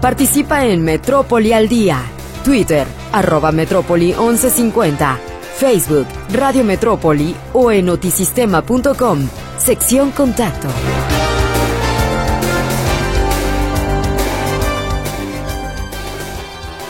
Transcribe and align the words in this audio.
Participa 0.00 0.64
en 0.64 0.82
Metrópoli 0.82 1.52
al 1.52 1.68
Día. 1.68 2.00
Twitter, 2.42 2.86
arroba 3.12 3.52
Metrópoli 3.52 4.14
1150. 4.14 5.18
Facebook, 5.58 6.06
Radio 6.32 6.64
Metrópoli 6.64 7.36
o 7.52 7.70
en 7.70 7.84
notisistema.com. 7.84 9.28
Sección 9.58 10.10
Contacto. 10.12 10.68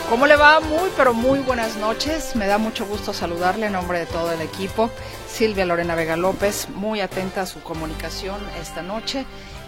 ¿Cómo 0.09 0.25
le 0.25 0.37
va? 0.37 0.61
Muy, 0.61 0.89
pero 0.95 1.13
muy 1.13 1.39
buenas 1.39 1.75
noches. 1.75 2.37
Me 2.37 2.47
da 2.47 2.57
mucho 2.57 2.85
gusto 2.85 3.11
saludarle 3.11 3.65
en 3.65 3.73
nombre 3.73 3.99
de 3.99 4.05
todo 4.05 4.31
el 4.31 4.39
equipo. 4.39 4.89
Silvia 5.27 5.65
Lorena 5.65 5.95
Vega 5.95 6.15
López, 6.15 6.69
muy 6.75 7.01
atenta 7.01 7.41
a 7.41 7.45
su 7.45 7.61
comunicación 7.61 8.39
esta 8.61 8.81
noche. 8.81 9.25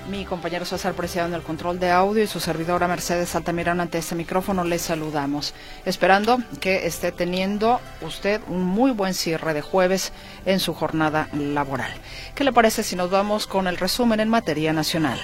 Mi 0.09 0.25
compañero 0.25 0.65
César 0.65 0.93
Preciado 0.93 1.29
en 1.29 1.33
el 1.33 1.43
control 1.43 1.79
de 1.79 1.89
audio 1.89 2.23
y 2.23 2.27
su 2.27 2.41
servidora 2.41 2.89
Mercedes 2.89 3.35
Altamirano 3.35 3.81
ante 3.81 3.97
este 3.97 4.15
micrófono 4.15 4.65
les 4.65 4.81
saludamos, 4.81 5.53
esperando 5.85 6.39
que 6.59 6.85
esté 6.85 7.13
teniendo 7.13 7.79
usted 8.01 8.41
un 8.47 8.63
muy 8.63 8.91
buen 8.91 9.13
cierre 9.13 9.53
de 9.53 9.61
jueves 9.61 10.11
en 10.45 10.59
su 10.59 10.73
jornada 10.73 11.29
laboral. 11.33 11.91
¿Qué 12.35 12.43
le 12.43 12.51
parece 12.51 12.83
si 12.83 12.97
nos 12.97 13.09
vamos 13.09 13.47
con 13.47 13.65
el 13.67 13.77
resumen 13.77 14.19
en 14.19 14.27
materia 14.27 14.73
nacional? 14.73 15.19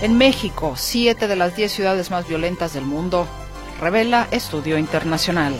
En 0.00 0.16
México, 0.16 0.74
siete 0.76 1.26
de 1.26 1.36
las 1.36 1.56
diez 1.56 1.72
ciudades 1.72 2.12
más 2.12 2.28
violentas 2.28 2.72
del 2.72 2.84
mundo 2.84 3.26
revela 3.80 4.28
estudio 4.30 4.78
internacional. 4.78 5.54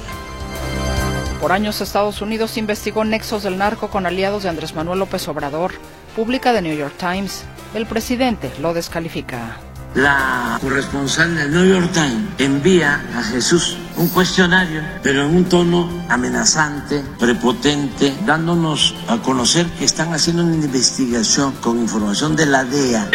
Por 1.40 1.52
años 1.52 1.80
Estados 1.80 2.22
Unidos 2.22 2.56
investigó 2.56 3.04
nexos 3.04 3.42
del 3.42 3.58
narco 3.58 3.90
con 3.90 4.06
aliados 4.06 4.44
de 4.44 4.48
Andrés 4.48 4.74
Manuel 4.74 5.00
López 5.00 5.26
Obrador. 5.28 5.72
Publica 6.18 6.52
The 6.52 6.62
New 6.62 6.76
York 6.76 6.94
Times. 6.98 7.44
El 7.74 7.86
presidente 7.86 8.50
lo 8.60 8.74
descalifica. 8.74 9.56
La 9.94 10.58
corresponsal 10.60 11.36
del 11.36 11.52
New 11.52 11.64
York 11.64 11.92
Times 11.92 12.30
envía 12.38 13.00
a 13.16 13.22
Jesús 13.22 13.78
un 13.96 14.08
cuestionario, 14.08 14.82
pero 15.00 15.22
en 15.22 15.36
un 15.36 15.44
tono 15.44 15.88
amenazante, 16.08 17.04
prepotente, 17.20 18.12
dándonos 18.26 18.96
a 19.06 19.18
conocer 19.18 19.66
que 19.78 19.84
están 19.84 20.12
haciendo 20.12 20.42
una 20.42 20.56
investigación 20.56 21.52
con 21.60 21.78
información 21.78 22.34
de 22.34 22.46
la 22.46 22.64
DEA 22.64 23.08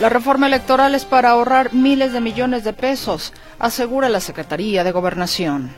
la 0.00 0.08
reforma 0.08 0.46
electoral 0.46 0.94
es 0.94 1.04
para 1.04 1.30
ahorrar 1.30 1.74
miles 1.74 2.12
de 2.12 2.20
millones 2.20 2.62
de 2.62 2.72
pesos, 2.72 3.32
asegura 3.58 4.08
la 4.08 4.20
Secretaría 4.20 4.84
de 4.84 4.92
Gobernación. 4.92 5.74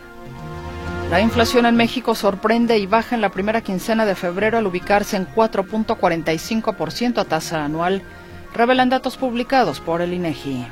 La 1.11 1.21
inflación 1.21 1.67
en 1.67 1.75
México 1.75 2.15
sorprende 2.15 2.79
y 2.79 2.87
baja 2.87 3.17
en 3.17 3.21
la 3.21 3.31
primera 3.31 3.63
quincena 3.63 4.07
de 4.07 4.15
febrero 4.15 4.59
al 4.59 4.67
ubicarse 4.69 5.17
en 5.17 5.27
4.45% 5.27 7.19
a 7.19 7.25
tasa 7.25 7.65
anual, 7.65 8.03
revelan 8.55 8.91
datos 8.91 9.17
publicados 9.17 9.81
por 9.81 10.03
el 10.03 10.15
INEGI. 10.15 10.65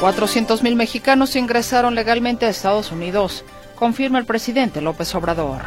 400.000 0.00 0.76
mexicanos 0.76 1.36
ingresaron 1.36 1.94
legalmente 1.94 2.46
a 2.46 2.48
Estados 2.48 2.90
Unidos, 2.90 3.44
confirma 3.78 4.18
el 4.18 4.24
presidente 4.24 4.80
López 4.80 5.14
Obrador. 5.14 5.60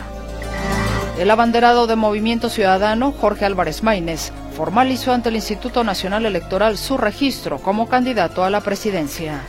El 1.20 1.30
abanderado 1.30 1.86
de 1.86 1.96
Movimiento 1.96 2.50
Ciudadano, 2.50 3.12
Jorge 3.12 3.46
Álvarez 3.46 3.84
Maínez, 3.84 4.32
formalizó 4.58 5.14
ante 5.14 5.30
el 5.30 5.36
Instituto 5.36 5.84
Nacional 5.84 6.26
Electoral 6.26 6.80
su 6.80 6.98
registro 6.98 7.60
como 7.60 7.88
candidato 7.90 8.44
a 8.44 8.50
la 8.50 8.62
presidencia. 8.62 9.44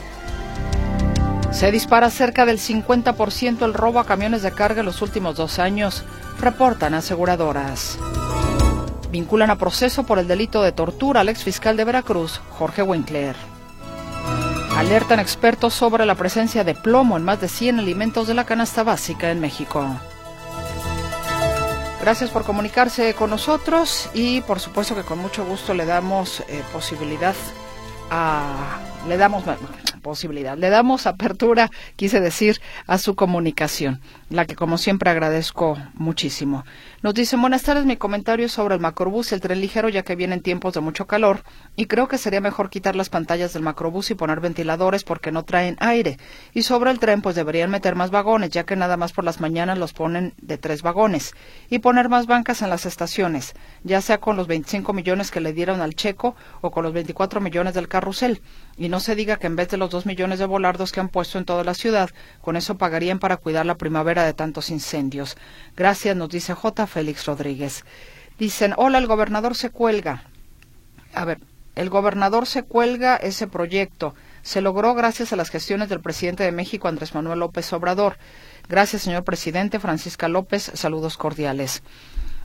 Se 1.52 1.72
dispara 1.72 2.10
cerca 2.10 2.46
del 2.46 2.58
50% 2.58 3.64
el 3.64 3.74
robo 3.74 3.98
a 3.98 4.06
camiones 4.06 4.42
de 4.42 4.52
carga 4.52 4.80
en 4.80 4.86
los 4.86 5.02
últimos 5.02 5.36
dos 5.36 5.58
años, 5.58 6.04
reportan 6.40 6.94
aseguradoras. 6.94 7.98
Vinculan 9.10 9.50
a 9.50 9.58
proceso 9.58 10.04
por 10.04 10.18
el 10.18 10.28
delito 10.28 10.62
de 10.62 10.72
tortura 10.72 11.20
al 11.20 11.28
exfiscal 11.28 11.76
de 11.76 11.84
Veracruz, 11.84 12.40
Jorge 12.50 12.82
Winkler. 12.82 13.34
Alertan 14.76 15.18
expertos 15.18 15.74
sobre 15.74 16.06
la 16.06 16.14
presencia 16.14 16.62
de 16.62 16.74
plomo 16.74 17.16
en 17.16 17.24
más 17.24 17.40
de 17.40 17.48
100 17.48 17.80
alimentos 17.80 18.28
de 18.28 18.34
la 18.34 18.46
canasta 18.46 18.84
básica 18.84 19.30
en 19.30 19.40
México. 19.40 19.84
Gracias 22.00 22.30
por 22.30 22.44
comunicarse 22.44 23.12
con 23.14 23.28
nosotros 23.28 24.08
y 24.14 24.40
por 24.42 24.60
supuesto 24.60 24.94
que 24.94 25.02
con 25.02 25.18
mucho 25.18 25.44
gusto 25.44 25.74
le 25.74 25.84
damos 25.84 26.40
eh, 26.48 26.62
posibilidad 26.72 27.34
a 28.10 28.78
le 29.06 29.16
damos 29.16 29.44
posibilidad. 30.00 30.58
Le 30.58 30.70
damos 30.70 31.06
apertura, 31.06 31.70
quise 31.96 32.20
decir, 32.20 32.60
a 32.86 32.98
su 32.98 33.14
comunicación, 33.14 34.00
la 34.30 34.46
que 34.46 34.54
como 34.54 34.78
siempre 34.78 35.10
agradezco 35.10 35.76
muchísimo. 35.94 36.64
Nos 37.02 37.14
dicen, 37.14 37.40
buenas 37.40 37.64
tardes, 37.64 37.84
mi 37.84 37.96
comentario 37.96 38.48
sobre 38.48 38.76
el 38.76 38.80
macrobús 38.80 39.32
y 39.32 39.34
el 39.34 39.40
tren 39.40 39.60
ligero, 39.60 39.88
ya 39.88 40.04
que 40.04 40.14
vienen 40.14 40.40
tiempos 40.40 40.72
de 40.74 40.80
mucho 40.80 41.08
calor, 41.08 41.42
y 41.74 41.86
creo 41.86 42.06
que 42.06 42.16
sería 42.16 42.40
mejor 42.40 42.70
quitar 42.70 42.94
las 42.94 43.10
pantallas 43.10 43.52
del 43.52 43.64
macrobús 43.64 44.10
y 44.12 44.14
poner 44.14 44.38
ventiladores 44.38 45.02
porque 45.02 45.32
no 45.32 45.44
traen 45.44 45.76
aire. 45.80 46.16
Y 46.54 46.62
sobre 46.62 46.92
el 46.92 47.00
tren, 47.00 47.22
pues 47.22 47.34
deberían 47.34 47.70
meter 47.70 47.96
más 47.96 48.12
vagones, 48.12 48.50
ya 48.50 48.64
que 48.64 48.76
nada 48.76 48.96
más 48.96 49.12
por 49.12 49.24
las 49.24 49.40
mañanas 49.40 49.78
los 49.78 49.92
ponen 49.92 50.32
de 50.40 50.58
tres 50.58 50.82
vagones. 50.82 51.34
Y 51.68 51.80
poner 51.80 52.08
más 52.08 52.26
bancas 52.26 52.62
en 52.62 52.70
las 52.70 52.86
estaciones, 52.86 53.54
ya 53.82 54.00
sea 54.00 54.18
con 54.18 54.36
los 54.36 54.46
25 54.46 54.92
millones 54.92 55.32
que 55.32 55.40
le 55.40 55.52
dieron 55.52 55.80
al 55.80 55.96
checo 55.96 56.36
o 56.60 56.70
con 56.70 56.84
los 56.84 56.92
24 56.92 57.40
millones 57.40 57.74
del 57.74 57.88
carrusel. 57.88 58.42
Y 58.76 58.88
no 58.88 59.00
se 59.00 59.16
diga 59.16 59.36
que 59.36 59.48
en 59.48 59.56
vez 59.56 59.68
de 59.70 59.76
los 59.76 59.90
dos 59.90 60.06
millones 60.06 60.38
de 60.38 60.46
volardos 60.46 60.92
que 60.92 61.00
han 61.00 61.08
puesto 61.08 61.36
en 61.36 61.44
toda 61.44 61.64
la 61.64 61.74
ciudad, 61.74 62.10
con 62.40 62.56
eso 62.56 62.78
pagarían 62.78 63.18
para 63.18 63.36
cuidar 63.36 63.66
la 63.66 63.76
primavera 63.76 64.19
de 64.24 64.34
tantos 64.34 64.70
incendios. 64.70 65.36
Gracias, 65.76 66.16
nos 66.16 66.28
dice 66.28 66.54
J. 66.54 66.86
Félix 66.86 67.26
Rodríguez. 67.26 67.84
Dicen, 68.38 68.74
hola, 68.76 68.98
el 68.98 69.06
gobernador 69.06 69.54
se 69.54 69.70
cuelga. 69.70 70.24
A 71.12 71.24
ver, 71.24 71.40
el 71.74 71.90
gobernador 71.90 72.46
se 72.46 72.62
cuelga 72.62 73.16
ese 73.16 73.46
proyecto. 73.46 74.14
Se 74.42 74.60
logró 74.60 74.94
gracias 74.94 75.32
a 75.32 75.36
las 75.36 75.50
gestiones 75.50 75.88
del 75.88 76.00
presidente 76.00 76.44
de 76.44 76.52
México, 76.52 76.88
Andrés 76.88 77.14
Manuel 77.14 77.40
López 77.40 77.72
Obrador. 77.72 78.16
Gracias, 78.68 79.02
señor 79.02 79.24
presidente. 79.24 79.78
Francisca 79.78 80.28
López, 80.28 80.70
saludos 80.74 81.16
cordiales. 81.16 81.82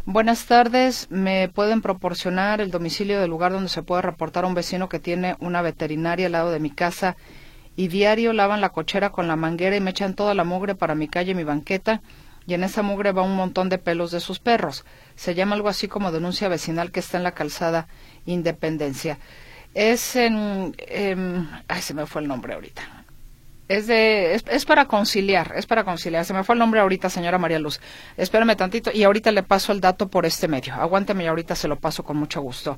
Buenas 0.05 0.45
tardes. 0.45 1.07
¿Me 1.09 1.49
pueden 1.49 1.81
proporcionar 1.81 2.61
el 2.61 2.71
domicilio 2.71 3.19
del 3.19 3.29
lugar 3.29 3.53
donde 3.53 3.69
se 3.69 3.81
puede 3.81 4.03
reportar 4.03 4.43
a 4.43 4.47
un 4.47 4.53
vecino 4.53 4.87
que 4.87 4.99
tiene 4.99 5.35
una 5.39 5.61
veterinaria 5.61 6.27
al 6.27 6.33
lado 6.33 6.51
de 6.51 6.59
mi 6.59 6.69
casa 6.69 7.15
y 7.75 7.87
diario 7.87 8.33
lavan 8.33 8.61
la 8.61 8.69
cochera 8.69 9.11
con 9.11 9.27
la 9.27 9.35
manguera 9.35 9.75
y 9.75 9.81
me 9.81 9.91
echan 9.91 10.13
toda 10.13 10.33
la 10.33 10.43
mugre 10.43 10.75
para 10.75 10.95
mi 10.95 11.07
calle 11.07 11.31
y 11.31 11.35
mi 11.35 11.43
banqueta? 11.43 12.01
Y 12.47 12.53
en 12.53 12.63
esa 12.63 12.83
mugre 12.83 13.11
va 13.11 13.23
un 13.23 13.35
montón 13.35 13.69
de 13.69 13.77
pelos 13.77 14.11
de 14.11 14.19
sus 14.19 14.39
perros. 14.39 14.85
Se 15.15 15.33
llama 15.33 15.55
algo 15.55 15.69
así 15.69 15.87
como 15.87 16.11
denuncia 16.11 16.47
vecinal 16.47 16.91
que 16.91 16.99
está 16.99 17.17
en 17.17 17.23
la 17.23 17.33
calzada 17.33 17.87
Independencia. 18.25 19.17
Es 19.73 20.15
en... 20.15 20.75
ay, 21.67 21.81
se 21.81 21.93
me 21.93 22.05
fue 22.05 22.21
el 22.21 22.27
nombre 22.27 22.53
ahorita 22.53 23.05
es 23.67 23.87
de 23.87 24.35
es, 24.35 24.65
para 24.65 24.85
conciliar, 24.85 25.53
es 25.55 25.65
para 25.65 25.83
conciliar. 25.83 26.25
Se 26.25 26.33
me 26.33 26.43
fue 26.43 26.53
el 26.53 26.59
nombre 26.59 26.79
ahorita, 26.79 27.09
señora 27.09 27.37
María 27.37 27.59
Luz. 27.59 27.79
Espérame 28.17 28.55
tantito 28.55 28.91
y 28.93 29.03
ahorita 29.03 29.31
le 29.31 29.43
paso 29.43 29.71
el 29.71 29.81
dato 29.81 30.07
por 30.07 30.25
este 30.25 30.47
medio. 30.47 30.73
Aguánteme 30.75 31.23
y 31.23 31.27
ahorita 31.27 31.55
se 31.55 31.67
lo 31.67 31.77
paso 31.77 32.03
con 32.03 32.17
mucho 32.17 32.41
gusto. 32.41 32.77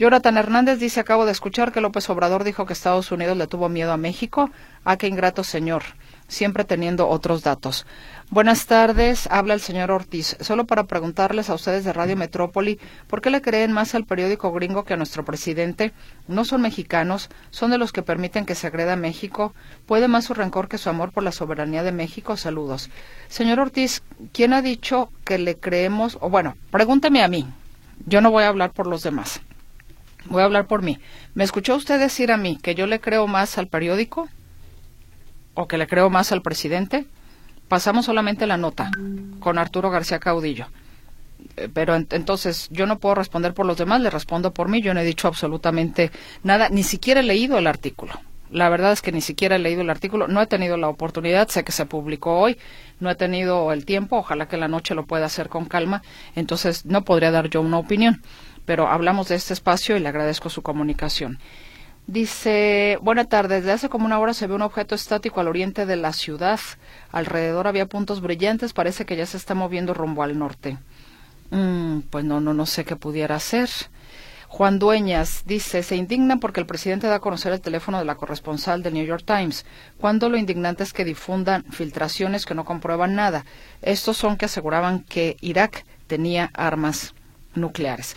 Jonathan 0.00 0.38
Hernández 0.38 0.78
dice, 0.78 0.98
acabo 0.98 1.26
de 1.26 1.32
escuchar 1.32 1.72
que 1.72 1.82
López 1.82 2.08
Obrador 2.08 2.42
dijo 2.42 2.64
que 2.64 2.72
Estados 2.72 3.12
Unidos 3.12 3.36
le 3.36 3.46
tuvo 3.46 3.68
miedo 3.68 3.92
a 3.92 3.98
México. 3.98 4.48
Ah, 4.82 4.96
qué 4.96 5.06
ingrato 5.06 5.44
señor 5.44 5.82
siempre 6.26 6.64
teniendo 6.64 7.06
otros 7.06 7.42
datos. 7.42 7.86
Buenas 8.30 8.64
tardes, 8.64 9.26
habla 9.30 9.52
el 9.52 9.60
señor 9.60 9.90
Ortiz. 9.90 10.38
Solo 10.40 10.64
para 10.64 10.84
preguntarles 10.84 11.50
a 11.50 11.54
ustedes 11.54 11.84
de 11.84 11.92
Radio 11.92 12.16
Metrópoli, 12.16 12.78
¿por 13.08 13.20
qué 13.20 13.28
le 13.28 13.42
creen 13.42 13.72
más 13.72 13.94
al 13.94 14.06
periódico 14.06 14.50
gringo 14.52 14.84
que 14.84 14.94
a 14.94 14.96
nuestro 14.96 15.22
presidente? 15.22 15.92
No 16.28 16.46
son 16.46 16.62
mexicanos, 16.62 17.28
son 17.50 17.70
de 17.70 17.76
los 17.76 17.92
que 17.92 18.02
permiten 18.02 18.46
que 18.46 18.54
se 18.54 18.68
agreda 18.68 18.94
a 18.94 18.96
México. 18.96 19.52
¿Puede 19.84 20.08
más 20.08 20.24
su 20.24 20.32
rencor 20.32 20.68
que 20.68 20.78
su 20.78 20.88
amor 20.88 21.12
por 21.12 21.24
la 21.24 21.32
soberanía 21.32 21.82
de 21.82 21.92
México? 21.92 22.38
Saludos. 22.38 22.88
Señor 23.28 23.60
Ortiz, 23.60 24.02
¿quién 24.32 24.54
ha 24.54 24.62
dicho 24.62 25.10
que 25.24 25.36
le 25.36 25.56
creemos? 25.56 26.16
O 26.22 26.30
bueno, 26.30 26.56
pregúnteme 26.70 27.22
a 27.22 27.28
mí. 27.28 27.46
Yo 28.06 28.22
no 28.22 28.30
voy 28.30 28.44
a 28.44 28.48
hablar 28.48 28.70
por 28.70 28.86
los 28.86 29.02
demás. 29.02 29.42
Voy 30.26 30.42
a 30.42 30.44
hablar 30.44 30.66
por 30.66 30.82
mí. 30.82 30.98
¿Me 31.34 31.44
escuchó 31.44 31.76
usted 31.76 31.98
decir 31.98 32.30
a 32.32 32.36
mí 32.36 32.58
que 32.62 32.74
yo 32.74 32.86
le 32.86 33.00
creo 33.00 33.26
más 33.26 33.58
al 33.58 33.68
periódico? 33.68 34.28
o 35.54 35.68
que 35.68 35.78
le 35.78 35.86
creo 35.86 36.10
más 36.10 36.32
al 36.32 36.42
presidente, 36.42 37.06
pasamos 37.68 38.06
solamente 38.06 38.46
la 38.46 38.56
nota 38.56 38.90
con 39.40 39.58
Arturo 39.58 39.90
García 39.90 40.18
Caudillo. 40.18 40.66
Eh, 41.56 41.68
pero 41.72 41.94
entonces 41.94 42.68
yo 42.70 42.86
no 42.86 42.98
puedo 42.98 43.14
responder 43.14 43.54
por 43.54 43.66
los 43.66 43.76
demás, 43.76 44.00
le 44.00 44.10
respondo 44.10 44.52
por 44.52 44.68
mí. 44.68 44.80
Yo 44.82 44.94
no 44.94 45.00
he 45.00 45.04
dicho 45.04 45.28
absolutamente 45.28 46.10
nada, 46.42 46.68
ni 46.68 46.82
siquiera 46.82 47.20
he 47.20 47.24
leído 47.24 47.58
el 47.58 47.66
artículo. 47.66 48.14
La 48.50 48.68
verdad 48.68 48.90
es 48.90 49.00
que 49.00 49.12
ni 49.12 49.20
siquiera 49.20 49.56
he 49.56 49.60
leído 49.60 49.82
el 49.82 49.90
artículo, 49.90 50.26
no 50.26 50.42
he 50.42 50.46
tenido 50.46 50.76
la 50.76 50.88
oportunidad, 50.88 51.46
sé 51.48 51.62
que 51.62 51.70
se 51.70 51.86
publicó 51.86 52.40
hoy, 52.40 52.58
no 52.98 53.08
he 53.08 53.14
tenido 53.14 53.72
el 53.72 53.84
tiempo, 53.84 54.16
ojalá 54.16 54.48
que 54.48 54.56
la 54.56 54.66
noche 54.66 54.96
lo 54.96 55.06
pueda 55.06 55.26
hacer 55.26 55.48
con 55.48 55.66
calma, 55.66 56.02
entonces 56.34 56.84
no 56.84 57.04
podría 57.04 57.30
dar 57.30 57.48
yo 57.48 57.60
una 57.60 57.78
opinión, 57.78 58.22
pero 58.70 58.86
hablamos 58.86 59.26
de 59.26 59.34
este 59.34 59.52
espacio 59.52 59.96
y 59.96 59.98
le 59.98 60.08
agradezco 60.08 60.48
su 60.48 60.62
comunicación. 60.62 61.40
Dice, 62.06 62.98
buena 63.02 63.24
tarde, 63.24 63.56
desde 63.56 63.72
hace 63.72 63.88
como 63.88 64.06
una 64.06 64.20
hora 64.20 64.32
se 64.32 64.46
ve 64.46 64.54
un 64.54 64.62
objeto 64.62 64.94
estático 64.94 65.40
al 65.40 65.48
oriente 65.48 65.86
de 65.86 65.96
la 65.96 66.12
ciudad. 66.12 66.60
Alrededor 67.10 67.66
había 67.66 67.86
puntos 67.86 68.20
brillantes, 68.20 68.72
parece 68.72 69.04
que 69.06 69.16
ya 69.16 69.26
se 69.26 69.38
está 69.38 69.56
moviendo 69.56 69.92
rumbo 69.92 70.22
al 70.22 70.38
norte. 70.38 70.78
Mm, 71.50 72.02
pues 72.10 72.24
no, 72.24 72.40
no, 72.40 72.54
no 72.54 72.64
sé 72.64 72.84
qué 72.84 72.94
pudiera 72.94 73.40
ser. 73.40 73.68
Juan 74.46 74.78
Dueñas 74.78 75.42
dice, 75.46 75.82
se 75.82 75.96
indignan 75.96 76.38
porque 76.38 76.60
el 76.60 76.66
presidente 76.66 77.08
da 77.08 77.16
a 77.16 77.20
conocer 77.20 77.52
el 77.52 77.60
teléfono 77.60 77.98
de 77.98 78.04
la 78.04 78.14
corresponsal 78.14 78.84
del 78.84 78.94
New 78.94 79.04
York 79.04 79.24
Times, 79.26 79.66
cuando 79.98 80.28
lo 80.28 80.36
indignante 80.36 80.84
es 80.84 80.92
que 80.92 81.04
difundan 81.04 81.64
filtraciones 81.72 82.46
que 82.46 82.54
no 82.54 82.64
comprueban 82.64 83.16
nada. 83.16 83.44
Estos 83.82 84.16
son 84.16 84.36
que 84.36 84.44
aseguraban 84.44 85.00
que 85.00 85.36
Irak 85.40 85.84
tenía 86.06 86.52
armas 86.54 87.14
nucleares. 87.56 88.14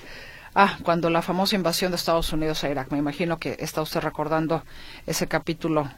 Ah, 0.55 0.77
cuando 0.83 1.09
la 1.09 1.23
famosa 1.23 1.55
invasión 1.55 1.91
de 1.91 1.95
Estados 1.95 2.31
Unidos 2.31 2.63
a 2.63 2.69
Irak. 2.69 2.91
Me 2.91 2.99
imagino 2.99 3.39
que 3.39 3.57
está 3.59 3.81
usted 3.81 4.01
recordando 4.01 4.63
ese 5.07 5.27
capítulo 5.27 5.89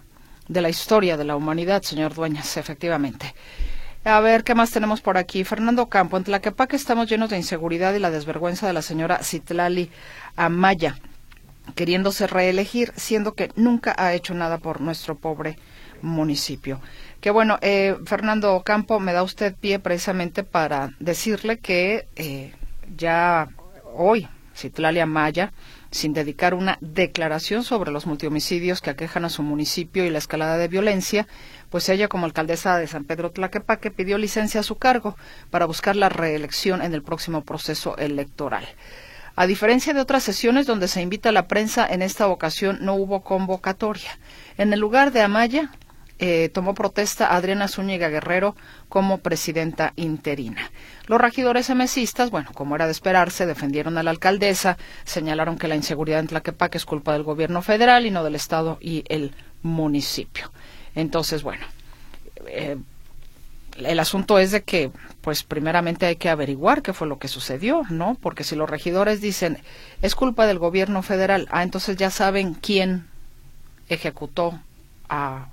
de 0.48 0.62
la 0.62 0.70
historia 0.70 1.18
de 1.18 1.26
la 1.26 1.36
humanidad, 1.36 1.82
señor 1.82 2.14
Dueñas, 2.14 2.56
efectivamente. 2.56 3.36
A 4.06 4.20
ver, 4.22 4.44
¿qué 4.46 4.56
más 4.56 4.72
tenemos 4.72 5.02
por 5.02 5.18
aquí? 5.18 5.44
Fernando 5.44 5.90
Campo, 5.90 6.16
en 6.16 6.24
Tlaquepaque 6.24 6.78
estamos 6.78 7.10
llenos 7.10 7.32
de 7.32 7.38
inseguridad 7.38 7.94
y 7.96 8.00
la 8.00 8.12
desvergüenza 8.12 8.66
de 8.66 8.74
la 8.74 8.82
señora 8.82 9.24
Citlali 9.24 9.90
Amaya, 10.38 11.00
queriéndose 11.74 12.28
reelegir, 12.28 12.94
siendo 12.96 13.34
que 13.34 13.52
nunca 13.56 13.94
ha 13.98 14.14
hecho 14.14 14.34
nada 14.36 14.60
por 14.60 14.80
nuestro 14.80 15.16
pobre 15.16 15.58
municipio. 16.02 16.80
Que 17.20 17.32
bueno, 17.32 17.58
eh, 17.62 17.98
Fernando 18.06 18.62
Campo, 18.64 19.02
me 19.02 19.12
da 19.12 19.24
usted 19.24 19.54
pie 19.56 19.80
precisamente 19.80 20.44
para 20.44 20.94
decirle 21.00 21.58
que 21.58 22.08
eh, 22.16 22.54
ya 22.96 23.50
hoy 23.96 24.30
Citlalia 24.56 25.06
Maya, 25.06 25.52
sin 25.92 26.14
dedicar 26.14 26.54
una 26.54 26.78
declaración 26.82 27.64
sobre 27.64 27.92
los 27.92 28.06
multihomicidios 28.06 28.82
que 28.82 28.90
aquejan 28.90 29.26
a 29.26 29.30
su 29.30 29.44
municipio 29.44 30.06
y 30.06 30.10
la 30.10 30.18
escalada 30.18 30.58
de 30.58 30.68
violencia, 30.68 31.28
pues 31.70 31.90
ella 31.90 32.08
como 32.08 32.26
alcaldesa 32.26 32.78
de 32.78 32.88
San 32.88 33.04
Pedro 33.04 33.32
Tlaquepaque 33.32 33.92
pidió 33.92 34.18
licencia 34.18 34.62
a 34.62 34.64
su 34.64 34.78
cargo 34.78 35.18
para 35.50 35.66
buscar 35.66 35.96
la 35.96 36.10
reelección 36.10 36.82
en 36.82 36.94
el 36.94 37.04
próximo 37.04 37.44
proceso 37.44 37.98
electoral. 37.98 38.68
A 39.38 39.48
diferencia 39.48 39.94
de 39.94 40.00
otras 40.00 40.24
sesiones 40.24 40.66
donde 40.66 40.88
se 40.88 41.02
invita 41.02 41.30
a 41.30 41.34
la 41.34 41.48
prensa, 41.48 41.86
en 41.86 42.02
esta 42.02 42.28
ocasión 42.28 42.78
no 42.82 42.96
hubo 42.96 43.22
convocatoria. 43.22 44.18
En 44.58 44.72
el 44.72 44.80
lugar 44.80 45.12
de 45.12 45.22
Amaya, 45.22 45.72
eh, 46.18 46.50
tomó 46.54 46.74
protesta 46.74 47.36
Adriana 47.36 47.68
Zúñiga 47.68 48.08
Guerrero 48.08 48.56
como 48.88 49.18
presidenta 49.18 49.92
interina. 49.98 50.72
Los 51.08 51.20
regidores 51.20 51.70
emesistas, 51.70 52.32
bueno, 52.32 52.52
como 52.54 52.76
era 52.76 52.86
de 52.86 52.94
esperarse, 52.94 53.46
defendieron 53.46 53.98
a 53.98 54.04
la 54.04 54.12
alcaldesa, 54.12 54.78
señalaron 55.04 55.58
que 55.58 55.68
la 55.68 55.76
inseguridad 55.76 56.22
en 56.22 56.28
Tlaquepaque 56.28 56.78
es 56.78 56.86
culpa 56.86 57.14
del 57.14 57.24
gobierno 57.24 57.62
federal 57.62 58.06
y 58.06 58.12
no 58.12 58.24
del 58.24 58.36
Estado 58.36 58.78
y 58.80 59.04
el 59.10 59.34
municipio. 59.62 60.52
Entonces, 60.96 61.44
bueno, 61.44 61.66
eh, 62.48 62.78
el 63.78 64.00
asunto 64.00 64.40
es 64.40 64.52
de 64.52 64.64
que, 64.64 64.92
pues, 65.20 65.44
primeramente 65.44 66.06
hay 66.06 66.16
que 66.16 66.30
averiguar 66.30 66.82
qué 66.82 66.94
fue 66.94 67.08
lo 67.08 67.20
que 67.20 67.28
sucedió, 67.28 67.84
¿no? 67.90 68.18
Porque 68.22 68.46
si 68.46 68.56
los 68.56 68.70
regidores 68.70 69.20
dicen 69.20 69.58
es 70.02 70.16
culpa 70.16 70.48
del 70.48 70.60
gobierno 70.60 71.02
federal, 71.04 71.48
ah, 71.52 71.64
entonces 71.64 71.98
ya 71.98 72.10
saben 72.10 72.54
quién 72.54 73.08
ejecutó 73.90 74.60
a 75.10 75.50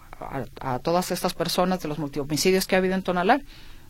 a, 0.61 0.79
todas 0.79 1.11
estas 1.11 1.35
personas 1.35 1.81
de 1.81 1.89
los 1.89 1.99
multihomicidios 1.99 2.67
que 2.67 2.75
ha 2.75 2.79
habido 2.79 2.95
en 2.95 3.03
Tonalá. 3.03 3.41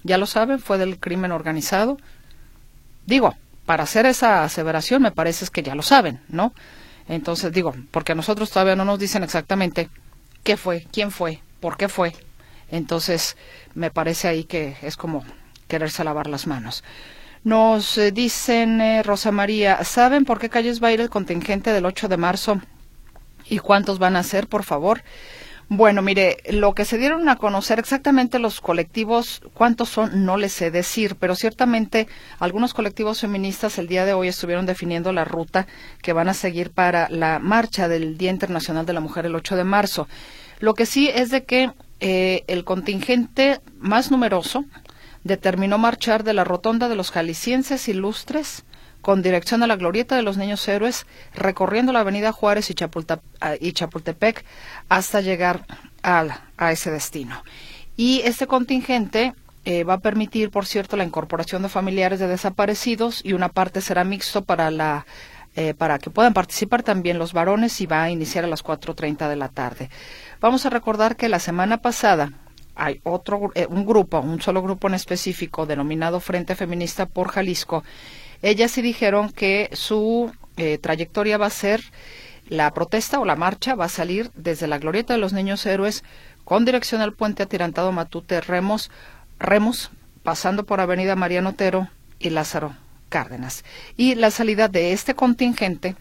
Ya 0.02 0.18
lo 0.18 0.26
saben, 0.26 0.58
fue 0.58 0.78
del 0.78 0.98
crimen 0.98 1.32
organizado. 1.32 1.96
Digo, 3.06 3.34
para 3.66 3.84
hacer 3.84 4.06
esa 4.06 4.44
aseveración 4.44 5.02
me 5.02 5.12
parece 5.12 5.46
que 5.48 5.62
ya 5.62 5.74
lo 5.74 5.82
saben, 5.82 6.20
¿no? 6.28 6.52
Entonces 7.08 7.52
digo, 7.52 7.74
porque 7.90 8.12
a 8.12 8.14
nosotros 8.14 8.50
todavía 8.50 8.76
no 8.76 8.84
nos 8.84 8.98
dicen 8.98 9.22
exactamente 9.22 9.88
qué 10.42 10.56
fue, 10.56 10.86
quién 10.92 11.10
fue, 11.10 11.40
por 11.60 11.76
qué 11.76 11.88
fue. 11.88 12.12
Entonces 12.70 13.36
me 13.74 13.90
parece 13.90 14.28
ahí 14.28 14.44
que 14.44 14.76
es 14.82 14.96
como 14.96 15.24
quererse 15.68 16.04
lavar 16.04 16.26
las 16.26 16.46
manos. 16.46 16.84
Nos 17.44 17.98
eh, 17.98 18.12
dicen, 18.12 18.80
eh, 18.80 19.02
Rosa 19.02 19.32
María, 19.32 19.82
¿saben 19.84 20.24
por 20.24 20.38
qué 20.38 20.48
calles 20.48 20.82
va 20.82 20.88
a 20.88 20.92
ir 20.92 21.00
el 21.00 21.10
contingente 21.10 21.72
del 21.72 21.86
8 21.86 22.08
de 22.08 22.16
marzo? 22.16 22.60
¿Y 23.48 23.58
cuántos 23.58 23.98
van 23.98 24.14
a 24.14 24.22
ser, 24.22 24.46
por 24.46 24.62
favor? 24.62 25.02
Bueno, 25.74 26.02
mire, 26.02 26.36
lo 26.50 26.74
que 26.74 26.84
se 26.84 26.98
dieron 26.98 27.30
a 27.30 27.36
conocer 27.36 27.78
exactamente 27.78 28.38
los 28.38 28.60
colectivos, 28.60 29.40
cuántos 29.54 29.88
son, 29.88 30.26
no 30.26 30.36
les 30.36 30.52
sé 30.52 30.70
decir, 30.70 31.16
pero 31.16 31.34
ciertamente 31.34 32.08
algunos 32.38 32.74
colectivos 32.74 33.22
feministas 33.22 33.78
el 33.78 33.88
día 33.88 34.04
de 34.04 34.12
hoy 34.12 34.28
estuvieron 34.28 34.66
definiendo 34.66 35.14
la 35.14 35.24
ruta 35.24 35.66
que 36.02 36.12
van 36.12 36.28
a 36.28 36.34
seguir 36.34 36.72
para 36.72 37.08
la 37.08 37.38
marcha 37.38 37.88
del 37.88 38.18
Día 38.18 38.30
Internacional 38.30 38.84
de 38.84 38.92
la 38.92 39.00
Mujer 39.00 39.24
el 39.24 39.34
8 39.34 39.56
de 39.56 39.64
marzo. 39.64 40.08
Lo 40.60 40.74
que 40.74 40.84
sí 40.84 41.08
es 41.08 41.30
de 41.30 41.44
que 41.44 41.70
eh, 42.00 42.44
el 42.48 42.64
contingente 42.64 43.62
más 43.78 44.10
numeroso 44.10 44.66
determinó 45.24 45.78
marchar 45.78 46.22
de 46.22 46.34
la 46.34 46.44
rotonda 46.44 46.90
de 46.90 46.96
los 46.96 47.10
jaliscienses 47.10 47.88
ilustres 47.88 48.66
con 49.02 49.20
dirección 49.20 49.62
a 49.62 49.66
la 49.66 49.76
glorieta 49.76 50.16
de 50.16 50.22
los 50.22 50.38
niños 50.38 50.66
héroes, 50.66 51.06
recorriendo 51.34 51.92
la 51.92 52.00
avenida 52.00 52.32
Juárez 52.32 52.70
y, 52.70 52.74
Chapultepec 52.74 54.44
hasta 54.88 55.20
llegar 55.20 55.66
a, 56.02 56.72
ese 56.72 56.90
destino. 56.90 57.42
Y 57.96 58.22
este 58.24 58.46
contingente 58.46 59.34
eh, 59.64 59.84
va 59.84 59.94
a 59.94 60.00
permitir, 60.00 60.50
por 60.50 60.64
cierto, 60.64 60.96
la 60.96 61.04
incorporación 61.04 61.62
de 61.62 61.68
familiares 61.68 62.20
de 62.20 62.28
desaparecidos 62.28 63.20
y 63.24 63.34
una 63.34 63.50
parte 63.50 63.80
será 63.80 64.04
mixto 64.04 64.42
para 64.42 64.70
la 64.70 65.04
eh, 65.54 65.74
para 65.74 65.98
que 65.98 66.08
puedan 66.08 66.32
participar 66.32 66.82
también 66.82 67.18
los 67.18 67.34
varones 67.34 67.78
y 67.82 67.86
va 67.86 68.04
a 68.04 68.10
iniciar 68.10 68.44
a 68.44 68.48
las 68.48 68.64
4.30 68.64 69.28
de 69.28 69.36
la 69.36 69.50
tarde. 69.50 69.90
Vamos 70.40 70.64
a 70.64 70.70
recordar 70.70 71.14
que 71.14 71.28
la 71.28 71.40
semana 71.40 71.82
pasada 71.82 72.32
hay 72.74 73.00
otro, 73.04 73.50
eh, 73.54 73.66
un 73.68 73.84
grupo, 73.84 74.18
un 74.20 74.40
solo 74.40 74.62
grupo 74.62 74.88
en 74.88 74.94
específico 74.94 75.66
denominado 75.66 76.20
Frente 76.20 76.56
Feminista 76.56 77.04
por 77.04 77.28
Jalisco, 77.28 77.84
ellas 78.42 78.72
sí 78.72 78.82
dijeron 78.82 79.30
que 79.30 79.70
su 79.72 80.32
eh, 80.56 80.78
trayectoria 80.78 81.38
va 81.38 81.46
a 81.46 81.50
ser 81.50 81.82
la 82.48 82.72
protesta 82.72 83.20
o 83.20 83.24
la 83.24 83.36
marcha 83.36 83.74
va 83.74 83.86
a 83.86 83.88
salir 83.88 84.30
desde 84.34 84.66
la 84.66 84.78
glorieta 84.78 85.14
de 85.14 85.20
los 85.20 85.32
niños 85.32 85.64
héroes 85.64 86.04
con 86.44 86.64
dirección 86.64 87.00
al 87.00 87.14
puente 87.14 87.42
atirantado 87.42 87.92
Matute 87.92 88.40
Remos, 88.40 88.90
Remos, 89.38 89.90
pasando 90.22 90.64
por 90.64 90.80
Avenida 90.80 91.16
Mariano 91.16 91.50
Otero 91.50 91.88
y 92.18 92.30
Lázaro 92.30 92.74
Cárdenas. 93.08 93.64
Y 93.96 94.14
la 94.16 94.30
salida 94.30 94.68
de 94.68 94.92
este 94.92 95.14
contingente, 95.14 95.96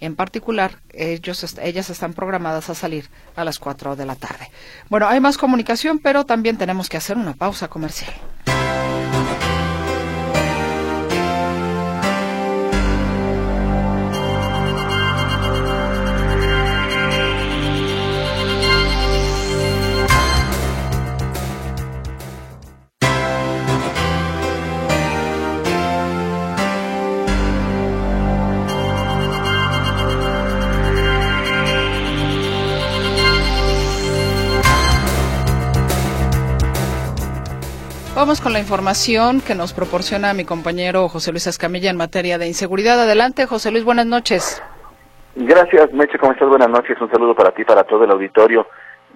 en 0.00 0.16
particular, 0.16 0.78
ellos, 0.92 1.56
ellas 1.62 1.90
están 1.90 2.12
programadas 2.12 2.70
a 2.70 2.74
salir 2.74 3.08
a 3.36 3.44
las 3.44 3.58
4 3.58 3.96
de 3.96 4.06
la 4.06 4.16
tarde. 4.16 4.50
Bueno, 4.88 5.08
hay 5.08 5.20
más 5.20 5.38
comunicación, 5.38 5.98
pero 5.98 6.24
también 6.24 6.58
tenemos 6.58 6.88
que 6.88 6.96
hacer 6.96 7.16
una 7.16 7.34
pausa 7.34 7.68
comercial. 7.68 8.12
Vamos 38.24 38.40
con 38.40 38.54
la 38.54 38.58
información 38.58 39.42
que 39.42 39.54
nos 39.54 39.74
proporciona 39.74 40.32
mi 40.32 40.46
compañero 40.46 41.10
José 41.10 41.30
Luis 41.30 41.46
Escamilla 41.46 41.90
en 41.90 41.98
materia 41.98 42.38
de 42.38 42.46
inseguridad. 42.46 42.98
Adelante, 42.98 43.44
José 43.44 43.70
Luis, 43.70 43.84
buenas 43.84 44.06
noches. 44.06 44.62
Gracias, 45.36 45.92
Meche, 45.92 46.18
¿cómo 46.18 46.32
estás? 46.32 46.48
Buenas 46.48 46.70
noches, 46.70 46.98
un 47.02 47.10
saludo 47.10 47.34
para 47.34 47.50
ti, 47.50 47.66
para 47.66 47.84
todo 47.84 48.02
el 48.02 48.10
auditorio. 48.10 48.66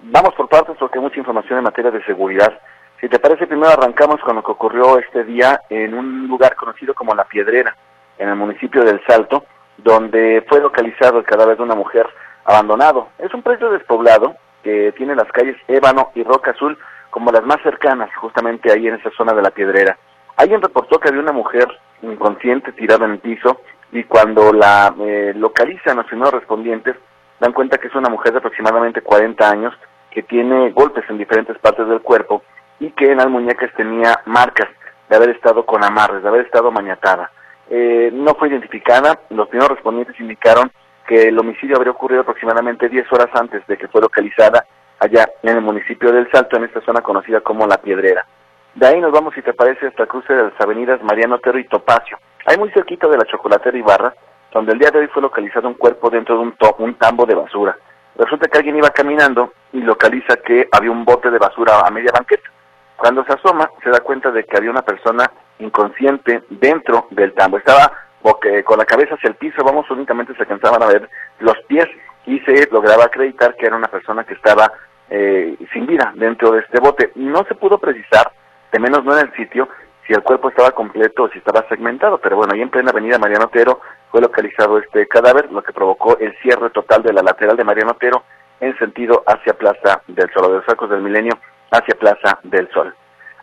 Vamos 0.03 0.35
por 0.35 0.47
partes 0.47 0.75
porque 0.79 0.99
hay 0.99 1.03
mucha 1.03 1.17
información 1.17 1.57
en 1.57 1.63
materia 1.63 1.89
de 1.89 2.05
seguridad. 2.05 2.59
Si 3.01 3.09
te 3.09 3.17
parece, 3.17 3.47
primero 3.47 3.71
arrancamos 3.71 4.21
con 4.21 4.35
lo 4.35 4.43
que 4.43 4.51
ocurrió 4.51 4.99
este 4.99 5.23
día 5.23 5.59
en 5.71 5.95
un 5.95 6.27
lugar 6.27 6.55
conocido 6.55 6.93
como 6.93 7.15
La 7.15 7.25
Piedrera, 7.25 7.75
en 8.19 8.29
el 8.29 8.35
municipio 8.35 8.83
del 8.83 9.01
Salto, 9.07 9.43
donde 9.77 10.45
fue 10.47 10.61
localizado 10.61 11.17
el 11.17 11.25
cadáver 11.25 11.57
de 11.57 11.63
una 11.63 11.73
mujer 11.73 12.05
abandonado. 12.45 13.09
Es 13.17 13.33
un 13.33 13.41
predio 13.41 13.71
despoblado 13.71 14.35
que 14.61 14.93
tiene 14.95 15.15
las 15.15 15.31
calles 15.31 15.55
Ébano 15.67 16.11
y 16.13 16.21
Roca 16.21 16.51
Azul, 16.51 16.77
como 17.09 17.31
las 17.31 17.43
más 17.43 17.61
cercanas, 17.63 18.09
justamente 18.15 18.71
ahí 18.71 18.87
en 18.87 18.95
esa 18.95 19.09
zona 19.11 19.33
de 19.33 19.41
la 19.41 19.51
piedrera. 19.51 19.97
Alguien 20.37 20.61
reportó 20.61 20.99
que 20.99 21.09
había 21.09 21.21
una 21.21 21.31
mujer 21.31 21.67
inconsciente 22.01 22.71
tirada 22.71 23.05
en 23.05 23.11
el 23.11 23.19
piso 23.19 23.61
y 23.91 24.03
cuando 24.03 24.53
la 24.53 24.93
eh, 24.99 25.33
localizan 25.35 25.97
los 25.97 26.05
primeros 26.05 26.33
respondientes 26.33 26.95
dan 27.39 27.53
cuenta 27.53 27.77
que 27.77 27.87
es 27.87 27.95
una 27.95 28.09
mujer 28.09 28.33
de 28.33 28.39
aproximadamente 28.39 29.01
40 29.01 29.49
años 29.49 29.73
que 30.11 30.23
tiene 30.23 30.71
golpes 30.71 31.03
en 31.09 31.17
diferentes 31.17 31.57
partes 31.59 31.87
del 31.87 32.01
cuerpo 32.01 32.43
y 32.79 32.91
que 32.91 33.11
en 33.11 33.17
las 33.17 33.29
muñecas 33.29 33.73
tenía 33.75 34.21
marcas 34.25 34.69
de 35.09 35.15
haber 35.15 35.29
estado 35.31 35.65
con 35.65 35.83
amarres, 35.83 36.21
de 36.21 36.29
haber 36.29 36.45
estado 36.45 36.71
mañatada. 36.71 37.31
Eh, 37.69 38.09
no 38.13 38.35
fue 38.35 38.49
identificada, 38.49 39.19
los 39.29 39.47
primeros 39.47 39.75
respondientes 39.75 40.19
indicaron 40.19 40.71
que 41.07 41.29
el 41.29 41.39
homicidio 41.39 41.75
habría 41.75 41.91
ocurrido 41.91 42.21
aproximadamente 42.21 42.89
10 42.89 43.11
horas 43.11 43.29
antes 43.33 43.65
de 43.67 43.77
que 43.77 43.87
fue 43.87 44.01
localizada 44.01 44.65
allá 44.99 45.29
en 45.43 45.55
el 45.55 45.61
municipio 45.61 46.11
del 46.11 46.29
Salto, 46.31 46.57
en 46.57 46.65
esta 46.65 46.81
zona 46.81 47.01
conocida 47.01 47.41
como 47.41 47.67
La 47.67 47.77
Piedrera. 47.77 48.25
De 48.75 48.87
ahí 48.87 48.99
nos 48.99 49.11
vamos, 49.11 49.33
si 49.33 49.41
te 49.41 49.53
parece, 49.53 49.87
hasta 49.87 50.03
el 50.03 50.09
cruce 50.09 50.33
de 50.33 50.43
las 50.43 50.61
avenidas 50.61 51.01
Mariano 51.03 51.35
Otero 51.35 51.57
y 51.59 51.67
Topacio. 51.67 52.17
Hay 52.45 52.57
muy 52.57 52.69
cerquita 52.71 53.07
de 53.07 53.17
la 53.17 53.25
Chocolatera 53.25 53.77
Ibarra, 53.77 54.13
donde 54.51 54.73
el 54.73 54.79
día 54.79 54.91
de 54.91 54.99
hoy 54.99 55.07
fue 55.07 55.21
localizado 55.21 55.67
un 55.67 55.73
cuerpo 55.75 56.09
dentro 56.09 56.35
de 56.35 56.41
un, 56.41 56.55
un 56.77 56.93
tambo 56.95 57.25
de 57.25 57.35
basura. 57.35 57.77
Resulta 58.15 58.47
que 58.47 58.57
alguien 58.57 58.77
iba 58.77 58.89
caminando 58.89 59.53
y 59.73 59.81
localiza 59.81 60.35
que 60.37 60.67
había 60.71 60.91
un 60.91 61.05
bote 61.05 61.31
de 61.31 61.37
basura 61.37 61.81
a 61.81 61.91
media 61.91 62.11
banqueta. 62.11 62.49
Cuando 62.97 63.23
se 63.23 63.33
asoma, 63.33 63.69
se 63.83 63.89
da 63.89 64.01
cuenta 64.01 64.31
de 64.31 64.43
que 64.43 64.57
había 64.57 64.71
una 64.71 64.81
persona 64.81 65.31
inconsciente 65.59 66.43
dentro 66.49 67.07
del 67.11 67.33
tambo. 67.33 67.57
Estaba 67.57 67.91
con 68.65 68.77
la 68.77 68.85
cabeza 68.85 69.15
hacia 69.15 69.29
el 69.29 69.35
piso, 69.35 69.63
vamos, 69.63 69.89
únicamente 69.89 70.33
se 70.33 70.41
alcanzaban 70.41 70.83
a 70.83 70.87
ver 70.87 71.09
los 71.39 71.57
pies 71.67 71.87
y 72.25 72.39
se 72.41 72.67
lograba 72.71 73.05
acreditar 73.05 73.55
que 73.55 73.65
era 73.65 73.77
una 73.77 73.87
persona 73.87 74.23
que 74.23 74.33
estaba 74.33 74.71
eh, 75.09 75.55
sin 75.73 75.85
vida 75.85 76.11
dentro 76.15 76.51
de 76.51 76.59
este 76.59 76.79
bote. 76.79 77.11
No 77.15 77.43
se 77.45 77.55
pudo 77.55 77.77
precisar, 77.77 78.31
de 78.71 78.79
menos 78.79 79.03
no 79.03 79.17
en 79.17 79.27
el 79.27 79.33
sitio, 79.35 79.67
si 80.05 80.13
el 80.13 80.23
cuerpo 80.23 80.49
estaba 80.49 80.71
completo 80.71 81.23
o 81.23 81.29
si 81.29 81.37
estaba 81.37 81.67
segmentado, 81.69 82.17
pero 82.17 82.37
bueno, 82.37 82.53
ahí 82.53 82.61
en 82.61 82.69
plena 82.69 82.91
avenida 82.91 83.19
Mariano 83.19 83.45
Otero 83.45 83.79
fue 84.11 84.21
localizado 84.21 84.79
este 84.79 85.07
cadáver, 85.07 85.51
lo 85.51 85.61
que 85.61 85.71
provocó 85.71 86.17
el 86.17 86.35
cierre 86.41 86.71
total 86.71 87.03
de 87.03 87.13
la 87.13 87.21
lateral 87.21 87.55
de 87.55 87.63
Mariano 87.63 87.91
Otero 87.91 88.23
en 88.59 88.77
sentido 88.77 89.23
hacia 89.27 89.53
Plaza 89.53 90.01
del 90.07 90.29
Sol, 90.33 90.51
de 90.51 90.57
los 90.57 90.69
Arcos 90.69 90.89
del 90.89 91.01
Milenio 91.01 91.37
hacia 91.71 91.95
Plaza 91.95 92.39
del 92.43 92.69
Sol. 92.71 92.93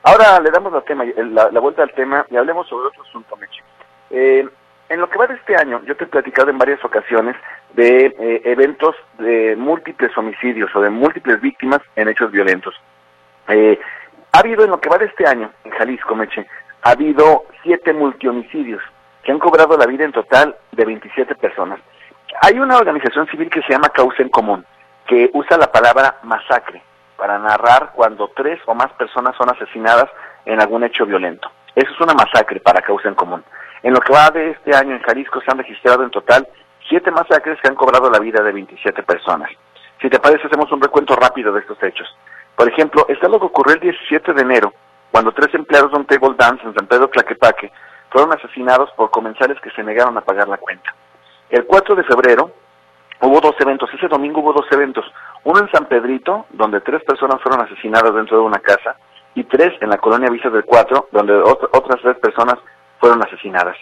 Ahora 0.03 0.41
le 0.41 0.51
damos 0.51 0.73
la, 0.73 0.81
tema, 0.83 1.05
la, 1.05 1.61
vuelta 1.61 1.83
al 1.83 1.93
tema 1.93 2.27
y 2.31 2.37
hablemos 2.37 2.69
sobre 2.69 2.89
otro 2.89 3.03
asunto, 3.03 3.37
Meche. 3.37 3.63
Eh, 4.11 4.49
en 4.89 5.01
lo 5.01 5.09
que 5.09 5.19
va 5.19 5.27
de 5.27 5.35
este 5.35 5.57
año, 5.57 5.83
yo 5.85 5.97
te 5.97 6.05
he 6.05 6.07
platicado 6.09 6.51
en 6.51 6.59
varias 6.59 6.85
ocasiones 6.85 7.35
de 7.77 8.07
eh, 8.07 8.43
eventos 8.47 8.97
de 9.19 9.55
múltiples 9.55 10.17
homicidios 10.17 10.75
o 10.75 10.81
de 10.81 10.89
múltiples 10.89 11.41
víctimas 11.43 11.81
en 11.95 12.09
hechos 12.09 12.33
violentos. 12.33 12.75
Eh, 13.49 13.79
ha 14.33 14.39
habido 14.39 14.65
en 14.65 14.71
lo 14.71 14.81
que 14.81 14.89
va 14.89 14.97
de 14.97 15.05
este 15.05 15.27
año, 15.27 15.51
en 15.63 15.71
Jalisco, 15.73 16.17
Meche, 16.17 16.47
ha 16.83 16.91
habido 16.91 17.45
siete 17.63 17.93
multihomicidios 17.93 18.83
que 19.23 19.31
han 19.31 19.39
cobrado 19.39 19.77
la 19.77 19.87
vida 19.87 20.05
en 20.05 20.13
total 20.13 20.57
de 20.73 20.85
27 20.87 21.35
personas. 21.35 21.79
Hay 22.43 22.59
una 22.59 22.79
organización 22.79 23.27
civil 23.27 23.51
que 23.51 23.61
se 23.63 23.73
llama 23.73 23.91
Causa 23.91 24.23
en 24.23 24.31
Común, 24.31 24.65
que 25.07 25.31
usa 25.35 25.59
la 25.59 25.71
palabra 25.71 26.17
masacre 26.23 26.83
para 27.19 27.39
narrar 27.39 27.93
cuando 27.95 28.31
tres 28.35 28.59
o 28.67 28.75
más 28.75 28.91
personas 28.93 29.37
son 29.37 29.51
asesinadas 29.51 30.09
en 30.47 30.61
algún 30.61 30.83
hecho 30.85 31.05
violento. 31.05 31.51
Eso 31.75 31.93
es 31.93 32.01
una 32.01 32.15
masacre 32.15 32.61
para 32.61 32.81
Causa 32.81 33.09
en 33.09 33.15
Común. 33.15 33.45
En 33.83 33.93
lo 33.93 34.01
que 34.01 34.13
va 34.13 34.31
de 34.31 34.53
este 34.53 34.75
año 34.75 34.95
en 34.95 35.03
Jalisco 35.03 35.43
se 35.43 35.51
han 35.51 35.59
registrado 35.59 36.05
en 36.05 36.11
total 36.11 36.49
siete 36.89 37.11
masacres 37.11 37.59
que 37.61 37.69
han 37.69 37.75
cobrado 37.75 38.11
la 38.11 38.19
vida 38.19 38.43
de 38.43 38.53
27 38.53 39.03
personas. 39.03 39.51
Si 40.01 40.09
te 40.11 40.21
parece, 40.21 40.47
hacemos 40.47 40.71
un 40.73 40.81
recuento 40.81 41.17
rápido 41.17 41.53
de 41.53 41.61
estos 41.61 41.83
hechos. 41.83 42.07
Por 42.55 42.69
ejemplo, 42.69 43.07
está 43.09 43.29
lo 43.29 43.39
que 43.39 43.47
ocurrió 43.47 43.75
el 43.75 43.81
17 43.81 44.33
de 44.33 44.43
enero, 44.43 44.73
cuando 45.11 45.33
tres 45.33 45.55
empleados 45.55 45.91
de 45.93 45.99
un 45.99 46.07
table 46.07 46.35
dance 46.37 46.65
en 46.65 46.75
San 46.75 46.87
Pedro 46.87 47.09
Tlaquepaque 47.09 47.73
fueron 48.11 48.33
asesinados 48.33 48.91
por 48.97 49.11
comensales 49.11 49.61
que 49.61 49.71
se 49.71 49.83
negaron 49.83 50.17
a 50.17 50.23
pagar 50.23 50.49
la 50.49 50.59
cuenta. 50.59 50.95
El 51.51 51.65
4 51.65 51.95
de 51.95 52.05
febrero 52.05 52.51
hubo 53.21 53.41
dos 53.41 53.55
eventos, 53.61 53.91
ese 53.95 54.09
domingo 54.09 54.41
hubo 54.41 54.53
dos 54.53 54.67
eventos, 54.71 55.05
uno 55.45 55.61
en 55.61 55.71
San 55.71 55.87
Pedrito, 55.87 56.47
donde 56.51 56.81
tres 56.81 57.03
personas 57.05 57.41
fueron 57.43 57.65
asesinadas 57.65 58.15
dentro 58.15 58.39
de 58.39 58.45
una 58.45 58.59
casa, 58.59 58.97
y 59.35 59.45
tres 59.45 59.75
en 59.81 59.91
la 59.91 59.99
colonia 59.99 60.31
Vista 60.31 60.51
del 60.51 60.65
4, 60.65 61.09
donde 61.13 61.35
otras 61.35 62.01
tres 62.03 62.19
personas 62.19 62.57
fueron 62.99 63.23
asesinadas. 63.23 63.77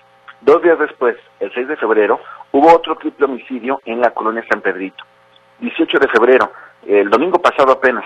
Dos 0.45 0.61
días 0.61 0.79
después, 0.79 1.17
el 1.41 1.51
6 1.55 1.69
de 1.69 1.77
febrero, 1.77 2.21
hubo 2.53 2.71
otro 2.71 2.97
triple 2.97 3.25
homicidio 3.25 3.81
en 3.87 4.03
la 4.03 4.11
colonia 4.11 4.45
San 4.51 4.61
Pedrito. 4.61 5.03
18 5.61 5.99
de 5.99 6.09
febrero, 6.09 6.53
el 6.87 7.09
domingo 7.09 7.41
pasado 7.41 7.73
apenas, 7.73 8.05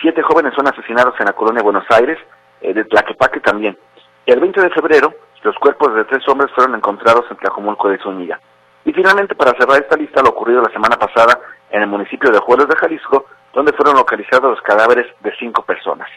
siete 0.00 0.22
jóvenes 0.22 0.54
son 0.54 0.68
asesinados 0.68 1.18
en 1.18 1.26
la 1.26 1.32
colonia 1.32 1.64
Buenos 1.64 1.84
Aires, 1.90 2.16
eh, 2.60 2.72
de 2.72 2.84
Tlaquepaque 2.84 3.40
también. 3.40 3.76
El 4.24 4.38
20 4.38 4.60
de 4.60 4.70
febrero, 4.70 5.12
los 5.42 5.56
cuerpos 5.56 5.92
de 5.96 6.04
tres 6.04 6.22
hombres 6.28 6.52
fueron 6.54 6.76
encontrados 6.76 7.24
en 7.28 7.38
Tlajomulco 7.38 7.88
de 7.88 7.98
Zúñiga. 7.98 8.38
Y 8.84 8.92
finalmente, 8.92 9.34
para 9.34 9.58
cerrar 9.58 9.82
esta 9.82 9.96
lista, 9.96 10.22
lo 10.22 10.28
ocurrido 10.28 10.62
la 10.62 10.72
semana 10.72 10.96
pasada 10.96 11.40
en 11.72 11.82
el 11.82 11.88
municipio 11.88 12.30
de 12.30 12.38
Juárez 12.38 12.68
de 12.68 12.76
Jalisco, 12.76 13.26
donde 13.52 13.72
fueron 13.72 13.96
localizados 13.96 14.48
los 14.48 14.62
cadáveres 14.62 15.06
de 15.22 15.34
cinco 15.40 15.62
personas. 15.62 16.08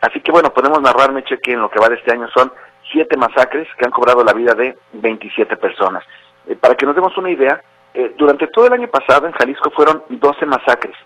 Así 0.00 0.20
que 0.22 0.32
bueno, 0.32 0.54
podemos 0.54 0.80
narrar, 0.80 1.12
Meche, 1.12 1.38
que 1.38 1.52
en 1.52 1.60
lo 1.60 1.68
que 1.68 1.80
va 1.80 1.90
de 1.90 1.96
este 1.96 2.12
año 2.12 2.28
son 2.28 2.50
siete 2.90 3.16
masacres 3.16 3.68
que 3.76 3.84
han 3.84 3.90
cobrado 3.90 4.24
la 4.24 4.32
vida 4.32 4.54
de 4.54 4.76
27 4.92 5.56
personas. 5.56 6.04
Eh, 6.46 6.56
para 6.56 6.74
que 6.74 6.86
nos 6.86 6.94
demos 6.94 7.16
una 7.16 7.30
idea, 7.30 7.60
eh, 7.94 8.14
durante 8.16 8.46
todo 8.48 8.66
el 8.66 8.72
año 8.72 8.88
pasado 8.88 9.26
en 9.26 9.32
Jalisco 9.32 9.70
fueron 9.70 10.02
12 10.08 10.46
masacres. 10.46 10.96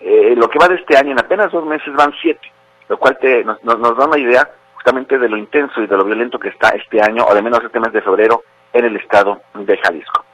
Eh, 0.00 0.34
lo 0.36 0.48
que 0.48 0.58
va 0.58 0.68
de 0.68 0.76
este 0.76 0.96
año, 0.96 1.12
en 1.12 1.20
apenas 1.20 1.50
dos 1.52 1.64
meses 1.64 1.92
van 1.94 2.12
siete, 2.20 2.52
lo 2.88 2.98
cual 2.98 3.16
te, 3.18 3.44
nos, 3.44 3.62
nos, 3.62 3.96
da 3.96 4.06
una 4.06 4.18
idea 4.18 4.48
justamente 4.74 5.18
de 5.18 5.28
lo 5.28 5.36
intenso 5.36 5.80
y 5.80 5.86
de 5.86 5.96
lo 5.96 6.04
violento 6.04 6.38
que 6.38 6.48
está 6.48 6.70
este 6.70 7.00
año, 7.00 7.24
o 7.24 7.34
de 7.34 7.42
menos 7.42 7.62
este 7.64 7.80
mes 7.80 7.92
de 7.92 8.02
febrero, 8.02 8.42
en 8.72 8.84
el 8.84 8.96
estado 8.96 9.40
de 9.54 9.78
Jalisco. 9.78 10.24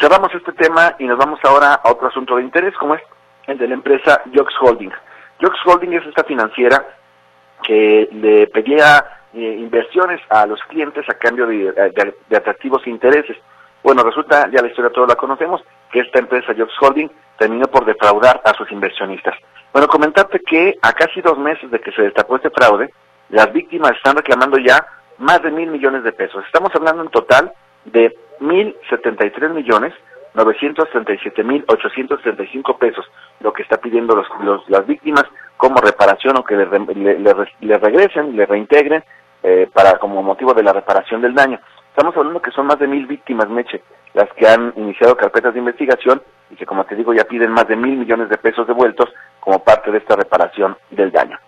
Cerramos 0.00 0.34
este 0.34 0.52
tema 0.52 0.96
y 0.98 1.04
nos 1.04 1.18
vamos 1.18 1.38
ahora 1.44 1.74
a 1.74 1.92
otro 1.92 2.08
asunto 2.08 2.36
de 2.36 2.42
interés, 2.42 2.74
como 2.76 2.96
es 2.96 3.02
el 3.46 3.58
de 3.58 3.68
la 3.68 3.74
empresa 3.74 4.22
Jox 4.34 4.52
Holding. 4.60 4.90
Jox 5.40 5.56
Holding 5.64 5.92
es 5.92 6.06
esta 6.06 6.24
financiera 6.24 6.84
que 7.62 8.08
le 8.10 8.46
pedía 8.48 9.04
eh, 9.34 9.56
inversiones 9.58 10.20
a 10.30 10.46
los 10.46 10.60
clientes 10.64 11.04
a 11.08 11.14
cambio 11.14 11.46
de, 11.46 11.74
atractivos 12.34 12.86
intereses. 12.86 13.36
Bueno, 13.82 14.02
resulta, 14.02 14.48
ya 14.50 14.62
la 14.62 14.68
historia 14.68 14.90
todos 14.90 15.08
la 15.08 15.16
conocemos, 15.16 15.62
que 15.92 16.00
esta 16.00 16.20
empresa 16.20 16.54
Jobs 16.56 16.74
Holding 16.80 17.10
terminó 17.38 17.66
por 17.66 17.84
defraudar 17.84 18.40
a 18.44 18.54
sus 18.54 18.70
inversionistas. 18.72 19.34
Bueno, 19.72 19.88
comentarte 19.88 20.40
que 20.40 20.74
a 20.80 20.92
casi 20.92 21.20
dos 21.20 21.36
meses 21.36 21.70
de 21.70 21.80
que 21.80 21.92
se 21.92 22.02
destapó 22.02 22.36
este 22.36 22.50
fraude, 22.50 22.90
las 23.28 23.52
víctimas 23.52 23.92
están 23.92 24.16
reclamando 24.16 24.56
ya 24.58 24.86
más 25.18 25.42
de 25.42 25.50
mil 25.50 25.70
millones 25.70 26.04
de 26.04 26.12
pesos. 26.12 26.44
Estamos 26.46 26.70
hablando 26.74 27.02
en 27.02 27.10
total 27.10 27.52
de 27.84 28.16
mil 28.40 28.76
setenta 28.88 29.26
y 29.26 29.30
tres 29.30 29.50
millones 29.50 29.92
novecientos 30.34 30.88
treinta 30.90 31.12
y 31.12 31.18
siete 31.18 31.44
mil 31.44 31.64
ochocientos 31.68 32.20
treinta 32.22 32.42
y 32.42 32.48
cinco 32.48 32.76
pesos, 32.76 33.04
lo 33.40 33.52
que 33.52 33.62
está 33.62 33.76
pidiendo 33.76 34.16
los, 34.16 34.68
las 34.68 34.86
víctimas 34.86 35.24
como 35.56 35.76
reparación 35.76 36.36
o 36.38 36.44
que 36.44 36.56
le, 36.56 36.66
le, 36.66 37.34
le 37.60 37.78
regresen, 37.78 38.36
le 38.36 38.46
reintegren 38.46 39.04
eh, 39.44 39.68
para 39.72 39.98
como 39.98 40.22
motivo 40.22 40.54
de 40.54 40.62
la 40.62 40.72
reparación 40.72 41.20
del 41.20 41.34
daño. 41.34 41.60
Estamos 41.90 42.16
hablando 42.16 42.42
que 42.42 42.50
son 42.50 42.66
más 42.66 42.78
de 42.78 42.88
mil 42.88 43.06
víctimas, 43.06 43.48
Meche, 43.48 43.82
las 44.14 44.28
que 44.32 44.48
han 44.48 44.72
iniciado 44.76 45.16
carpetas 45.16 45.52
de 45.52 45.60
investigación 45.60 46.22
y 46.50 46.56
que, 46.56 46.66
como 46.66 46.84
te 46.84 46.96
digo, 46.96 47.12
ya 47.12 47.24
piden 47.24 47.52
más 47.52 47.68
de 47.68 47.76
mil 47.76 47.96
millones 47.96 48.28
de 48.30 48.38
pesos 48.38 48.66
devueltos 48.66 49.12
como 49.40 49.62
parte 49.62 49.92
de 49.92 49.98
esta 49.98 50.16
reparación 50.16 50.76
del 50.90 51.12
daño. 51.12 51.38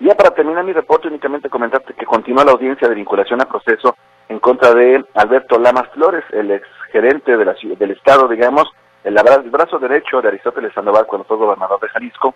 Y 0.00 0.06
ya 0.06 0.14
para 0.14 0.34
terminar 0.34 0.64
mi 0.64 0.72
reporte, 0.72 1.08
únicamente 1.08 1.48
comentarte 1.48 1.94
que 1.94 2.04
continúa 2.04 2.44
la 2.44 2.52
audiencia 2.52 2.88
de 2.88 2.96
vinculación 2.96 3.40
a 3.40 3.46
proceso 3.46 3.96
en 4.28 4.40
contra 4.40 4.74
de 4.74 5.04
Alberto 5.14 5.58
Lamas 5.58 5.88
Flores, 5.94 6.24
el 6.32 6.50
exgerente 6.50 7.36
de 7.36 7.44
la, 7.44 7.54
del 7.78 7.90
Estado, 7.92 8.26
digamos, 8.26 8.68
el, 9.04 9.16
el 9.16 9.50
brazo 9.50 9.78
derecho 9.78 10.20
de 10.20 10.28
Aristóteles 10.28 10.72
Sandoval 10.74 11.06
cuando 11.06 11.24
fue 11.24 11.36
gobernador 11.36 11.80
de 11.80 11.88
Jalisco. 11.88 12.34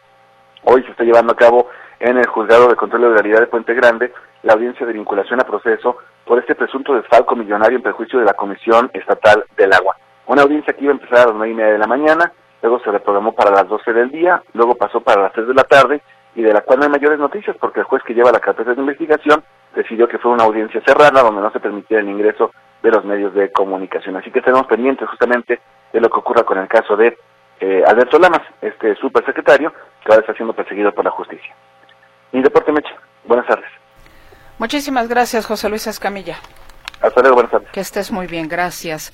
Hoy 0.65 0.83
se 0.85 0.91
está 0.91 1.03
llevando 1.03 1.33
a 1.33 1.37
cabo 1.37 1.69
en 1.99 2.19
el 2.19 2.27
Juzgado 2.27 2.69
de 2.69 2.77
Control 2.77 3.03
de 3.03 3.09
Legalidad 3.09 3.41
de 3.41 3.47
Puente 3.47 3.75
Grande 3.75 4.13
la 4.42 4.52
audiencia 4.54 4.87
de 4.87 4.92
vinculación 4.92 5.40
a 5.40 5.45
proceso 5.45 5.99
por 6.25 6.38
este 6.38 6.54
presunto 6.54 6.95
desfalco 6.95 7.35
millonario 7.35 7.76
en 7.76 7.83
perjuicio 7.83 8.18
de 8.18 8.25
la 8.25 8.35
Comisión 8.35 8.90
Estatal 8.92 9.45
del 9.57 9.73
Agua. 9.73 9.97
Una 10.26 10.42
audiencia 10.42 10.75
que 10.75 10.85
iba 10.85 10.92
a 10.92 10.97
empezar 10.97 11.21
a 11.21 11.26
las 11.26 11.35
nueve 11.35 11.52
y 11.52 11.57
media 11.57 11.73
de 11.73 11.78
la 11.78 11.87
mañana, 11.87 12.33
luego 12.62 12.80
se 12.80 12.90
reprogramó 12.90 13.33
para 13.33 13.50
las 13.50 13.68
doce 13.68 13.92
del 13.92 14.11
día, 14.11 14.42
luego 14.52 14.75
pasó 14.75 15.00
para 15.00 15.23
las 15.23 15.33
tres 15.33 15.49
de 15.49 15.54
la 15.54 15.64
tarde 15.64 16.02
y 16.35 16.42
de 16.42 16.52
la 16.52 16.61
cual 16.61 16.80
no 16.80 16.85
hay 16.85 16.90
mayores 16.90 17.18
noticias 17.18 17.57
porque 17.59 17.80
el 17.80 17.87
juez 17.87 18.02
que 18.02 18.14
lleva 18.14 18.30
la 18.30 18.40
carpeta 18.40 18.75
de 18.75 18.80
investigación 18.80 19.42
decidió 19.75 20.07
que 20.07 20.18
fue 20.18 20.30
una 20.30 20.45
audiencia 20.45 20.80
cerrada 20.87 21.23
donde 21.23 21.40
no 21.40 21.50
se 21.50 21.61
permitía 21.61 22.00
el 22.00 22.09
ingreso 22.09 22.52
de 22.83 22.90
los 22.90 23.04
medios 23.04 23.35
de 23.35 23.50
comunicación. 23.50 24.16
Así 24.16 24.30
que 24.30 24.42
tenemos 24.42 24.66
pendientes 24.66 25.09
justamente 25.09 25.61
de 25.92 26.00
lo 26.00 26.09
que 26.11 26.18
ocurra 26.18 26.45
con 26.45 26.59
el 26.59 26.68
caso 26.68 26.97
de 26.97 27.18
eh, 27.61 27.83
Alberto 27.87 28.18
Lamas, 28.18 28.42
este 28.61 28.95
supersecretario, 28.97 29.73
que 29.73 30.12
ahora 30.12 30.21
está 30.21 30.35
siendo 30.35 30.52
perseguido 30.52 30.92
por 30.92 31.04
la 31.04 31.11
justicia. 31.11 31.54
Mi 32.33 32.42
deporte 32.42 32.71
Mecha, 32.71 32.95
buenas 33.25 33.47
tardes. 33.47 33.68
Muchísimas 34.59 35.09
gracias, 35.09 35.47
José 35.47 35.69
Luis 35.69 35.87
Escamilla. 35.87 36.38
Hasta 37.00 37.21
luego, 37.21 37.37
buenas 37.37 37.53
tardes. 37.53 37.69
Que 37.71 37.81
estés 37.81 38.11
muy 38.11 38.27
bien, 38.27 38.49
gracias. 38.49 39.12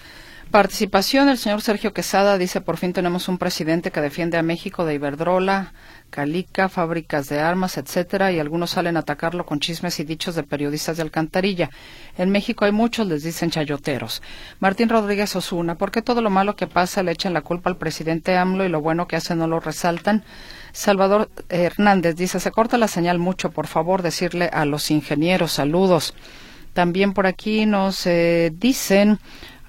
Participación, 0.51 1.29
el 1.29 1.39
señor 1.39 1.63
Sergio 1.63 1.93
Quesada 1.93 2.39
dice, 2.39 2.61
por 2.61 2.77
fin 2.77 2.93
tenemos 2.93 3.29
un 3.29 3.39
presidente 3.39 3.91
que 3.91 4.01
defiende 4.01 4.39
a 4.39 4.43
México 4.43 4.85
de 4.85 4.95
Iberdrola, 4.95 5.73
Calica, 6.11 6.69
fábricas 6.69 7.29
de 7.29 7.41
armas, 7.41 7.77
etcétera, 7.77 8.31
y 8.31 8.39
algunos 8.39 8.71
salen 8.71 8.97
a 8.97 9.01
atacarlo 9.01 9.47
con 9.47 9.59
chismes 9.59 9.99
y 9.99 10.05
dichos 10.05 10.37
de 10.37 10.45
periodistas 10.45 10.97
de 10.97 11.03
alcantarilla. 11.03 11.71
En 12.17 12.31
México 12.31 12.65
hay 12.65 12.73
muchos, 12.73 13.07
les 13.07 13.25
dicen 13.25 13.51
chayoteros. 13.51 14.23
Martín 14.61 14.89
Rodríguez 14.89 15.35
Osuna, 15.35 15.75
¿por 15.75 15.91
qué 15.91 16.03
todo 16.03 16.23
lo 16.23 16.31
malo 16.31 16.55
que 16.55 16.69
pasa 16.69 17.03
le 17.03 17.13
echan 17.13 17.35
la 17.35 17.41
culpa 17.41 17.69
al 17.69 17.77
presidente 17.77 18.37
AMLO 18.37 18.65
y 18.65 18.69
lo 18.69 18.81
bueno 18.81 19.09
que 19.09 19.17
hace 19.17 19.35
no 19.35 19.49
lo 19.49 19.59
resaltan? 19.59 20.25
Salvador 20.75 21.31
Hernández 21.49 22.17
dice, 22.17 22.41
se 22.41 22.51
corta 22.51 22.77
la 22.77 22.89
señal 22.89 23.19
mucho, 23.19 23.51
por 23.51 23.67
favor, 23.67 24.03
decirle 24.03 24.51
a 24.53 24.67
los 24.67 24.91
ingenieros, 24.91 25.53
saludos. 25.53 26.15
También 26.75 27.15
por 27.15 27.27
aquí 27.27 27.65
nos 27.65 28.07
eh, 28.07 28.53
dicen, 28.55 29.19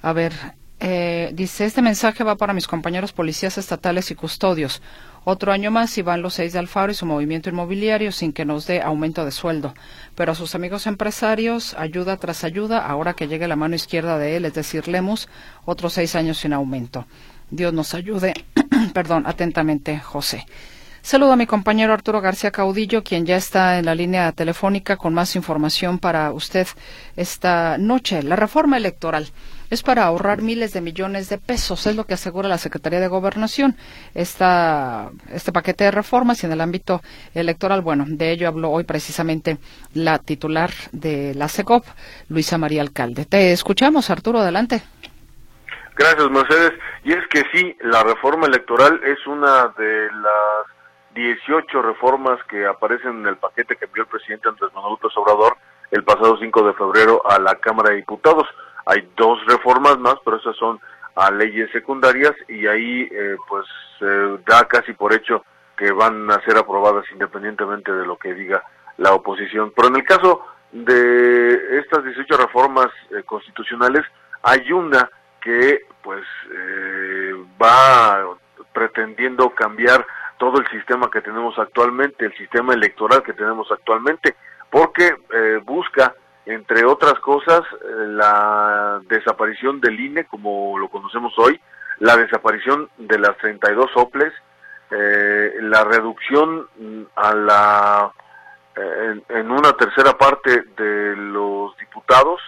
a 0.02 0.12
ver, 0.12 0.32
Eh, 0.78 1.30
dice, 1.32 1.64
este 1.64 1.80
mensaje 1.80 2.22
va 2.22 2.36
para 2.36 2.52
mis 2.52 2.66
compañeros 2.66 3.12
policías 3.12 3.56
estatales 3.56 4.10
y 4.10 4.14
custodios. 4.14 4.82
Otro 5.24 5.50
año 5.52 5.70
más 5.70 5.96
y 5.96 6.02
van 6.02 6.20
los 6.20 6.34
seis 6.34 6.52
de 6.52 6.58
Alfaro 6.58 6.92
y 6.92 6.94
su 6.94 7.06
movimiento 7.06 7.48
inmobiliario 7.48 8.12
sin 8.12 8.32
que 8.32 8.44
nos 8.44 8.66
dé 8.66 8.82
aumento 8.82 9.24
de 9.24 9.30
sueldo. 9.30 9.74
Pero 10.14 10.32
a 10.32 10.34
sus 10.34 10.54
amigos 10.54 10.86
empresarios, 10.86 11.74
ayuda 11.78 12.18
tras 12.18 12.44
ayuda, 12.44 12.86
ahora 12.86 13.14
que 13.14 13.26
llegue 13.26 13.48
la 13.48 13.56
mano 13.56 13.74
izquierda 13.74 14.18
de 14.18 14.36
él, 14.36 14.44
es 14.44 14.52
decir, 14.54 14.86
Lemus, 14.86 15.28
otros 15.64 15.94
seis 15.94 16.14
años 16.14 16.38
sin 16.38 16.52
aumento. 16.52 17.06
Dios 17.50 17.72
nos 17.72 17.94
ayude. 17.94 18.34
Perdón, 18.92 19.24
atentamente, 19.26 19.98
José. 19.98 20.46
Saludo 21.06 21.34
a 21.34 21.36
mi 21.36 21.46
compañero 21.46 21.92
Arturo 21.92 22.20
García 22.20 22.50
Caudillo, 22.50 23.04
quien 23.04 23.26
ya 23.26 23.36
está 23.36 23.78
en 23.78 23.84
la 23.84 23.94
línea 23.94 24.32
telefónica 24.32 24.96
con 24.96 25.14
más 25.14 25.36
información 25.36 26.00
para 26.00 26.32
usted 26.32 26.66
esta 27.16 27.78
noche. 27.78 28.24
La 28.24 28.34
reforma 28.34 28.76
electoral 28.76 29.28
es 29.70 29.84
para 29.84 30.02
ahorrar 30.02 30.42
miles 30.42 30.72
de 30.72 30.80
millones 30.80 31.28
de 31.28 31.38
pesos, 31.38 31.86
es 31.86 31.94
lo 31.94 32.06
que 32.06 32.14
asegura 32.14 32.48
la 32.48 32.58
Secretaría 32.58 32.98
de 32.98 33.06
Gobernación. 33.06 33.76
Esta, 34.16 35.10
este 35.30 35.52
paquete 35.52 35.84
de 35.84 35.92
reformas 35.92 36.42
y 36.42 36.46
en 36.46 36.52
el 36.52 36.60
ámbito 36.60 37.00
electoral, 37.34 37.82
bueno, 37.82 38.04
de 38.08 38.32
ello 38.32 38.48
habló 38.48 38.70
hoy 38.72 38.82
precisamente 38.82 39.58
la 39.94 40.18
titular 40.18 40.70
de 40.90 41.36
la 41.36 41.46
SECOP, 41.46 41.84
Luisa 42.30 42.58
María 42.58 42.82
Alcalde. 42.82 43.26
Te 43.26 43.52
escuchamos, 43.52 44.10
Arturo, 44.10 44.40
adelante. 44.40 44.82
Gracias, 45.96 46.30
Mercedes. 46.32 46.72
Y 47.04 47.12
es 47.12 47.24
que 47.30 47.44
sí, 47.52 47.76
la 47.82 48.02
reforma 48.02 48.48
electoral 48.48 49.00
es 49.04 49.24
una 49.28 49.72
de 49.78 50.10
las 50.10 50.75
18 51.16 51.82
reformas 51.82 52.38
que 52.44 52.66
aparecen 52.66 53.20
en 53.20 53.26
el 53.26 53.36
paquete 53.36 53.76
que 53.76 53.86
envió 53.86 54.02
el 54.02 54.08
presidente 54.08 54.50
Andrés 54.50 54.70
Manuel 54.74 54.92
López 55.00 55.16
Obrador 55.16 55.56
el 55.90 56.04
pasado 56.04 56.36
5 56.38 56.66
de 56.66 56.74
febrero 56.74 57.22
a 57.28 57.38
la 57.38 57.54
Cámara 57.54 57.90
de 57.90 57.96
Diputados. 57.96 58.46
Hay 58.84 59.08
dos 59.16 59.38
reformas 59.46 59.98
más, 59.98 60.16
pero 60.24 60.36
esas 60.36 60.54
son 60.56 60.78
a 61.14 61.30
leyes 61.30 61.70
secundarias 61.72 62.34
y 62.48 62.66
ahí 62.66 63.08
eh, 63.10 63.36
pues 63.48 63.64
se 63.98 64.06
da 64.46 64.68
casi 64.68 64.92
por 64.92 65.14
hecho 65.14 65.42
que 65.76 65.90
van 65.90 66.30
a 66.30 66.40
ser 66.42 66.58
aprobadas 66.58 67.04
independientemente 67.10 67.92
de 67.92 68.04
lo 68.04 68.18
que 68.18 68.34
diga 68.34 68.62
la 68.98 69.14
oposición. 69.14 69.72
Pero 69.74 69.88
en 69.88 69.96
el 69.96 70.04
caso 70.04 70.44
de 70.72 71.78
estas 71.78 72.04
18 72.04 72.36
reformas 72.36 72.88
eh, 73.10 73.22
constitucionales, 73.24 74.04
hay 74.42 74.70
una 74.70 75.08
que 75.40 75.86
pues 76.02 76.24
eh, 76.52 77.32
va 77.60 78.36
pretendiendo 78.74 79.50
cambiar 79.50 80.06
todo 80.38 80.60
el 80.60 80.68
sistema 80.68 81.10
que 81.10 81.20
tenemos 81.20 81.58
actualmente, 81.58 82.26
el 82.26 82.36
sistema 82.36 82.74
electoral 82.74 83.22
que 83.22 83.32
tenemos 83.32 83.70
actualmente, 83.70 84.36
porque 84.70 85.14
eh, 85.32 85.60
busca, 85.64 86.14
entre 86.44 86.84
otras 86.84 87.14
cosas, 87.20 87.60
eh, 87.60 88.06
la 88.08 89.00
desaparición 89.08 89.80
del 89.80 89.98
INE, 89.98 90.24
como 90.24 90.78
lo 90.78 90.88
conocemos 90.88 91.32
hoy, 91.38 91.60
la 91.98 92.16
desaparición 92.16 92.90
de 92.98 93.18
las 93.18 93.36
32 93.38 93.90
OPLES, 93.94 94.32
eh, 94.90 95.54
la 95.62 95.84
reducción 95.84 96.68
mm, 96.78 97.02
a 97.16 97.34
la 97.34 98.12
en, 98.76 99.24
en, 99.30 99.50
una 99.50 99.72
tercera 99.72 100.18
parte 100.18 100.62
de 100.76 101.16
los 101.16 101.74
diputados, 101.78 102.38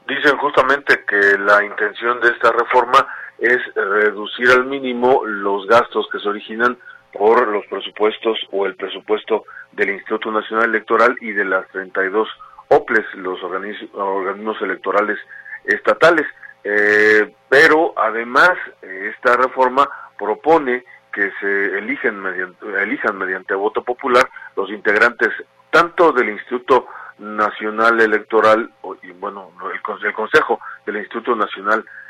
Dicen 0.06 0.36
justamente 0.36 1.04
que 1.06 1.38
la 1.38 1.64
intención 1.64 2.20
de 2.20 2.30
esta 2.30 2.52
reforma 2.52 3.06
es 3.42 3.58
reducir 3.74 4.50
al 4.50 4.66
mínimo 4.66 5.26
los 5.26 5.66
gastos 5.66 6.06
que 6.12 6.20
se 6.20 6.28
originan 6.28 6.78
por 7.12 7.48
los 7.48 7.66
presupuestos 7.66 8.38
o 8.52 8.66
el 8.66 8.76
presupuesto 8.76 9.44
del 9.72 9.90
Instituto 9.90 10.30
Nacional 10.30 10.66
Electoral 10.66 11.16
y 11.20 11.32
de 11.32 11.44
las 11.44 11.66
32 11.70 12.28
OPLES, 12.68 13.04
los 13.16 13.42
organismos 13.42 14.62
electorales 14.62 15.18
estatales. 15.64 16.24
Eh, 16.62 17.34
pero 17.48 17.92
además 17.96 18.52
esta 18.80 19.36
reforma 19.36 19.88
propone 20.16 20.84
que 21.12 21.32
se 21.40 21.78
eligen 21.78 22.20
mediante, 22.20 22.64
elijan 22.80 23.18
mediante 23.18 23.54
voto 23.54 23.82
popular 23.82 24.30
los 24.56 24.70
integrantes 24.70 25.30
tanto 25.70 26.12
del 26.12 26.28
Instituto 26.28 26.86
Nacional 27.18 28.00
Electoral 28.00 28.70
y 29.02 29.10
bueno 29.10 29.50
el, 29.72 30.06
el 30.06 30.12
Consejo 30.12 30.60
del 30.86 30.98
Instituto 30.98 31.34
Nacional 31.34 31.80
electoral 31.80 32.01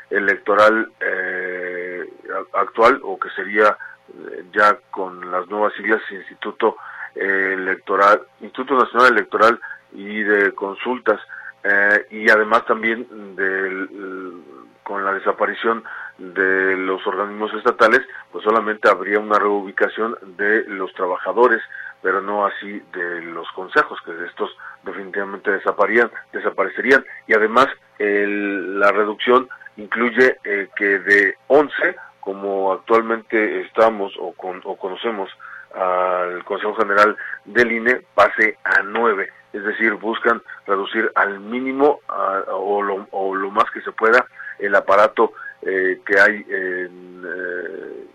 eh, 0.99 2.05
actual 2.53 2.99
o 3.03 3.19
que 3.19 3.29
sería 3.31 3.77
eh, 4.09 4.45
ya 4.53 4.77
con 4.91 5.31
las 5.31 5.47
nuevas 5.47 5.73
siglas 5.73 6.01
Instituto 6.11 6.77
Electoral, 7.15 8.21
Instituto 8.41 8.75
Nacional 8.75 9.13
Electoral 9.13 9.59
y 9.93 10.23
de 10.23 10.53
Consultas. 10.53 11.19
Eh, 11.63 12.07
y 12.11 12.29
además 12.29 12.65
también 12.65 13.07
del, 13.35 14.43
con 14.83 15.05
la 15.05 15.13
desaparición 15.13 15.83
de 16.17 16.77
los 16.77 17.05
organismos 17.07 17.53
estatales, 17.53 18.01
pues 18.31 18.43
solamente 18.43 18.89
habría 18.89 19.19
una 19.19 19.39
reubicación 19.39 20.17
de 20.37 20.65
los 20.67 20.93
trabajadores, 20.93 21.61
pero 22.01 22.21
no 22.21 22.45
así 22.45 22.81
de 22.93 23.21
los 23.21 23.49
consejos, 23.53 23.97
que 24.05 24.11
estos 24.25 24.55
definitivamente 24.83 25.51
desaparecerían. 25.51 27.05
Y 27.27 27.33
además 27.33 27.67
el, 27.97 28.79
la 28.79 28.91
reducción 28.91 29.47
incluye 29.77 30.37
eh, 30.43 30.69
que 30.75 30.99
de 30.99 31.35
11, 31.47 31.95
como 32.19 32.73
actualmente 32.73 33.61
estamos 33.61 34.13
o, 34.19 34.33
con, 34.33 34.61
o 34.63 34.75
conocemos 34.77 35.29
al 35.73 36.43
Consejo 36.43 36.75
General 36.75 37.15
del 37.45 37.71
INE, 37.71 38.01
pase 38.13 38.57
a 38.63 38.83
9. 38.83 39.27
Es 39.53 39.63
decir, 39.63 39.93
buscan 39.93 40.41
reducir 40.65 41.11
al 41.15 41.39
mínimo 41.39 41.99
o, 42.47 42.81
lo, 42.81 43.07
o, 43.11 43.35
lo, 43.35 43.51
más 43.51 43.69
que 43.71 43.81
se 43.81 43.91
pueda 43.91 44.25
el 44.59 44.73
aparato 44.75 45.33
eh, 45.61 46.01
que 46.05 46.19
hay 46.19 46.45
en, 46.49 47.23
eh, 47.25 48.07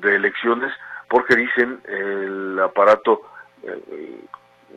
de 0.00 0.16
elecciones, 0.16 0.72
porque 1.08 1.36
dicen 1.36 1.80
el 1.86 2.58
aparato 2.60 3.22
eh, 3.62 4.20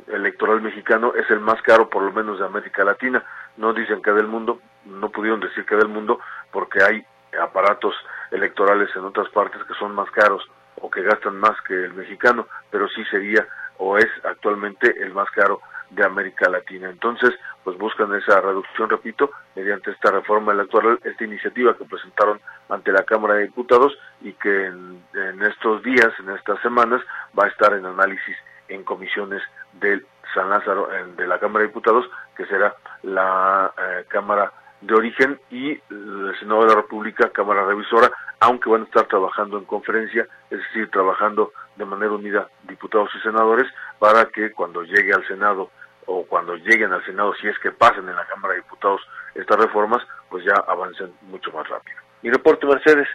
electoral 0.08 0.62
mexicano 0.62 1.14
es 1.16 1.30
el 1.30 1.40
más 1.40 1.62
caro 1.62 1.90
por 1.90 2.04
lo 2.04 2.12
menos 2.12 2.40
de 2.40 2.46
América 2.46 2.84
Latina. 2.84 3.24
No 3.58 3.74
dicen 3.74 4.02
que 4.02 4.12
del 4.12 4.28
mundo, 4.28 4.60
no 4.86 5.10
pudieron 5.10 5.40
decir 5.40 5.66
que 5.66 5.76
del 5.76 5.88
mundo 5.88 6.20
porque 6.52 6.84
hay 6.84 7.06
aparatos 7.42 7.94
electorales 8.32 8.90
en 8.96 9.04
otras 9.04 9.30
partes 9.30 9.62
que 9.64 9.74
son 9.76 9.94
más 9.94 10.10
caros 10.12 10.44
o 10.82 10.90
que 10.90 11.02
gastan 11.02 11.38
más 11.38 11.60
que 11.68 11.74
el 11.74 11.94
mexicano, 11.94 12.48
pero 12.70 12.88
sí 12.90 13.04
sería 13.06 13.46
o 13.78 13.98
es 13.98 14.08
actualmente 14.24 14.94
el 15.02 15.14
más 15.14 15.30
caro 15.32 15.62
de 15.90 16.06
América 16.06 16.50
Latina. 16.50 16.90
Entonces, 16.90 17.32
pues 17.64 17.78
buscan 17.78 18.14
esa 18.16 18.42
reducción, 18.42 18.90
repito, 18.90 19.32
mediante 19.56 19.92
esta 19.92 20.12
reforma 20.12 20.52
electoral, 20.54 21.00
esta 21.04 21.24
iniciativa 21.24 21.76
que 21.78 21.86
presentaron 21.86 22.40
ante 22.70 22.92
la 22.92 23.04
Cámara 23.04 23.36
de 23.36 23.44
Diputados 23.44 23.98
y 24.22 24.34
que 24.34 24.66
en, 24.66 25.04
estos 25.44 25.84
días, 25.84 26.12
en 26.20 26.32
estas 26.32 26.60
semanas, 26.62 27.02
va 27.38 27.46
a 27.46 27.50
estar 27.50 27.74
en 27.74 27.86
análisis 27.86 28.36
en 28.68 28.84
comisiones 28.84 29.42
del 29.74 30.06
San 30.34 30.50
Lázaro, 30.50 30.90
de 31.16 31.28
la 31.28 31.40
Cámara 31.40 31.62
de 31.62 31.68
Diputados, 31.68 32.06
que 32.36 32.46
será 32.46 32.76
la 33.04 33.72
eh, 33.78 34.06
Cámara 34.08 34.52
de 34.86 34.94
origen 34.94 35.40
y 35.50 35.72
el 35.72 36.36
Senado 36.40 36.62
de 36.62 36.68
la 36.68 36.76
República, 36.76 37.30
Cámara 37.30 37.66
Revisora, 37.66 38.12
aunque 38.40 38.70
van 38.70 38.82
a 38.82 38.86
estar 38.86 39.08
trabajando 39.08 39.58
en 39.58 39.66
conferencia, 39.66 40.28
es 40.50 40.60
decir, 40.60 40.90
trabajando 40.92 41.52
de 41.76 41.86
manera 41.86 42.12
unida 42.12 42.48
diputados 42.68 43.10
y 43.16 43.20
senadores 43.22 43.66
para 44.00 44.26
que 44.26 44.52
cuando 44.52 44.84
llegue 44.84 45.14
al 45.14 45.28
Senado 45.28 45.72
o 46.06 46.24
cuando 46.26 46.56
lleguen 46.56 46.94
al 46.94 47.04
Senado, 47.06 47.34
si 47.42 47.48
es 47.48 47.58
que 47.60 47.72
pasen 47.72 48.08
en 48.08 48.16
la 48.16 48.26
Cámara 48.28 48.54
de 48.54 48.62
Diputados 48.62 49.02
estas 49.34 49.58
reformas, 49.58 50.04
pues 50.30 50.46
ya 50.46 50.54
avancen 50.68 51.12
mucho 51.24 51.52
más 51.52 51.68
rápido. 51.68 51.98
Mi 52.22 52.30
reporte, 52.30 52.68
Mercedes. 52.68 53.08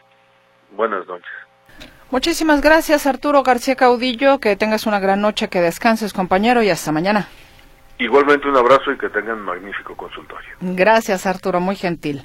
Buenas 0.72 1.06
noches. 1.06 1.30
Muchísimas 2.10 2.60
gracias, 2.60 3.06
Arturo 3.06 3.44
García 3.44 3.76
Caudillo. 3.76 4.40
Que 4.40 4.56
tengas 4.56 4.86
una 4.86 4.98
gran 4.98 5.20
noche, 5.20 5.48
que 5.48 5.60
descanses, 5.60 6.12
compañero, 6.12 6.62
y 6.62 6.70
hasta 6.70 6.90
mañana. 6.90 7.28
Igualmente 8.00 8.48
un 8.48 8.56
abrazo 8.56 8.92
y 8.92 8.98
que 8.98 9.10
tengan 9.10 9.40
magnífico 9.42 9.94
consultorio. 9.94 10.56
Gracias, 10.60 11.26
Arturo, 11.26 11.60
muy 11.60 11.76
gentil. 11.76 12.24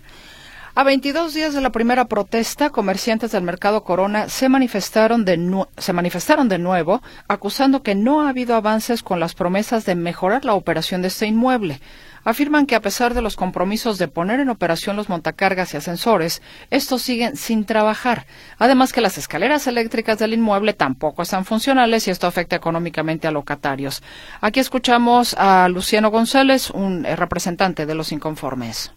A 0.73 0.83
22 0.83 1.33
días 1.33 1.53
de 1.53 1.61
la 1.61 1.69
primera 1.69 2.05
protesta, 2.05 2.69
comerciantes 2.69 3.31
del 3.31 3.43
mercado 3.43 3.83
Corona 3.83 4.29
se 4.29 4.49
manifestaron, 4.49 5.25
de 5.25 5.65
se 5.77 5.93
manifestaron 5.93 6.49
de 6.49 6.59
nuevo, 6.59 7.01
acusando 7.27 7.83
que 7.83 7.93
no 7.95 8.21
ha 8.21 8.29
habido 8.29 8.55
avances 8.55 9.03
con 9.03 9.19
las 9.19 9.35
promesas 9.35 9.85
de 9.85 9.95
mejorar 9.95 10.45
la 10.45 10.53
operación 10.53 11.01
de 11.01 11.09
este 11.09 11.27
inmueble 11.27 11.79
afirman 12.25 12.65
que 12.65 12.75
a 12.75 12.81
pesar 12.81 13.13
de 13.13 13.21
los 13.21 13.38
compromisos 13.38 13.97
de 13.97 14.09
poner 14.09 14.41
en 14.41 14.49
operación 14.49 14.97
los 14.97 15.07
montacargas 15.07 15.73
y 15.73 15.77
ascensores, 15.77 16.41
estos 16.71 17.01
siguen 17.01 17.38
sin 17.38 17.63
trabajar. 17.63 18.25
Además 18.57 18.91
que 18.91 18.99
las 18.99 19.17
escaleras 19.17 19.67
eléctricas 19.67 20.19
del 20.19 20.33
inmueble 20.33 20.73
tampoco 20.73 21.21
están 21.21 21.45
funcionales 21.45 22.07
y 22.07 22.11
esto 22.11 22.27
afecta 22.27 22.57
económicamente 22.57 23.27
a 23.27 23.31
locatarios. 23.31 24.03
Aquí 24.41 24.59
escuchamos 24.59 25.35
a 25.38 25.69
Luciano 25.69 26.11
González, 26.11 26.71
un 26.71 27.05
eh, 27.05 27.15
representante 27.15 27.85
de 27.85 27.95
los 27.95 28.11
inconformes. 28.11 28.91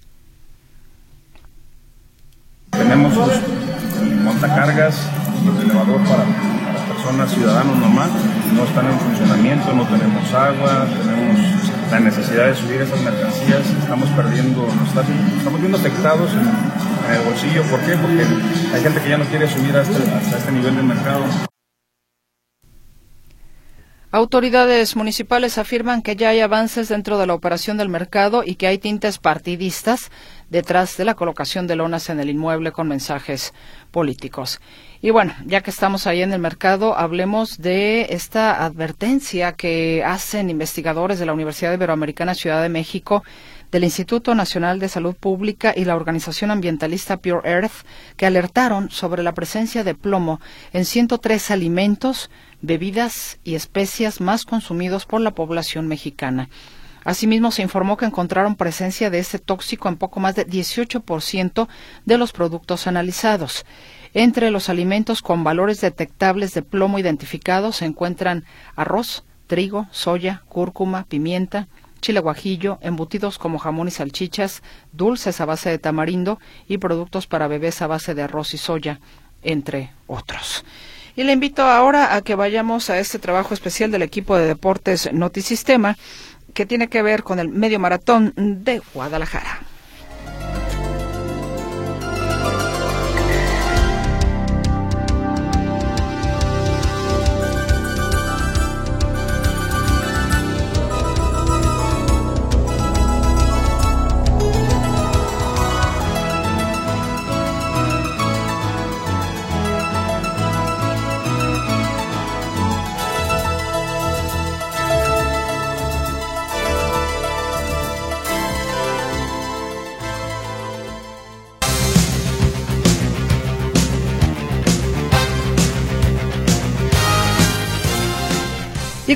Tenemos 2.70 3.14
los 3.14 3.30
montacargas 4.24 5.08
el 5.46 5.62
elevador 5.62 6.00
para, 6.04 6.24
personas, 6.88 7.32
ciudadanos 7.32 7.76
nomás, 7.78 8.10
no 8.52 8.64
están 8.64 8.86
en 8.86 8.98
funcionamiento, 8.98 9.72
no 9.72 9.84
tenemos 9.86 10.32
agua, 10.34 10.86
tenemos 10.86 11.67
la 11.90 12.00
necesidad 12.00 12.46
de 12.46 12.54
subir 12.54 12.80
esas 12.82 13.00
mercancías, 13.00 13.66
estamos 13.80 14.08
perdiendo, 14.10 14.62
nos 14.62 14.88
estamos 15.38 15.60
viendo 15.60 15.78
afectados 15.78 16.30
en, 16.32 17.14
el 17.14 17.22
bolsillo. 17.24 17.62
¿Por 17.64 17.80
qué? 17.80 17.96
Porque 17.96 18.22
hay 18.74 18.82
gente 18.82 19.00
que 19.00 19.08
ya 19.08 19.16
no 19.16 19.24
quiere 19.24 19.48
subir 19.48 19.74
hasta, 19.74 19.98
hasta 20.18 20.38
este 20.38 20.52
nivel 20.52 20.76
de 20.76 20.82
mercado. 20.82 21.24
Autoridades 24.10 24.96
municipales 24.96 25.58
afirman 25.58 26.00
que 26.00 26.16
ya 26.16 26.30
hay 26.30 26.40
avances 26.40 26.88
dentro 26.88 27.18
de 27.18 27.26
la 27.26 27.34
operación 27.34 27.76
del 27.76 27.90
mercado 27.90 28.42
y 28.42 28.54
que 28.54 28.66
hay 28.66 28.78
tintes 28.78 29.18
partidistas 29.18 30.10
detrás 30.48 30.96
de 30.96 31.04
la 31.04 31.12
colocación 31.12 31.66
de 31.66 31.76
lonas 31.76 32.08
en 32.08 32.18
el 32.18 32.30
inmueble 32.30 32.72
con 32.72 32.88
mensajes 32.88 33.52
políticos. 33.90 34.62
Y 35.02 35.10
bueno, 35.10 35.34
ya 35.44 35.60
que 35.60 35.70
estamos 35.70 36.06
ahí 36.06 36.22
en 36.22 36.32
el 36.32 36.40
mercado, 36.40 36.96
hablemos 36.96 37.58
de 37.58 38.06
esta 38.08 38.64
advertencia 38.64 39.52
que 39.52 40.02
hacen 40.02 40.48
investigadores 40.48 41.18
de 41.18 41.26
la 41.26 41.34
Universidad 41.34 41.74
Iberoamericana 41.74 42.34
Ciudad 42.34 42.62
de 42.62 42.70
México 42.70 43.22
del 43.70 43.84
Instituto 43.84 44.34
Nacional 44.34 44.78
de 44.78 44.88
Salud 44.88 45.14
Pública 45.14 45.74
y 45.76 45.84
la 45.84 45.96
organización 45.96 46.50
ambientalista 46.50 47.18
Pure 47.18 47.48
Earth, 47.48 47.84
que 48.16 48.26
alertaron 48.26 48.90
sobre 48.90 49.22
la 49.22 49.34
presencia 49.34 49.84
de 49.84 49.94
plomo 49.94 50.40
en 50.72 50.84
103 50.84 51.50
alimentos, 51.50 52.30
bebidas 52.60 53.38
y 53.44 53.54
especias 53.54 54.20
más 54.20 54.44
consumidos 54.44 55.06
por 55.06 55.20
la 55.20 55.32
población 55.32 55.86
mexicana. 55.88 56.48
Asimismo, 57.04 57.52
se 57.52 57.62
informó 57.62 57.96
que 57.96 58.04
encontraron 58.04 58.56
presencia 58.56 59.08
de 59.08 59.18
este 59.18 59.38
tóxico 59.38 59.88
en 59.88 59.96
poco 59.96 60.20
más 60.20 60.34
de 60.34 60.46
18% 60.46 61.68
de 62.04 62.18
los 62.18 62.32
productos 62.32 62.86
analizados. 62.86 63.64
Entre 64.14 64.50
los 64.50 64.68
alimentos 64.68 65.22
con 65.22 65.44
valores 65.44 65.80
detectables 65.80 66.52
de 66.54 66.62
plomo 66.62 66.98
identificados 66.98 67.76
se 67.76 67.86
encuentran 67.86 68.44
arroz, 68.76 69.24
trigo, 69.46 69.86
soya, 69.90 70.42
cúrcuma, 70.48 71.04
pimienta, 71.04 71.68
chile 72.00 72.20
guajillo, 72.20 72.78
embutidos 72.82 73.38
como 73.38 73.58
jamón 73.58 73.88
y 73.88 73.90
salchichas, 73.90 74.62
dulces 74.92 75.40
a 75.40 75.46
base 75.46 75.70
de 75.70 75.78
tamarindo 75.78 76.38
y 76.68 76.78
productos 76.78 77.26
para 77.26 77.48
bebés 77.48 77.80
a 77.82 77.86
base 77.86 78.14
de 78.14 78.22
arroz 78.22 78.54
y 78.54 78.58
soya, 78.58 79.00
entre 79.42 79.92
otros. 80.06 80.64
Y 81.18 81.24
le 81.24 81.32
invito 81.32 81.64
ahora 81.64 82.14
a 82.14 82.22
que 82.22 82.36
vayamos 82.36 82.90
a 82.90 83.00
este 83.00 83.18
trabajo 83.18 83.52
especial 83.52 83.90
del 83.90 84.02
equipo 84.02 84.36
de 84.36 84.46
deportes 84.46 85.12
Notisistema, 85.12 85.96
que 86.54 86.64
tiene 86.64 86.86
que 86.86 87.02
ver 87.02 87.24
con 87.24 87.40
el 87.40 87.48
medio 87.48 87.80
maratón 87.80 88.32
de 88.36 88.80
Guadalajara. 88.94 89.58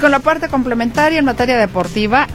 Con 0.02 0.10
la 0.10 0.18
parte 0.18 0.48
complementaria 0.48 1.20
en 1.20 1.24
materia 1.24 1.56
deportiva, 1.56 2.26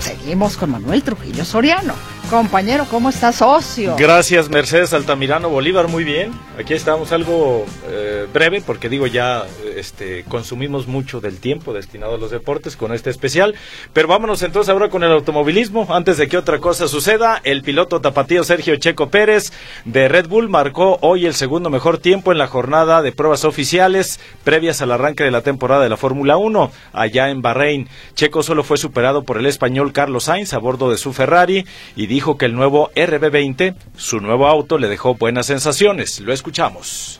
seguimos 0.00 0.56
con 0.56 0.70
Manuel 0.70 1.02
Trujillo 1.02 1.44
Soriano. 1.44 1.92
Compañero, 2.30 2.86
¿cómo 2.90 3.10
estás, 3.10 3.36
socio? 3.36 3.96
Gracias, 3.98 4.48
Mercedes 4.48 4.94
Altamirano 4.94 5.50
Bolívar, 5.50 5.88
muy 5.88 6.04
bien. 6.04 6.32
Aquí 6.58 6.72
estamos 6.72 7.12
algo 7.12 7.66
eh, 7.86 8.26
breve 8.32 8.62
porque 8.62 8.88
digo 8.88 9.06
ya 9.06 9.44
este, 9.80 10.24
consumimos 10.24 10.86
mucho 10.86 11.20
del 11.20 11.38
tiempo 11.38 11.72
destinado 11.72 12.14
a 12.14 12.18
los 12.18 12.30
deportes 12.30 12.76
con 12.76 12.92
este 12.92 13.10
especial. 13.10 13.54
Pero 13.92 14.08
vámonos 14.08 14.42
entonces 14.42 14.70
ahora 14.70 14.88
con 14.88 15.02
el 15.02 15.10
automovilismo. 15.10 15.86
Antes 15.90 16.16
de 16.18 16.28
que 16.28 16.36
otra 16.36 16.58
cosa 16.58 16.86
suceda, 16.86 17.40
el 17.42 17.62
piloto 17.62 18.00
tapatío 18.00 18.44
Sergio 18.44 18.76
Checo 18.76 19.10
Pérez 19.10 19.52
de 19.84 20.08
Red 20.08 20.28
Bull 20.28 20.48
marcó 20.48 20.98
hoy 21.00 21.26
el 21.26 21.34
segundo 21.34 21.70
mejor 21.70 21.98
tiempo 21.98 22.32
en 22.32 22.38
la 22.38 22.46
jornada 22.46 23.02
de 23.02 23.12
pruebas 23.12 23.44
oficiales 23.44 24.20
previas 24.44 24.82
al 24.82 24.92
arranque 24.92 25.24
de 25.24 25.30
la 25.30 25.42
temporada 25.42 25.82
de 25.82 25.88
la 25.88 25.96
Fórmula 25.96 26.36
1 26.36 26.70
allá 26.92 27.30
en 27.30 27.42
Bahrein. 27.42 27.88
Checo 28.14 28.42
solo 28.42 28.62
fue 28.62 28.78
superado 28.78 29.24
por 29.24 29.38
el 29.38 29.46
español 29.46 29.92
Carlos 29.92 30.24
Sainz 30.24 30.52
a 30.52 30.58
bordo 30.58 30.90
de 30.90 30.98
su 30.98 31.12
Ferrari 31.12 31.64
y 31.96 32.06
dijo 32.06 32.36
que 32.36 32.46
el 32.46 32.54
nuevo 32.54 32.90
RB20, 32.94 33.74
su 33.96 34.20
nuevo 34.20 34.46
auto, 34.46 34.78
le 34.78 34.88
dejó 34.88 35.14
buenas 35.14 35.46
sensaciones. 35.46 36.20
Lo 36.20 36.32
escuchamos. 36.32 37.19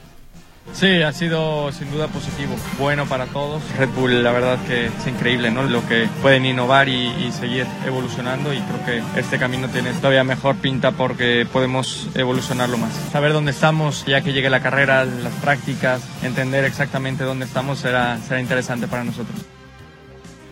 Sí, 0.72 1.02
ha 1.02 1.12
sido 1.12 1.72
sin 1.72 1.90
duda 1.90 2.06
positivo, 2.08 2.54
bueno 2.78 3.06
para 3.06 3.26
todos. 3.26 3.62
Red 3.76 3.88
Bull, 3.90 4.22
la 4.22 4.30
verdad 4.30 4.58
que 4.66 4.86
es 4.86 5.06
increíble, 5.06 5.50
¿no? 5.50 5.64
Lo 5.64 5.86
que 5.86 6.08
pueden 6.22 6.46
innovar 6.46 6.88
y, 6.88 7.30
seguir 7.32 7.66
evolucionando 7.86 8.52
y 8.52 8.60
creo 8.60 8.84
que 8.84 9.20
este 9.20 9.38
camino 9.38 9.68
tiene 9.68 9.92
todavía 9.94 10.24
mejor 10.24 10.56
pinta 10.56 10.92
porque 10.92 11.46
podemos 11.50 12.08
evolucionarlo 12.14 12.76
más. 12.76 12.92
Saber 13.12 13.32
dónde 13.32 13.50
estamos, 13.50 14.04
ya 14.06 14.20
que 14.20 14.32
llegue 14.32 14.50
la 14.50 14.60
carrera, 14.60 15.04
las 15.04 15.32
prácticas, 15.34 16.02
entender 16.22 16.64
exactamente 16.64 17.24
dónde 17.24 17.46
estamos 17.46 17.78
será, 17.78 18.18
será 18.18 18.40
interesante 18.40 18.86
para 18.86 19.04
nosotros. 19.04 19.36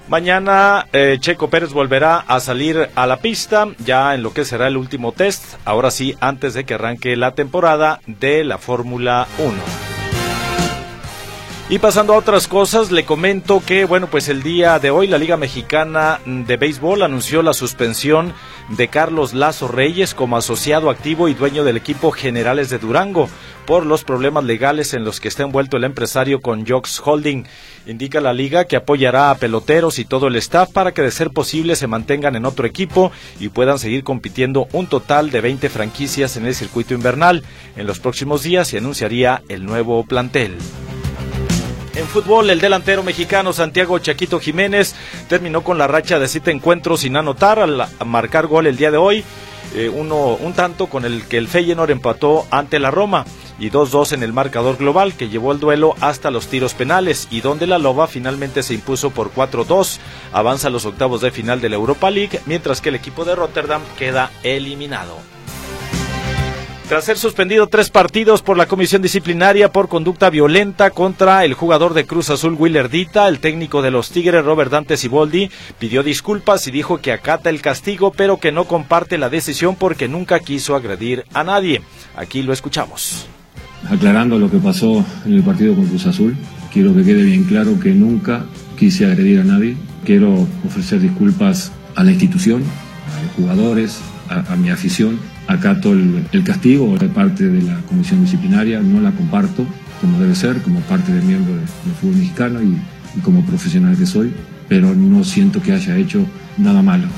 Mañana 0.08 0.86
eh, 0.92 1.18
Checo 1.20 1.50
Pérez 1.50 1.72
volverá 1.72 2.24
a 2.26 2.40
salir 2.40 2.88
a 2.94 3.06
la 3.06 3.18
pista 3.18 3.68
ya 3.84 4.14
en 4.14 4.22
lo 4.22 4.32
que 4.32 4.46
será 4.46 4.66
el 4.66 4.78
último 4.78 5.12
test, 5.12 5.56
ahora 5.66 5.90
sí, 5.90 6.16
antes 6.20 6.54
de 6.54 6.64
que 6.64 6.74
arranque 6.74 7.14
la 7.16 7.34
temporada 7.34 8.00
de 8.06 8.44
la 8.44 8.56
Fórmula 8.56 9.26
1. 9.38 9.87
Y 11.70 11.80
pasando 11.80 12.14
a 12.14 12.16
otras 12.16 12.48
cosas, 12.48 12.90
le 12.90 13.04
comento 13.04 13.62
que, 13.64 13.84
bueno, 13.84 14.06
pues 14.06 14.30
el 14.30 14.42
día 14.42 14.78
de 14.78 14.90
hoy 14.90 15.06
la 15.06 15.18
Liga 15.18 15.36
Mexicana 15.36 16.18
de 16.24 16.56
Béisbol 16.56 17.02
anunció 17.02 17.42
la 17.42 17.52
suspensión 17.52 18.32
de 18.70 18.88
Carlos 18.88 19.34
Lazo 19.34 19.68
Reyes 19.68 20.14
como 20.14 20.38
asociado 20.38 20.88
activo 20.88 21.28
y 21.28 21.34
dueño 21.34 21.64
del 21.64 21.76
equipo 21.76 22.10
Generales 22.10 22.70
de 22.70 22.78
Durango 22.78 23.28
por 23.66 23.84
los 23.84 24.02
problemas 24.02 24.44
legales 24.44 24.94
en 24.94 25.04
los 25.04 25.20
que 25.20 25.28
está 25.28 25.42
envuelto 25.42 25.76
el 25.76 25.84
empresario 25.84 26.40
con 26.40 26.66
Jox 26.66 27.02
Holding. 27.04 27.44
Indica 27.86 28.22
la 28.22 28.32
liga 28.32 28.64
que 28.64 28.76
apoyará 28.76 29.30
a 29.30 29.34
peloteros 29.34 29.98
y 29.98 30.06
todo 30.06 30.28
el 30.28 30.36
staff 30.36 30.70
para 30.72 30.92
que 30.92 31.02
de 31.02 31.10
ser 31.10 31.32
posible 31.32 31.76
se 31.76 31.86
mantengan 31.86 32.34
en 32.34 32.46
otro 32.46 32.66
equipo 32.66 33.12
y 33.38 33.50
puedan 33.50 33.78
seguir 33.78 34.04
compitiendo 34.04 34.68
un 34.72 34.86
total 34.86 35.30
de 35.30 35.42
20 35.42 35.68
franquicias 35.68 36.38
en 36.38 36.46
el 36.46 36.54
circuito 36.54 36.94
invernal. 36.94 37.44
En 37.76 37.86
los 37.86 37.98
próximos 37.98 38.42
días 38.42 38.68
se 38.68 38.78
anunciaría 38.78 39.42
el 39.50 39.66
nuevo 39.66 40.02
plantel. 40.04 40.56
En 41.98 42.06
fútbol, 42.06 42.48
el 42.48 42.60
delantero 42.60 43.02
mexicano 43.02 43.52
Santiago 43.52 43.98
Chaquito 43.98 44.38
Jiménez 44.38 44.94
terminó 45.28 45.64
con 45.64 45.78
la 45.78 45.88
racha 45.88 46.20
de 46.20 46.28
siete 46.28 46.52
encuentros 46.52 47.00
sin 47.00 47.16
anotar 47.16 47.58
al 47.58 47.88
marcar 48.06 48.46
gol 48.46 48.68
el 48.68 48.76
día 48.76 48.92
de 48.92 48.98
hoy. 48.98 49.24
Eh, 49.74 49.88
uno, 49.88 50.34
un 50.36 50.52
tanto 50.52 50.86
con 50.86 51.04
el 51.04 51.24
que 51.24 51.38
el 51.38 51.48
Feyenoord 51.48 51.90
empató 51.90 52.46
ante 52.52 52.78
la 52.78 52.92
Roma 52.92 53.24
y 53.58 53.70
2-2 53.70 54.12
en 54.12 54.22
el 54.22 54.32
marcador 54.32 54.76
global 54.76 55.14
que 55.14 55.28
llevó 55.28 55.50
el 55.50 55.58
duelo 55.58 55.96
hasta 56.00 56.30
los 56.30 56.46
tiros 56.46 56.72
penales 56.72 57.26
y 57.32 57.40
donde 57.40 57.66
la 57.66 57.78
Loba 57.78 58.06
finalmente 58.06 58.62
se 58.62 58.74
impuso 58.74 59.10
por 59.10 59.34
4-2. 59.34 59.98
Avanza 60.32 60.68
a 60.68 60.70
los 60.70 60.84
octavos 60.84 61.20
de 61.20 61.32
final 61.32 61.60
de 61.60 61.68
la 61.68 61.74
Europa 61.74 62.12
League 62.12 62.40
mientras 62.46 62.80
que 62.80 62.90
el 62.90 62.94
equipo 62.94 63.24
de 63.24 63.34
Rotterdam 63.34 63.82
queda 63.98 64.30
eliminado. 64.44 65.16
Tras 66.88 67.04
ser 67.04 67.18
suspendido 67.18 67.66
tres 67.66 67.90
partidos 67.90 68.40
por 68.40 68.56
la 68.56 68.64
comisión 68.64 69.02
disciplinaria 69.02 69.70
por 69.70 69.90
conducta 69.90 70.30
violenta 70.30 70.88
contra 70.88 71.44
el 71.44 71.52
jugador 71.52 71.92
de 71.92 72.06
Cruz 72.06 72.30
Azul 72.30 72.56
Willer 72.58 72.88
Dita, 72.88 73.28
el 73.28 73.40
técnico 73.40 73.82
de 73.82 73.90
los 73.90 74.10
Tigres 74.10 74.42
Robert 74.42 74.70
Dante 74.70 74.96
Siboldi 74.96 75.50
pidió 75.78 76.02
disculpas 76.02 76.66
y 76.66 76.70
dijo 76.70 76.96
que 76.96 77.12
acata 77.12 77.50
el 77.50 77.60
castigo 77.60 78.10
pero 78.10 78.38
que 78.38 78.52
no 78.52 78.64
comparte 78.64 79.18
la 79.18 79.28
decisión 79.28 79.76
porque 79.76 80.08
nunca 80.08 80.40
quiso 80.40 80.74
agredir 80.74 81.26
a 81.34 81.44
nadie. 81.44 81.82
Aquí 82.16 82.42
lo 82.42 82.54
escuchamos. 82.54 83.26
Aclarando 83.90 84.38
lo 84.38 84.50
que 84.50 84.56
pasó 84.56 85.04
en 85.26 85.34
el 85.34 85.42
partido 85.42 85.74
con 85.74 85.86
Cruz 85.88 86.06
Azul, 86.06 86.38
quiero 86.72 86.94
que 86.94 87.04
quede 87.04 87.22
bien 87.22 87.44
claro 87.44 87.78
que 87.78 87.90
nunca 87.90 88.46
quise 88.78 89.04
agredir 89.04 89.40
a 89.40 89.44
nadie. 89.44 89.76
Quiero 90.06 90.48
ofrecer 90.66 91.00
disculpas 91.00 91.70
a 91.96 92.02
la 92.02 92.12
institución, 92.12 92.62
a 93.14 93.22
los 93.24 93.32
jugadores, 93.32 94.00
a, 94.30 94.56
mi 94.56 94.70
afición 94.70 95.18
acato 95.48 95.92
el, 95.92 96.24
el 96.30 96.44
castigo 96.44 96.96
de 96.96 97.08
parte 97.08 97.48
de 97.48 97.62
la 97.62 97.80
comisión 97.88 98.22
disciplinaria, 98.22 98.80
no 98.80 99.00
la 99.00 99.10
comparto 99.10 99.66
como 100.00 100.18
debe 100.20 100.34
ser, 100.34 100.62
como 100.62 100.80
parte 100.82 101.12
del 101.12 101.24
miembro 101.24 101.56
del 101.56 101.66
fútbol 102.00 102.16
mexicano 102.16 102.62
y, 102.62 102.78
y 103.16 103.20
como 103.20 103.44
profesional 103.44 103.96
que 103.96 104.06
soy, 104.06 104.32
pero 104.68 104.94
no 104.94 105.24
siento 105.24 105.60
que 105.60 105.72
haya 105.72 105.96
hecho 105.96 106.24
nada 106.56 106.82
malo. 106.82 107.08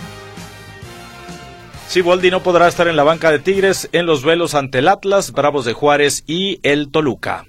Siboldi 1.89 2.31
no 2.31 2.43
podrá 2.43 2.69
estar 2.69 2.87
en 2.87 2.95
la 2.95 3.03
banca 3.03 3.33
de 3.33 3.41
Tigres 3.41 3.89
en 3.93 4.07
los 4.07 4.23
duelos 4.23 4.55
ante 4.55 4.79
el 4.79 4.89
Atlas, 4.89 5.33
Bravos 5.33 5.65
de 5.65 5.73
Juárez 5.73 6.23
y 6.27 6.61
el 6.63 6.89
Toluca. 6.91 7.47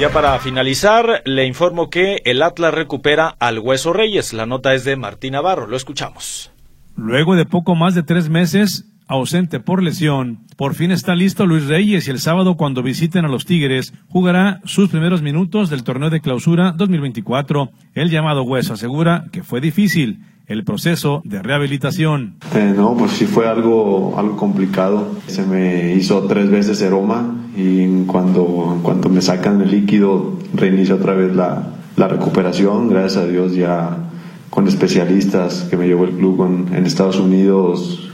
Ya 0.00 0.08
para 0.08 0.38
finalizar, 0.38 1.22
le 1.26 1.46
informo 1.46 1.90
que 1.90 2.22
el 2.24 2.42
Atlas 2.42 2.72
recupera 2.72 3.36
al 3.38 3.58
Hueso 3.58 3.92
Reyes. 3.92 4.32
La 4.32 4.46
nota 4.46 4.72
es 4.72 4.84
de 4.84 4.96
Martín 4.96 5.32
Navarro. 5.32 5.66
Lo 5.66 5.76
escuchamos. 5.76 6.50
Luego 6.96 7.36
de 7.36 7.44
poco 7.44 7.74
más 7.74 7.94
de 7.94 8.02
tres 8.02 8.30
meses, 8.30 8.86
ausente 9.10 9.58
por 9.58 9.82
lesión. 9.82 10.38
Por 10.56 10.74
fin 10.74 10.92
está 10.92 11.16
listo 11.16 11.44
Luis 11.44 11.66
Reyes 11.66 12.06
y 12.06 12.12
el 12.12 12.20
sábado 12.20 12.56
cuando 12.56 12.82
visiten 12.82 13.24
a 13.24 13.28
los 13.28 13.44
Tigres 13.44 13.92
jugará 14.08 14.60
sus 14.64 14.88
primeros 14.88 15.20
minutos 15.20 15.68
del 15.68 15.82
torneo 15.82 16.10
de 16.10 16.20
clausura 16.20 16.72
2024. 16.76 17.72
El 17.94 18.08
llamado 18.08 18.44
Hueso 18.44 18.74
asegura 18.74 19.26
que 19.32 19.42
fue 19.42 19.60
difícil 19.60 20.20
el 20.46 20.62
proceso 20.62 21.22
de 21.24 21.42
rehabilitación. 21.42 22.36
Eh, 22.54 22.72
no, 22.76 22.96
pues 22.96 23.12
sí 23.12 23.26
fue 23.26 23.48
algo, 23.48 24.14
algo 24.16 24.36
complicado. 24.36 25.16
Se 25.26 25.44
me 25.44 25.92
hizo 25.94 26.22
tres 26.26 26.48
veces 26.48 26.80
eroma 26.80 27.34
y 27.56 28.04
cuando, 28.04 28.78
cuando 28.84 29.08
me 29.08 29.22
sacan 29.22 29.60
el 29.60 29.72
líquido 29.72 30.38
reinicio 30.54 30.94
otra 30.94 31.14
vez 31.14 31.34
la, 31.34 31.64
la 31.96 32.06
recuperación. 32.06 32.88
Gracias 32.88 33.24
a 33.24 33.26
Dios 33.26 33.56
ya 33.56 33.96
con 34.50 34.68
especialistas 34.68 35.66
que 35.68 35.76
me 35.76 35.88
llevó 35.88 36.04
el 36.04 36.12
club 36.12 36.68
en 36.72 36.86
Estados 36.86 37.18
Unidos 37.18 38.09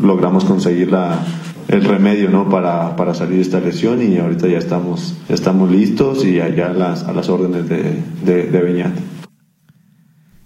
logramos 0.00 0.44
conseguir 0.44 0.90
la, 0.90 1.24
el 1.68 1.84
remedio 1.84 2.30
¿no? 2.30 2.48
para, 2.48 2.96
para 2.96 3.14
salir 3.14 3.36
de 3.36 3.42
esta 3.42 3.60
lesión 3.60 4.02
y 4.02 4.18
ahorita 4.18 4.46
ya 4.48 4.58
estamos, 4.58 5.16
estamos 5.28 5.70
listos 5.70 6.24
y 6.24 6.40
allá 6.40 6.68
las, 6.72 7.04
a 7.04 7.12
las 7.12 7.28
órdenes 7.28 7.68
de, 7.68 8.02
de, 8.24 8.50
de. 8.50 8.90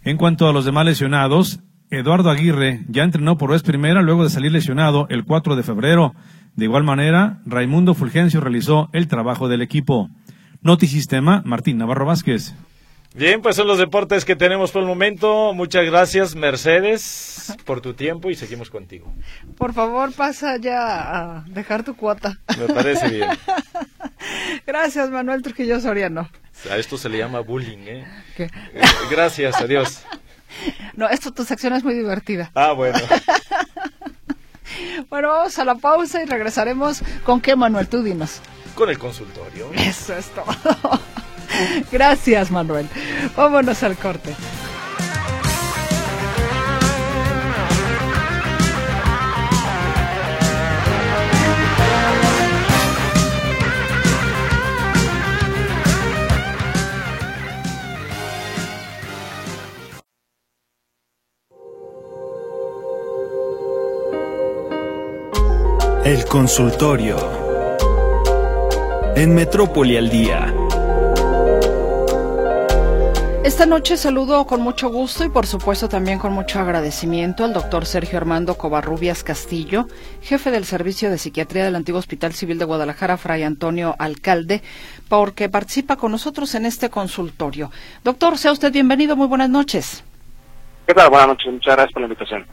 En 0.02 0.16
cuanto 0.16 0.48
a 0.48 0.52
los 0.52 0.64
demás 0.64 0.86
lesionados, 0.86 1.60
Eduardo 1.90 2.30
Aguirre 2.30 2.84
ya 2.88 3.02
entrenó 3.02 3.36
por 3.36 3.50
vez 3.50 3.62
primera 3.62 4.00
luego 4.02 4.24
de 4.24 4.30
salir 4.30 4.52
lesionado 4.52 5.06
el 5.10 5.24
4 5.24 5.56
de 5.56 5.62
febrero. 5.62 6.14
De 6.56 6.64
igual 6.64 6.84
manera, 6.84 7.40
Raimundo 7.46 7.94
Fulgencio 7.94 8.40
realizó 8.40 8.88
el 8.92 9.08
trabajo 9.08 9.48
del 9.48 9.60
equipo. 9.60 10.08
Notisistema, 10.62 11.42
Martín 11.44 11.78
Navarro 11.78 12.06
Vázquez. 12.06 12.54
Bien, 13.14 13.42
pues 13.42 13.56
son 13.56 13.66
los 13.66 13.78
deportes 13.78 14.24
que 14.24 14.36
tenemos 14.36 14.70
por 14.70 14.82
el 14.82 14.88
momento. 14.88 15.52
Muchas 15.52 15.84
gracias, 15.84 16.36
Mercedes, 16.36 17.52
por 17.64 17.80
tu 17.80 17.94
tiempo 17.94 18.30
y 18.30 18.36
seguimos 18.36 18.70
contigo. 18.70 19.12
Por 19.56 19.72
favor, 19.72 20.12
pasa 20.12 20.56
ya 20.58 21.38
a 21.38 21.44
dejar 21.48 21.82
tu 21.82 21.96
cuota. 21.96 22.38
Me 22.56 22.72
parece 22.72 23.08
bien. 23.08 23.28
gracias, 24.66 25.10
Manuel 25.10 25.42
Trujillo 25.42 25.80
Soriano. 25.80 26.30
A 26.70 26.76
esto 26.76 26.96
se 26.96 27.08
le 27.08 27.18
llama 27.18 27.40
bullying, 27.40 27.78
¿eh? 27.78 28.06
¿Qué? 28.36 28.44
Eh, 28.44 28.82
gracias, 29.10 29.60
adiós. 29.60 30.02
No, 30.94 31.08
esto, 31.08 31.32
tu 31.32 31.44
sección 31.44 31.72
es 31.74 31.84
muy 31.84 31.94
divertida. 31.94 32.50
Ah, 32.56 32.72
bueno. 32.72 32.98
bueno, 35.08 35.28
vamos 35.28 35.56
a 35.58 35.64
la 35.64 35.76
pausa 35.76 36.22
y 36.22 36.26
regresaremos 36.26 37.02
con 37.24 37.40
qué, 37.40 37.54
Manuel, 37.54 37.86
tú 37.86 38.02
dinos. 38.02 38.40
Con 38.74 38.90
el 38.90 38.98
consultorio. 38.98 39.70
Eso 39.74 40.16
es 40.16 40.26
todo. 40.30 41.00
Gracias, 41.92 42.50
Manuel. 42.50 42.88
Vámonos 43.36 43.82
al 43.82 43.96
corte. 43.96 44.34
El 66.04 66.24
consultorio. 66.24 67.18
En 69.14 69.32
Metrópoli 69.32 69.96
al 69.96 70.10
día. 70.10 70.52
Esta 73.50 73.66
noche 73.66 73.96
saludo 73.96 74.46
con 74.46 74.60
mucho 74.60 74.90
gusto 74.90 75.24
y 75.24 75.28
por 75.28 75.44
supuesto 75.44 75.88
también 75.88 76.20
con 76.20 76.32
mucho 76.32 76.60
agradecimiento 76.60 77.44
al 77.44 77.52
doctor 77.52 77.84
Sergio 77.84 78.16
Armando 78.16 78.56
Covarrubias 78.56 79.24
Castillo, 79.24 79.88
jefe 80.22 80.52
del 80.52 80.64
Servicio 80.64 81.10
de 81.10 81.18
Psiquiatría 81.18 81.64
del 81.64 81.74
Antiguo 81.74 81.98
Hospital 81.98 82.32
Civil 82.32 82.60
de 82.60 82.64
Guadalajara, 82.64 83.16
Fray 83.16 83.42
Antonio 83.42 83.96
Alcalde, 83.98 84.62
porque 85.08 85.48
participa 85.48 85.96
con 85.96 86.12
nosotros 86.12 86.54
en 86.54 86.64
este 86.64 86.90
consultorio. 86.90 87.72
Doctor, 88.04 88.38
sea 88.38 88.52
usted 88.52 88.72
bienvenido, 88.72 89.16
muy 89.16 89.26
buenas 89.26 89.50
noches. 89.50 90.04
¿Qué 90.86 90.94
tal? 90.94 91.10
Buenas 91.10 91.26
noches, 91.26 91.52
muchas 91.52 91.74
gracias 91.74 91.92
por 91.92 92.02
la 92.02 92.06
invitación. 92.06 92.46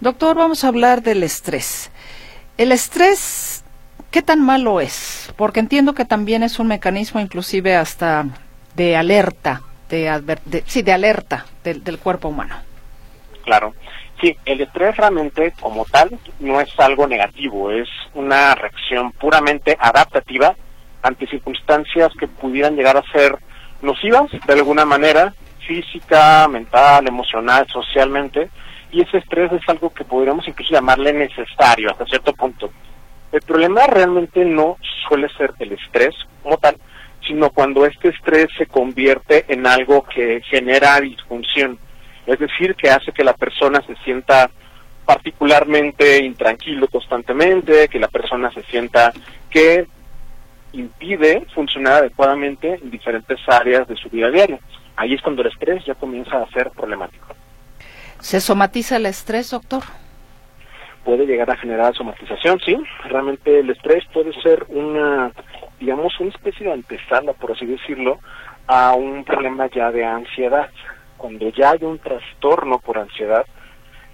Doctor, 0.00 0.36
vamos 0.36 0.64
a 0.64 0.68
hablar 0.68 1.02
del 1.02 1.22
estrés. 1.22 1.90
El 2.58 2.72
estrés, 2.72 3.64
¿qué 4.10 4.20
tan 4.20 4.42
malo 4.42 4.82
es? 4.82 5.32
Porque 5.36 5.60
entiendo 5.60 5.94
que 5.94 6.04
también 6.04 6.42
es 6.42 6.58
un 6.58 6.66
mecanismo 6.66 7.22
inclusive 7.22 7.74
hasta 7.74 8.26
de 8.76 8.96
alerta 8.96 9.62
de, 9.96 10.64
sí, 10.66 10.82
de 10.82 10.92
alerta 10.92 11.44
del, 11.62 11.84
del 11.84 11.98
cuerpo 11.98 12.28
humano. 12.28 12.56
Claro. 13.44 13.74
Sí, 14.20 14.36
el 14.44 14.60
estrés 14.60 14.96
realmente 14.96 15.52
como 15.60 15.84
tal 15.84 16.16
no 16.38 16.60
es 16.60 16.68
algo 16.78 17.06
negativo, 17.06 17.70
es 17.70 17.88
una 18.14 18.54
reacción 18.54 19.10
puramente 19.12 19.76
adaptativa 19.78 20.54
ante 21.02 21.26
circunstancias 21.26 22.12
que 22.18 22.28
pudieran 22.28 22.76
llegar 22.76 22.96
a 22.96 23.02
ser 23.10 23.36
nocivas 23.82 24.30
de 24.46 24.52
alguna 24.52 24.84
manera, 24.84 25.34
física, 25.66 26.46
mental, 26.48 27.08
emocional, 27.08 27.66
socialmente, 27.68 28.48
y 28.92 29.02
ese 29.02 29.18
estrés 29.18 29.50
es 29.52 29.68
algo 29.68 29.92
que 29.92 30.04
podríamos 30.04 30.46
incluso 30.46 30.72
llamarle 30.72 31.12
necesario 31.12 31.90
hasta 31.90 32.06
cierto 32.06 32.32
punto. 32.32 32.70
El 33.32 33.40
problema 33.42 33.86
realmente 33.86 34.44
no 34.44 34.76
suele 35.08 35.28
ser 35.30 35.52
el 35.58 35.72
estrés 35.72 36.14
como 36.42 36.58
tal, 36.58 36.76
sino 37.32 37.48
cuando 37.48 37.86
este 37.86 38.10
estrés 38.10 38.48
se 38.58 38.66
convierte 38.66 39.46
en 39.48 39.66
algo 39.66 40.02
que 40.02 40.42
genera 40.42 41.00
disfunción, 41.00 41.78
es 42.26 42.38
decir, 42.38 42.74
que 42.74 42.90
hace 42.90 43.10
que 43.10 43.24
la 43.24 43.32
persona 43.32 43.80
se 43.86 43.96
sienta 44.04 44.50
particularmente 45.06 46.22
intranquilo 46.22 46.88
constantemente, 46.88 47.88
que 47.88 47.98
la 47.98 48.08
persona 48.08 48.52
se 48.52 48.62
sienta 48.64 49.14
que 49.48 49.86
impide 50.74 51.46
funcionar 51.54 51.94
adecuadamente 51.94 52.78
en 52.82 52.90
diferentes 52.90 53.38
áreas 53.46 53.88
de 53.88 53.96
su 53.96 54.10
vida 54.10 54.30
diaria. 54.30 54.58
Ahí 54.96 55.14
es 55.14 55.22
cuando 55.22 55.40
el 55.40 55.48
estrés 55.48 55.82
ya 55.86 55.94
comienza 55.94 56.36
a 56.36 56.50
ser 56.50 56.70
problemático. 56.70 57.28
¿Se 58.20 58.42
somatiza 58.42 58.96
el 58.96 59.06
estrés, 59.06 59.50
doctor? 59.50 59.82
Puede 61.02 61.24
llegar 61.24 61.50
a 61.50 61.56
generar 61.56 61.94
somatización, 61.94 62.60
sí. 62.60 62.76
Realmente 63.04 63.60
el 63.60 63.70
estrés 63.70 64.04
puede 64.12 64.34
ser 64.42 64.66
una, 64.68 65.32
digamos, 65.82 66.18
una 66.20 66.30
especie 66.30 66.66
de 66.66 66.72
antesala, 66.72 67.32
por 67.32 67.52
así 67.52 67.66
decirlo, 67.66 68.20
a 68.68 68.94
un 68.94 69.24
problema 69.24 69.66
ya 69.66 69.90
de 69.90 70.04
ansiedad. 70.04 70.70
Cuando 71.16 71.48
ya 71.50 71.72
hay 71.72 71.82
un 71.82 71.98
trastorno 71.98 72.78
por 72.78 72.98
ansiedad, 72.98 73.44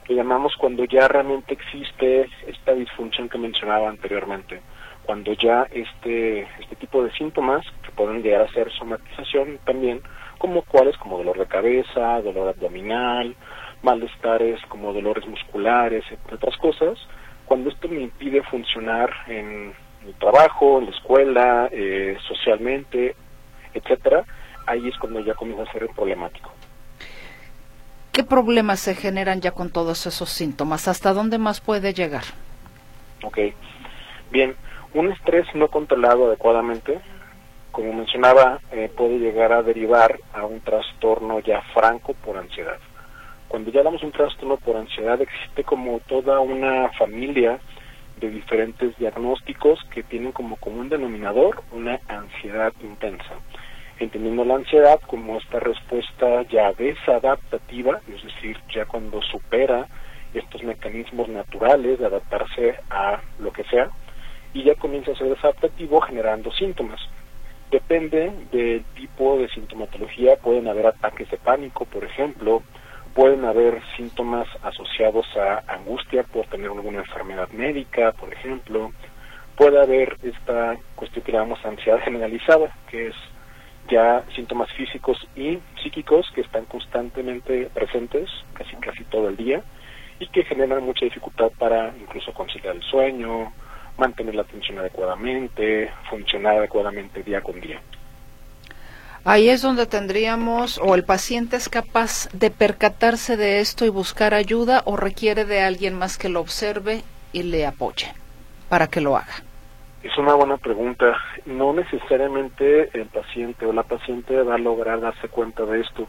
que 0.04 0.14
llamamos 0.14 0.54
cuando 0.56 0.84
ya 0.84 1.06
realmente 1.06 1.52
existe 1.52 2.28
esta 2.46 2.72
disfunción 2.72 3.28
que 3.28 3.36
mencionaba 3.36 3.88
anteriormente 3.88 4.62
cuando 5.08 5.32
ya 5.32 5.66
este, 5.72 6.40
este 6.60 6.76
tipo 6.76 7.02
de 7.02 7.10
síntomas, 7.12 7.64
que 7.82 7.90
pueden 7.92 8.22
llegar 8.22 8.42
a 8.42 8.52
ser 8.52 8.70
somatización 8.72 9.58
también, 9.64 10.02
como 10.36 10.60
cuáles, 10.60 10.98
como 10.98 11.16
dolor 11.16 11.38
de 11.38 11.46
cabeza, 11.46 12.20
dolor 12.20 12.48
abdominal, 12.48 13.34
malestares 13.80 14.60
como 14.68 14.92
dolores 14.92 15.26
musculares, 15.26 16.04
entre 16.10 16.34
otras 16.34 16.58
cosas, 16.58 16.98
cuando 17.46 17.70
esto 17.70 17.88
me 17.88 18.02
impide 18.02 18.42
funcionar 18.42 19.10
en 19.28 19.72
el 20.06 20.14
trabajo, 20.14 20.78
en 20.78 20.86
la 20.86 20.90
escuela, 20.90 21.68
eh, 21.70 22.16
socialmente, 22.26 23.14
etcétera, 23.74 24.24
ahí 24.66 24.88
es 24.88 24.96
cuando 24.98 25.20
ya 25.20 25.34
comienza 25.34 25.68
a 25.68 25.72
ser 25.72 25.88
problemático. 25.88 26.50
¿Qué 28.12 28.24
problemas 28.24 28.80
se 28.80 28.94
generan 28.94 29.40
ya 29.40 29.52
con 29.52 29.70
todos 29.70 30.06
esos 30.06 30.28
síntomas? 30.30 30.88
¿Hasta 30.88 31.12
dónde 31.12 31.38
más 31.38 31.60
puede 31.60 31.94
llegar? 31.94 32.24
Ok, 33.22 33.38
bien, 34.30 34.56
un 34.94 35.12
estrés 35.12 35.46
no 35.54 35.68
controlado 35.68 36.26
adecuadamente, 36.26 37.00
como 37.70 37.92
mencionaba, 37.92 38.60
eh, 38.72 38.90
puede 38.96 39.18
llegar 39.18 39.52
a 39.52 39.62
derivar 39.62 40.18
a 40.32 40.44
un 40.46 40.60
trastorno 40.60 41.38
ya 41.40 41.60
franco 41.74 42.14
por 42.14 42.36
ansiedad. 42.36 42.78
Cuando 43.46 43.70
ya 43.70 43.80
hablamos 43.80 44.00
de 44.00 44.08
un 44.08 44.12
trastorno 44.12 44.56
por 44.56 44.76
ansiedad, 44.76 45.20
existe 45.20 45.62
como 45.64 46.00
toda 46.00 46.40
una 46.40 46.90
familia 46.98 47.60
de 48.20 48.30
diferentes 48.30 48.96
diagnósticos 48.98 49.78
que 49.90 50.02
tienen 50.02 50.32
como 50.32 50.56
común 50.56 50.88
denominador 50.88 51.62
una 51.72 52.00
ansiedad 52.08 52.72
intensa. 52.82 53.34
Entendiendo 53.98 54.44
la 54.44 54.56
ansiedad 54.56 55.00
como 55.06 55.38
esta 55.38 55.58
respuesta 55.58 56.42
ya 56.42 56.72
desadaptativa, 56.72 58.00
es 58.08 58.22
decir, 58.22 58.56
ya 58.72 58.84
cuando 58.84 59.20
supera 59.22 59.86
estos 60.34 60.62
mecanismos 60.62 61.28
naturales 61.28 61.98
de 61.98 62.06
adaptarse 62.06 62.76
a 62.90 63.20
lo 63.38 63.52
que 63.52 63.64
sea, 63.64 63.90
y 64.54 64.64
ya 64.64 64.74
comienza 64.76 65.12
a 65.12 65.16
ser 65.16 65.28
desadaptativo 65.28 66.00
generando 66.00 66.52
síntomas. 66.52 67.00
Depende 67.70 68.32
del 68.50 68.84
tipo 68.94 69.38
de 69.38 69.48
sintomatología, 69.48 70.36
pueden 70.36 70.68
haber 70.68 70.86
ataques 70.86 71.30
de 71.30 71.36
pánico, 71.36 71.84
por 71.84 72.04
ejemplo, 72.04 72.62
pueden 73.18 73.44
haber 73.44 73.82
síntomas 73.96 74.46
asociados 74.62 75.26
a 75.36 75.64
angustia 75.66 76.22
por 76.22 76.46
tener 76.46 76.70
alguna 76.70 77.00
enfermedad 77.00 77.48
médica, 77.48 78.12
por 78.12 78.32
ejemplo, 78.32 78.92
puede 79.56 79.82
haber 79.82 80.16
esta 80.22 80.76
cuestión 80.94 81.24
que 81.24 81.32
llamamos 81.32 81.58
ansiedad 81.64 81.98
generalizada, 82.04 82.72
que 82.88 83.08
es 83.08 83.16
ya 83.90 84.22
síntomas 84.36 84.70
físicos 84.70 85.18
y 85.34 85.58
psíquicos 85.82 86.30
que 86.32 86.42
están 86.42 86.66
constantemente 86.66 87.68
presentes, 87.74 88.30
casi 88.52 88.76
casi 88.76 89.02
todo 89.06 89.28
el 89.28 89.36
día, 89.36 89.64
y 90.20 90.28
que 90.28 90.44
generan 90.44 90.84
mucha 90.84 91.04
dificultad 91.04 91.50
para 91.58 91.92
incluso 92.00 92.32
conciliar 92.32 92.76
el 92.76 92.82
sueño, 92.84 93.52
mantener 93.96 94.36
la 94.36 94.42
atención 94.42 94.78
adecuadamente, 94.78 95.90
funcionar 96.08 96.58
adecuadamente 96.58 97.24
día 97.24 97.40
con 97.40 97.60
día. 97.60 97.80
Ahí 99.30 99.50
es 99.50 99.60
donde 99.60 99.84
tendríamos, 99.84 100.80
o 100.82 100.94
el 100.94 101.04
paciente 101.04 101.56
es 101.56 101.68
capaz 101.68 102.30
de 102.32 102.50
percatarse 102.50 103.36
de 103.36 103.60
esto 103.60 103.84
y 103.84 103.90
buscar 103.90 104.32
ayuda, 104.32 104.80
o 104.86 104.96
requiere 104.96 105.44
de 105.44 105.60
alguien 105.60 105.92
más 105.98 106.16
que 106.16 106.30
lo 106.30 106.40
observe 106.40 107.02
y 107.34 107.42
le 107.42 107.66
apoye 107.66 108.10
para 108.70 108.86
que 108.86 109.02
lo 109.02 109.18
haga. 109.18 109.34
Es 110.02 110.16
una 110.16 110.32
buena 110.32 110.56
pregunta. 110.56 111.14
No 111.44 111.74
necesariamente 111.74 112.88
el 112.98 113.04
paciente 113.08 113.66
o 113.66 113.74
la 113.74 113.82
paciente 113.82 114.34
va 114.40 114.54
a 114.54 114.58
lograr 114.58 114.98
darse 114.98 115.28
cuenta 115.28 115.66
de 115.66 115.82
esto, 115.82 116.08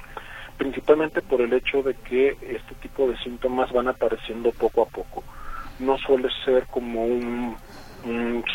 principalmente 0.57 1.21
por 1.21 1.41
el 1.41 1.51
hecho 1.51 1.83
de 1.83 1.95
que 1.95 2.37
este 2.41 2.73
tipo 2.81 3.09
de 3.09 3.17
síntomas 3.17 3.69
van 3.73 3.89
apareciendo 3.89 4.53
poco 4.53 4.83
a 4.83 4.85
poco. 4.85 5.25
No 5.79 5.97
suele 5.97 6.29
ser 6.45 6.67
como 6.67 7.03
un 7.03 7.57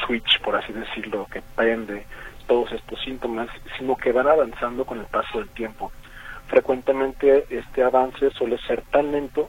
switch, 0.06 0.40
por 0.40 0.56
así 0.56 0.72
decirlo, 0.72 1.26
que 1.30 1.42
prende 1.54 2.06
todos 2.46 2.72
estos 2.72 3.00
síntomas, 3.02 3.48
sino 3.78 3.96
que 3.96 4.12
van 4.12 4.28
avanzando 4.28 4.84
con 4.84 4.98
el 4.98 5.06
paso 5.06 5.38
del 5.38 5.48
tiempo. 5.50 5.92
Frecuentemente 6.48 7.46
este 7.50 7.82
avance 7.82 8.30
suele 8.30 8.58
ser 8.58 8.82
tan 8.82 9.12
lento 9.12 9.48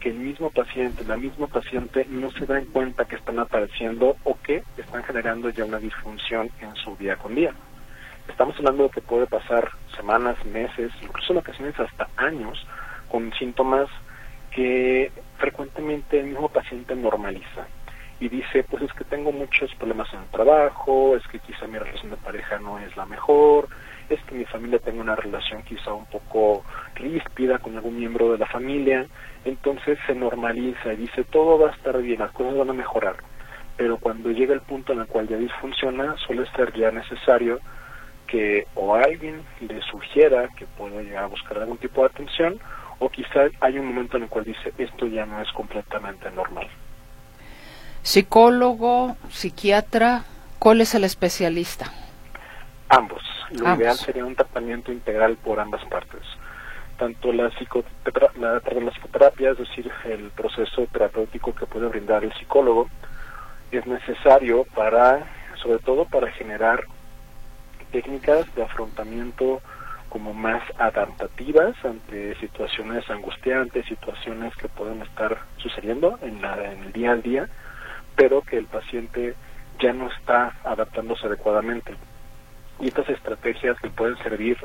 que 0.00 0.10
el 0.10 0.16
mismo 0.16 0.50
paciente, 0.50 1.04
la 1.04 1.16
misma 1.16 1.46
paciente 1.46 2.06
no 2.10 2.30
se 2.32 2.46
dan 2.46 2.66
cuenta 2.66 3.06
que 3.06 3.16
están 3.16 3.38
apareciendo 3.38 4.16
o 4.24 4.38
que 4.42 4.62
están 4.76 5.02
generando 5.04 5.48
ya 5.48 5.64
una 5.64 5.78
disfunción 5.78 6.50
en 6.60 6.74
su 6.76 6.94
día 6.96 7.16
con 7.16 7.34
día. 7.34 7.54
Estamos 8.28 8.56
hablando 8.58 8.84
de 8.84 8.90
que 8.90 9.00
puede 9.00 9.26
pasar 9.26 9.70
semanas, 9.96 10.36
meses, 10.44 10.92
incluso 11.02 11.32
en 11.32 11.38
ocasiones 11.38 11.78
hasta 11.78 12.08
años, 12.16 12.66
con 13.08 13.32
síntomas 13.34 13.88
que 14.50 15.10
frecuentemente 15.38 16.20
el 16.20 16.26
mismo 16.26 16.48
paciente 16.48 16.94
normaliza 16.94 17.66
y 18.20 18.28
dice, 18.28 18.64
pues 18.64 18.82
es 18.82 18.92
que 18.92 19.04
tengo 19.04 19.32
muchos 19.32 19.74
problemas 19.74 20.12
en 20.12 20.20
el 20.20 20.26
trabajo, 20.26 21.16
es 21.16 21.26
que 21.28 21.40
quizá 21.40 21.66
mi 21.66 21.78
relación 21.78 22.10
de 22.10 22.16
pareja 22.16 22.58
no 22.58 22.78
es 22.78 22.96
la 22.96 23.06
mejor, 23.06 23.68
es 24.08 24.20
que 24.24 24.34
mi 24.34 24.44
familia 24.44 24.78
tenga 24.78 25.00
una 25.00 25.16
relación 25.16 25.62
quizá 25.62 25.92
un 25.92 26.06
poco 26.06 26.64
ríspida 26.94 27.58
con 27.58 27.74
algún 27.76 27.98
miembro 27.98 28.32
de 28.32 28.38
la 28.38 28.46
familia, 28.46 29.06
entonces 29.44 29.98
se 30.06 30.14
normaliza 30.14 30.92
y 30.92 30.96
dice, 30.96 31.24
todo 31.24 31.58
va 31.58 31.70
a 31.70 31.72
estar 31.72 32.00
bien, 32.00 32.20
las 32.20 32.32
cosas 32.32 32.56
van 32.56 32.70
a 32.70 32.74
mejorar. 32.74 33.16
Pero 33.76 33.98
cuando 33.98 34.30
llega 34.30 34.54
el 34.54 34.60
punto 34.60 34.92
en 34.92 35.00
el 35.00 35.06
cual 35.06 35.26
ya 35.26 35.36
disfunciona, 35.36 36.16
suele 36.18 36.46
ser 36.52 36.72
ya 36.74 36.92
necesario 36.92 37.58
que 38.28 38.66
o 38.74 38.94
alguien 38.94 39.42
le 39.60 39.80
sugiera 39.82 40.48
que 40.56 40.66
pueda 40.66 41.02
llegar 41.02 41.24
a 41.24 41.28
buscar 41.28 41.58
algún 41.58 41.78
tipo 41.78 42.02
de 42.02 42.06
atención, 42.06 42.58
o 43.00 43.08
quizá 43.08 43.48
hay 43.60 43.78
un 43.78 43.86
momento 43.86 44.16
en 44.16 44.24
el 44.24 44.28
cual 44.28 44.44
dice, 44.44 44.72
esto 44.78 45.06
ya 45.06 45.26
no 45.26 45.42
es 45.42 45.50
completamente 45.52 46.30
normal 46.30 46.68
psicólogo, 48.04 49.16
psiquiatra, 49.30 50.24
¿cuál 50.58 50.82
es 50.82 50.94
el 50.94 51.04
especialista? 51.04 51.90
Ambos. 52.90 53.22
Lo 53.50 53.74
ideal 53.74 53.96
sería 53.96 54.24
un 54.24 54.36
tratamiento 54.36 54.92
integral 54.92 55.36
por 55.36 55.58
ambas 55.58 55.84
partes. 55.86 56.20
Tanto 56.98 57.32
la, 57.32 57.50
la, 58.38 58.62
la 58.62 58.90
psicoterapia, 58.90 59.50
es 59.50 59.58
decir, 59.58 59.90
el 60.04 60.30
proceso 60.30 60.86
terapéutico 60.92 61.54
que 61.54 61.66
puede 61.66 61.88
brindar 61.88 62.24
el 62.24 62.32
psicólogo, 62.34 62.88
es 63.72 63.86
necesario 63.86 64.64
para, 64.74 65.26
sobre 65.62 65.78
todo 65.78 66.04
para 66.04 66.30
generar 66.32 66.84
técnicas 67.90 68.54
de 68.54 68.64
afrontamiento 68.64 69.60
como 70.10 70.34
más 70.34 70.62
adaptativas 70.78 71.74
ante 71.84 72.36
situaciones 72.36 73.08
angustiantes, 73.08 73.86
situaciones 73.86 74.54
que 74.56 74.68
pueden 74.68 75.02
estar 75.02 75.38
sucediendo 75.56 76.18
en, 76.22 76.42
la, 76.42 76.70
en 76.70 76.84
el 76.84 76.92
día 76.92 77.12
al 77.12 77.22
día, 77.22 77.48
pero 78.16 78.42
que 78.42 78.58
el 78.58 78.66
paciente 78.66 79.34
ya 79.80 79.92
no 79.92 80.08
está 80.10 80.56
adaptándose 80.64 81.26
adecuadamente. 81.26 81.94
Y 82.80 82.88
estas 82.88 83.08
estrategias 83.08 83.78
que 83.80 83.90
pueden 83.90 84.16
servir 84.18 84.56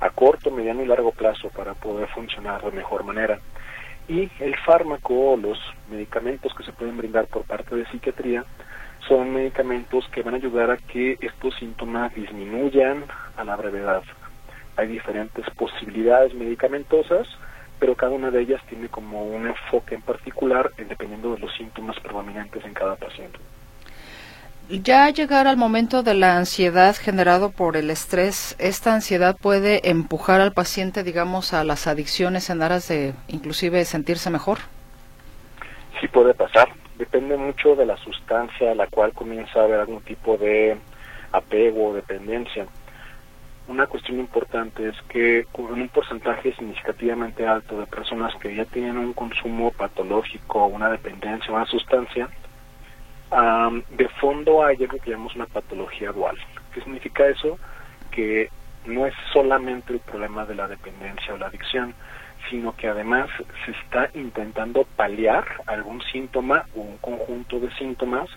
a 0.00 0.10
corto, 0.10 0.50
mediano 0.50 0.82
y 0.82 0.86
largo 0.86 1.12
plazo 1.12 1.50
para 1.50 1.74
poder 1.74 2.08
funcionar 2.08 2.62
de 2.62 2.72
mejor 2.72 3.04
manera. 3.04 3.38
Y 4.08 4.30
el 4.40 4.56
fármaco 4.64 5.32
o 5.32 5.36
los 5.36 5.58
medicamentos 5.90 6.52
que 6.54 6.64
se 6.64 6.72
pueden 6.72 6.96
brindar 6.96 7.26
por 7.26 7.44
parte 7.44 7.76
de 7.76 7.86
psiquiatría 7.86 8.44
son 9.06 9.32
medicamentos 9.32 10.08
que 10.12 10.22
van 10.22 10.34
a 10.34 10.36
ayudar 10.38 10.70
a 10.70 10.76
que 10.76 11.16
estos 11.20 11.54
síntomas 11.56 12.14
disminuyan 12.14 13.04
a 13.36 13.44
la 13.44 13.56
brevedad. 13.56 14.02
Hay 14.76 14.88
diferentes 14.88 15.44
posibilidades 15.50 16.34
medicamentosas 16.34 17.28
pero 17.80 17.96
cada 17.96 18.12
una 18.12 18.30
de 18.30 18.42
ellas 18.42 18.60
tiene 18.68 18.88
como 18.88 19.24
un 19.24 19.48
enfoque 19.48 19.94
en 19.96 20.02
particular 20.02 20.70
dependiendo 20.76 21.32
de 21.32 21.40
los 21.40 21.52
síntomas 21.56 21.98
predominantes 21.98 22.64
en 22.64 22.74
cada 22.74 22.94
paciente. 22.94 23.38
Ya 24.68 25.10
llegar 25.10 25.48
al 25.48 25.56
momento 25.56 26.04
de 26.04 26.14
la 26.14 26.36
ansiedad 26.36 26.94
generado 26.94 27.50
por 27.50 27.76
el 27.76 27.90
estrés, 27.90 28.54
¿esta 28.60 28.94
ansiedad 28.94 29.36
puede 29.36 29.90
empujar 29.90 30.40
al 30.40 30.52
paciente, 30.52 31.02
digamos, 31.02 31.52
a 31.52 31.64
las 31.64 31.88
adicciones 31.88 32.50
en 32.50 32.62
aras 32.62 32.86
de 32.86 33.14
inclusive 33.26 33.84
sentirse 33.84 34.30
mejor? 34.30 34.58
Sí 36.00 36.06
puede 36.06 36.34
pasar. 36.34 36.68
Depende 36.98 37.36
mucho 37.36 37.74
de 37.74 37.86
la 37.86 37.96
sustancia 37.96 38.70
a 38.70 38.74
la 38.76 38.86
cual 38.86 39.12
comienza 39.12 39.58
a 39.58 39.64
haber 39.64 39.80
algún 39.80 40.02
tipo 40.02 40.36
de 40.36 40.76
apego 41.32 41.88
o 41.88 41.94
dependencia 41.94 42.66
una 43.70 43.86
cuestión 43.86 44.18
importante 44.18 44.88
es 44.88 44.96
que 45.02 45.46
con 45.52 45.66
un 45.66 45.88
porcentaje 45.88 46.52
significativamente 46.54 47.46
alto 47.46 47.78
de 47.78 47.86
personas 47.86 48.34
que 48.40 48.52
ya 48.52 48.64
tienen 48.64 48.98
un 48.98 49.12
consumo 49.12 49.70
patológico, 49.70 50.66
una 50.66 50.90
dependencia, 50.90 51.54
una 51.54 51.66
sustancia, 51.66 52.28
de 53.90 54.08
fondo 54.20 54.64
hay 54.64 54.76
algo 54.80 54.98
que 54.98 55.12
llamamos 55.12 55.36
una 55.36 55.46
patología 55.46 56.10
dual. 56.10 56.36
¿Qué 56.74 56.80
significa 56.80 57.28
eso? 57.28 57.60
Que 58.10 58.50
no 58.86 59.06
es 59.06 59.14
solamente 59.32 59.92
el 59.92 60.00
problema 60.00 60.44
de 60.46 60.56
la 60.56 60.66
dependencia 60.66 61.32
o 61.32 61.38
la 61.38 61.46
adicción, 61.46 61.94
sino 62.50 62.74
que 62.74 62.88
además 62.88 63.30
se 63.64 63.70
está 63.70 64.10
intentando 64.14 64.84
paliar 64.96 65.44
algún 65.66 66.02
síntoma 66.10 66.64
o 66.74 66.80
un 66.80 66.96
conjunto 66.98 67.60
de 67.60 67.70
síntomas 67.76 68.28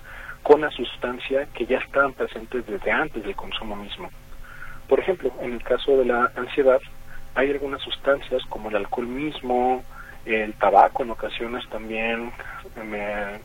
con 0.43 0.61
la 0.61 0.69
sustancia 0.69 1.47
que 1.55 1.65
ya 1.65 1.79
estaban 1.79 2.13
presentes 2.13 2.67
desde 2.67 2.91
antes 2.91 3.23
del 3.23 3.35
consumo 3.35 3.75
mismo. 3.75 4.11
Por 4.87 4.99
ejemplo, 4.99 5.31
en 5.41 5.53
el 5.53 5.63
caso 5.63 5.97
de 5.97 6.05
la 6.05 6.31
ansiedad, 6.35 6.79
hay 7.35 7.51
algunas 7.51 7.81
sustancias 7.81 8.43
como 8.49 8.69
el 8.69 8.75
alcohol 8.75 9.07
mismo, 9.07 9.83
el 10.25 10.53
tabaco 10.53 11.03
en 11.03 11.11
ocasiones 11.11 11.67
también, 11.69 12.31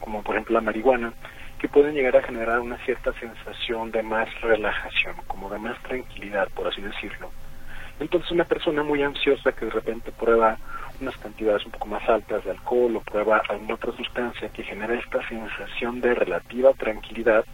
como 0.01 0.23
por 0.23 0.35
ejemplo 0.35 0.55
la 0.55 0.61
marihuana, 0.61 1.13
que 1.59 1.69
pueden 1.69 1.95
llegar 1.95 2.17
a 2.17 2.23
generar 2.23 2.61
una 2.61 2.77
cierta 2.85 3.13
sensación 3.15 3.91
de 3.91 4.03
más 4.03 4.29
relajación, 4.43 5.17
como 5.27 5.51
de 5.51 5.59
más 5.59 5.77
tranquilidad, 5.83 6.49
por 6.55 6.69
así 6.69 6.81
decirlo. 6.81 7.31
Entonces 7.99 8.31
una 8.31 8.45
persona 8.45 8.85
muy 8.85 9.03
ansiosa 9.03 9.53
que 9.53 9.65
de 9.65 9.73
repente 9.73 10.13
prueba 10.13 10.57
unas 11.01 11.17
cantidades 11.17 11.65
un 11.65 11.73
poco 11.73 11.87
más 11.87 12.09
altas 12.09 12.45
de 12.45 12.53
alcohol 12.53 12.97
o 12.97 13.01
prueba 13.01 13.43
alguna 13.49 13.75
otra 13.75 13.93
sustancia 13.93 14.49
que 14.51 14.63
genera 14.63 14.95
esta 14.95 15.27
sensación 15.29 16.01
de 16.01 16.15
relativa 16.15 16.73
tranquilidad, 16.75 17.45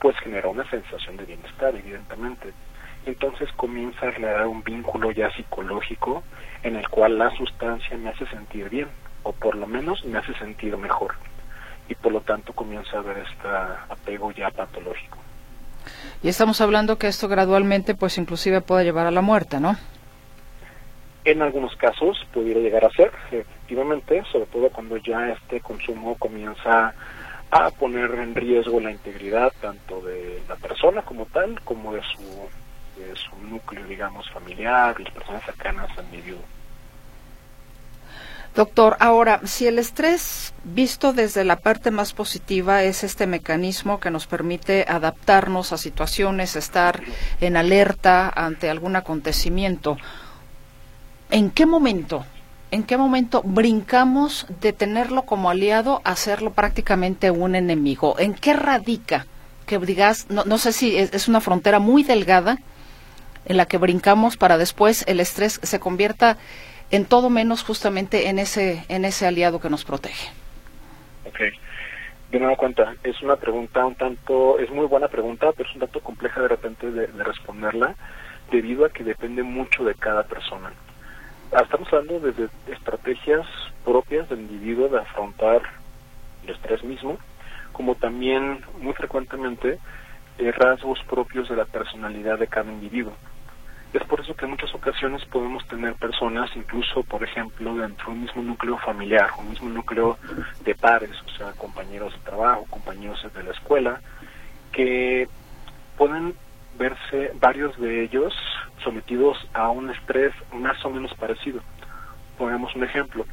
pues 0.00 0.16
genera 0.18 0.48
una 0.48 0.68
sensación 0.70 1.16
de 1.16 1.24
bienestar, 1.24 1.74
evidentemente. 1.74 2.52
Entonces 3.06 3.50
comienza 3.56 4.06
a 4.06 4.12
generar 4.12 4.46
un 4.46 4.62
vínculo 4.62 5.10
ya 5.10 5.30
psicológico 5.32 6.22
en 6.62 6.76
el 6.76 6.88
cual 6.88 7.18
la 7.18 7.30
sustancia 7.36 7.96
me 7.96 8.10
hace 8.10 8.26
sentir 8.26 8.68
bien, 8.68 8.88
o 9.24 9.32
por 9.32 9.56
lo 9.56 9.66
menos 9.66 10.04
me 10.04 10.18
hace 10.18 10.34
sentir 10.34 10.76
mejor. 10.76 11.14
Y 11.88 11.94
por 11.96 12.12
lo 12.12 12.20
tanto 12.20 12.52
comienza 12.52 12.96
a 12.96 13.00
haber 13.00 13.18
este 13.18 13.48
apego 13.88 14.30
ya 14.30 14.50
patológico. 14.50 15.18
Y 16.22 16.28
estamos 16.28 16.60
hablando 16.60 16.96
que 16.96 17.08
esto 17.08 17.26
gradualmente, 17.26 17.96
pues 17.96 18.18
inclusive 18.18 18.60
puede 18.60 18.84
llevar 18.84 19.06
a 19.06 19.10
la 19.10 19.20
muerte, 19.20 19.58
¿no? 19.58 19.76
En 21.24 21.42
algunos 21.42 21.74
casos 21.76 22.24
pudiera 22.32 22.60
llegar 22.60 22.84
a 22.84 22.90
ser, 22.90 23.12
efectivamente, 23.30 24.22
sobre 24.30 24.46
todo 24.46 24.70
cuando 24.70 24.96
ya 24.96 25.30
este 25.30 25.60
consumo 25.60 26.16
comienza 26.16 26.94
a 27.50 27.70
poner 27.70 28.10
en 28.14 28.34
riesgo 28.34 28.80
la 28.80 28.90
integridad 28.90 29.52
tanto 29.60 30.00
de 30.00 30.42
la 30.48 30.56
persona 30.56 31.02
como 31.02 31.26
tal, 31.26 31.60
como 31.62 31.92
de 31.92 32.02
su, 32.02 32.48
de 33.04 33.16
su 33.16 33.36
núcleo, 33.48 33.84
digamos, 33.86 34.30
familiar 34.30 34.96
y 34.98 35.04
las 35.04 35.12
personas 35.12 35.44
cercanas 35.44 35.90
al 35.98 36.08
medio 36.10 36.36
Doctor, 38.54 38.98
ahora, 39.00 39.40
si 39.44 39.66
el 39.66 39.78
estrés 39.78 40.52
visto 40.62 41.14
desde 41.14 41.42
la 41.42 41.56
parte 41.56 41.90
más 41.90 42.12
positiva 42.12 42.82
es 42.82 43.02
este 43.02 43.26
mecanismo 43.26 43.98
que 43.98 44.10
nos 44.10 44.26
permite 44.26 44.84
adaptarnos 44.86 45.72
a 45.72 45.78
situaciones, 45.78 46.54
estar 46.54 47.02
en 47.40 47.56
alerta 47.56 48.28
ante 48.28 48.68
algún 48.68 48.94
acontecimiento, 48.94 49.96
¿en 51.30 51.50
qué 51.50 51.64
momento? 51.64 52.26
¿En 52.70 52.82
qué 52.82 52.98
momento 52.98 53.40
brincamos 53.42 54.46
de 54.60 54.74
tenerlo 54.74 55.22
como 55.22 55.48
aliado 55.48 56.02
a 56.04 56.10
hacerlo 56.10 56.52
prácticamente 56.52 57.30
un 57.30 57.54
enemigo? 57.54 58.18
¿En 58.18 58.34
qué 58.34 58.52
radica? 58.52 59.26
Que 59.64 59.78
digas, 59.78 60.26
no, 60.28 60.44
no 60.44 60.58
sé 60.58 60.72
si 60.72 60.98
es 60.98 61.26
una 61.26 61.40
frontera 61.40 61.78
muy 61.78 62.02
delgada 62.02 62.58
en 63.44 63.56
la 63.56 63.66
que 63.66 63.78
brincamos 63.78 64.36
para 64.36 64.58
después 64.58 65.04
el 65.08 65.20
estrés 65.20 65.60
se 65.62 65.80
convierta 65.80 66.38
en 66.90 67.04
todo 67.06 67.30
menos 67.30 67.64
justamente 67.64 68.28
en 68.28 68.38
ese, 68.38 68.84
en 68.88 69.04
ese 69.04 69.26
aliado 69.26 69.60
que 69.60 69.70
nos 69.70 69.84
protege. 69.84 70.30
Ok. 71.26 71.40
De 72.30 72.38
nueva 72.38 72.56
cuenta, 72.56 72.94
es 73.02 73.20
una 73.22 73.36
pregunta 73.36 73.84
un 73.84 73.94
tanto, 73.94 74.58
es 74.58 74.70
muy 74.70 74.86
buena 74.86 75.08
pregunta, 75.08 75.52
pero 75.56 75.68
es 75.68 75.74
un 75.74 75.80
tanto 75.80 76.00
compleja 76.00 76.40
de 76.40 76.48
repente 76.48 76.90
de, 76.90 77.06
responderla, 77.22 77.94
debido 78.50 78.84
a 78.84 78.90
que 78.90 79.04
depende 79.04 79.42
mucho 79.42 79.84
de 79.84 79.94
cada 79.94 80.22
persona. 80.22 80.72
Ah, 81.52 81.62
estamos 81.62 81.92
hablando 81.92 82.20
de 82.20 82.48
estrategias 82.72 83.46
propias 83.84 84.28
del 84.28 84.40
individuo 84.40 84.88
de 84.88 84.98
afrontar 84.98 85.62
el 86.44 86.50
estrés 86.54 86.82
mismo, 86.84 87.18
como 87.72 87.94
también 87.94 88.64
muy 88.80 88.92
frecuentemente 88.94 89.78
eh, 90.38 90.52
rasgos 90.52 91.00
propios 91.08 91.48
de 91.48 91.56
la 91.56 91.64
personalidad 91.64 92.38
de 92.38 92.46
cada 92.46 92.70
individuo. 92.70 93.12
Es 93.92 94.02
por 94.04 94.20
eso 94.20 94.34
que 94.34 94.46
en 94.46 94.52
muchas 94.52 94.74
ocasiones 94.74 95.22
podemos 95.26 95.66
tener 95.68 95.94
personas, 95.94 96.50
incluso, 96.56 97.02
por 97.02 97.22
ejemplo, 97.22 97.74
dentro 97.74 98.06
de 98.06 98.12
un 98.12 98.22
mismo 98.22 98.42
núcleo 98.42 98.78
familiar, 98.78 99.28
un 99.38 99.50
mismo 99.50 99.68
núcleo 99.68 100.16
de 100.64 100.74
pares, 100.74 101.10
o 101.26 101.36
sea, 101.36 101.52
compañeros 101.52 102.14
de 102.14 102.20
trabajo, 102.20 102.66
compañeros 102.70 103.22
de 103.34 103.42
la 103.42 103.50
escuela, 103.50 104.00
que 104.72 105.28
pueden 105.98 106.34
verse 106.78 107.32
varios 107.38 107.78
de 107.78 108.04
ellos 108.04 108.34
sometidos 108.82 109.36
a 109.52 109.68
un 109.68 109.90
estrés 109.90 110.32
más 110.52 110.82
o 110.86 110.90
menos 110.90 111.12
parecido. 111.14 111.60
Pongamos 112.38 112.74
un 112.74 112.84
ejemplo, 112.84 113.26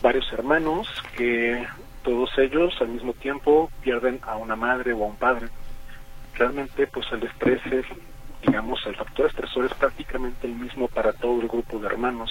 varios 0.00 0.32
hermanos 0.32 0.88
que 1.14 1.66
todos 2.02 2.30
ellos 2.38 2.74
al 2.80 2.88
mismo 2.88 3.12
tiempo 3.12 3.70
pierden 3.82 4.18
a 4.22 4.36
una 4.36 4.56
madre 4.56 4.94
o 4.94 5.04
a 5.04 5.08
un 5.08 5.16
padre. 5.16 5.48
Realmente, 6.34 6.86
pues 6.86 7.06
el 7.12 7.22
estrés 7.24 7.60
es 7.66 7.84
digamos, 8.42 8.84
el 8.86 8.96
factor 8.96 9.26
estresor 9.26 9.66
es 9.66 9.74
prácticamente 9.74 10.46
el 10.46 10.54
mismo 10.54 10.88
para 10.88 11.12
todo 11.12 11.40
el 11.40 11.48
grupo 11.48 11.78
de 11.78 11.86
hermanos. 11.86 12.30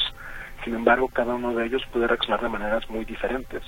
Sin 0.64 0.76
embargo, 0.76 1.07
cada 1.10 1.36
uno 1.36 1.53
de 1.53 1.66
ellos 1.66 1.84
puede 1.91 2.07
reaccionar 2.07 2.41
de 2.41 2.49
maneras 2.49 2.89
muy 2.89 3.05
diferentes. 3.05 3.64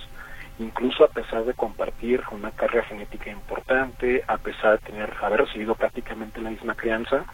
Incluso 0.60 1.04
a 1.04 1.08
pesar 1.08 1.46
de 1.46 1.54
compartir 1.54 2.22
una 2.32 2.52
carga 2.52 2.84
genética 2.84 3.32
importante, 3.32 4.24
a 4.28 4.38
pesar 4.38 4.80
de 4.80 4.86
tener, 4.86 5.14
haber 5.22 5.42
recibido 5.42 5.76
prácticamente 5.76 6.42
la 6.42 6.52
misma 6.52 6.76
crianza, 6.76 7.26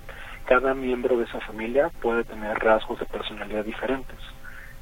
cada 0.45 0.73
miembro 0.73 1.17
de 1.17 1.25
esa 1.25 1.41
familia 1.41 1.89
puede 2.01 2.23
tener 2.23 2.57
rasgos 2.59 2.99
de 2.99 3.05
personalidad 3.05 3.65
diferentes. 3.65 4.17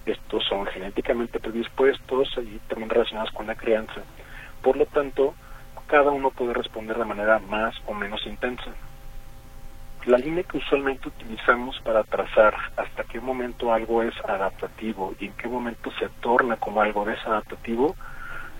Estos 0.05 0.43
son 0.45 0.65
genéticamente 0.67 1.39
predispuestos 1.39 2.29
y 2.37 2.59
también 2.67 2.89
relacionados 2.89 3.31
con 3.31 3.47
la 3.47 3.55
crianza. 3.55 4.01
Por 4.61 4.77
lo 4.77 4.85
tanto, 4.85 5.33
cada 5.87 6.11
uno 6.11 6.29
puede 6.29 6.53
responder 6.53 6.97
de 6.97 7.05
manera 7.05 7.39
más 7.39 7.75
o 7.87 7.93
menos 7.93 8.25
intensa 8.27 8.71
la 10.05 10.17
línea 10.19 10.43
que 10.43 10.57
usualmente 10.57 11.07
utilizamos 11.07 11.79
para 11.79 12.03
trazar 12.03 12.53
hasta 12.77 13.03
qué 13.05 13.19
momento 13.19 13.73
algo 13.73 14.03
es 14.03 14.13
adaptativo 14.25 15.15
y 15.19 15.25
en 15.25 15.33
qué 15.33 15.47
momento 15.47 15.91
se 15.97 16.09
torna 16.21 16.57
como 16.57 16.81
algo 16.81 17.05
desadaptativo, 17.05 17.95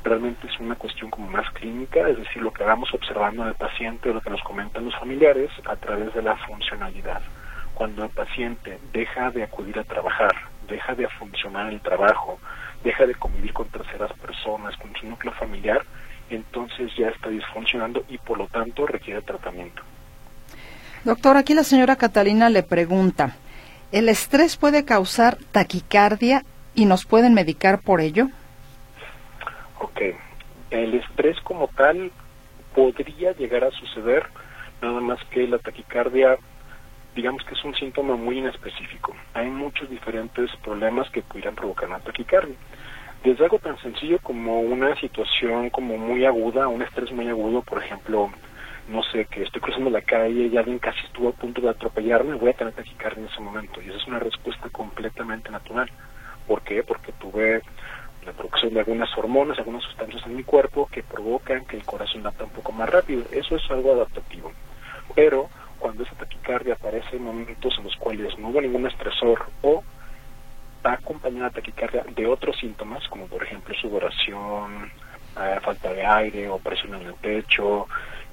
realmente 0.04 0.48
es 0.48 0.60
una 0.60 0.76
cuestión 0.76 1.12
como 1.12 1.30
más 1.30 1.48
clínica, 1.52 2.08
es 2.10 2.18
decir, 2.18 2.42
lo 2.42 2.52
que 2.52 2.64
vamos 2.64 2.92
observando 2.94 3.44
en 3.44 3.50
el 3.50 3.56
paciente 3.56 4.10
o 4.10 4.14
lo 4.14 4.22
que 4.22 4.32
nos 4.32 4.42
comentan 4.42 4.86
los 4.86 4.96
familiares 4.96 5.52
a 5.66 5.76
través 5.76 6.14
de 6.16 6.24
la 6.24 6.36
funcionalidad. 6.48 7.22
Cuando 7.76 8.06
el 8.06 8.10
paciente 8.10 8.80
deja 8.92 9.30
de 9.30 9.44
acudir 9.44 9.78
a 9.78 9.84
trabajar, 9.84 10.34
deja 10.68 10.96
de 10.96 11.08
funcionar 11.10 11.72
el 11.72 11.82
trabajo, 11.82 12.40
deja 12.84 13.06
de 13.06 13.14
convivir 13.14 13.54
con 13.54 13.68
terceras 13.68 14.12
personas, 14.14 14.76
con 14.78 14.96
su 14.96 15.06
núcleo 15.06 15.34
familiar, 15.34 15.84
entonces 16.32 16.92
ya 16.96 17.10
está 17.10 17.30
disfuncionando 17.30 18.04
y 18.10 18.18
por 18.18 18.40
lo 18.40 18.48
tanto 18.48 18.88
requiere 18.88 19.22
tratamiento. 19.22 19.84
Doctor, 21.06 21.38
aquí 21.38 21.54
la 21.54 21.64
señora 21.64 21.98
Catalina 21.98 22.50
le 22.50 22.64
pregunta, 22.64 23.36
¿el 23.92 24.10
estrés 24.10 24.58
puede 24.58 24.86
causar 24.86 25.38
taquicardia 25.52 26.44
y 26.74 26.86
nos 26.86 27.06
pueden 27.06 27.36
medicar 27.36 27.80
por 27.80 28.02
ello? 28.02 28.30
Ok, 29.80 30.02
el 30.72 30.96
estrés 30.96 31.40
como 31.42 31.68
tal 31.68 32.12
podría 32.74 33.34
llegar 33.34 33.66
a 33.66 33.70
suceder, 33.70 34.26
nada 34.82 35.00
más 35.00 35.20
que 35.30 35.48
la 35.48 35.60
taquicardia, 35.60 36.40
digamos 37.16 37.44
que 37.44 37.54
es 37.54 37.64
un 37.64 37.76
síntoma 37.76 38.16
muy 38.16 38.40
inespecífico. 38.40 39.16
Hay 39.36 39.48
muchos 39.48 39.88
diferentes 39.88 40.50
problemas 40.64 41.08
que 41.12 41.22
pudieran 41.22 41.54
provocar 41.54 41.88
una 41.88 42.00
taquicardia. 42.00 42.56
Desde 43.24 43.44
algo 43.44 43.60
tan 43.60 43.78
sencillo 43.78 44.18
como 44.24 44.60
una 44.60 45.00
situación 45.00 45.70
como 45.70 46.00
muy 46.00 46.26
aguda, 46.26 46.68
un 46.68 46.82
estrés 46.82 47.12
muy 47.12 47.30
agudo, 47.30 47.62
por 47.62 47.84
ejemplo, 47.84 48.32
no 48.88 49.02
sé, 49.04 49.26
que 49.26 49.44
estoy 49.44 49.62
cruzando 49.62 49.90
la 49.90 50.02
calle 50.02 50.48
y 50.48 50.58
alguien 50.58 50.80
casi 50.80 51.00
estuvo 51.06 51.30
a 51.30 51.34
punto 51.34 51.62
de 51.62 51.70
atropellarme, 51.70 52.36
voy 52.36 52.52
a 52.52 52.54
tener 52.54 52.74
taquicardia 52.74 53.24
en 53.24 53.30
ese 53.30 53.42
momento. 53.42 53.82
Y 53.82 53.90
esa 53.90 53.98
es 53.98 54.08
una 54.08 54.20
respuesta 54.20 54.70
completamente 54.70 55.50
natural. 55.50 55.90
¿Por 56.48 56.62
qué? 56.62 56.84
Porque 56.84 57.12
tuve 57.14 57.62
la 58.26 58.32
producción 58.34 58.74
de 58.74 58.80
algunas 58.80 59.16
hormonas, 59.18 59.58
algunas 59.58 59.84
sustancias 59.84 60.24
en 60.26 60.36
mi 60.36 60.44
cuerpo 60.44 60.88
que 60.92 61.04
provocan 61.04 61.66
que 61.66 61.78
el 61.78 61.86
corazón 61.86 62.24
lata 62.24 62.44
un 62.44 62.52
poco 62.52 62.72
más 62.72 62.90
rápido. 62.90 63.24
Eso 63.32 63.56
es 63.56 63.72
algo 63.72 63.94
adaptativo. 63.94 64.52
Pero 65.16 65.50
cuando 65.80 66.04
esa 66.04 66.16
taquicardia 66.16 66.76
aparece 66.76 67.16
en 67.16 67.24
momentos 67.24 67.76
en 67.78 67.84
los 67.84 67.96
cuales 67.98 68.38
no 68.38 68.50
hubo 68.50 68.62
ningún 68.62 68.88
estresor 68.88 69.46
o 69.62 69.84
va 70.86 70.94
acompañada 70.94 71.48
la 71.48 71.54
taquicardia 71.54 72.04
de 72.16 72.28
otros 72.28 72.58
síntomas, 72.58 73.08
como 73.08 73.28
por 73.28 73.44
ejemplo 73.44 73.74
sudoración, 73.76 74.92
eh, 75.40 75.60
falta 75.62 75.94
de 75.94 76.06
aire 76.06 76.50
o 76.50 76.60
presión 76.60 76.96
en 76.96 77.08
el 77.08 77.14
pecho, 77.16 77.88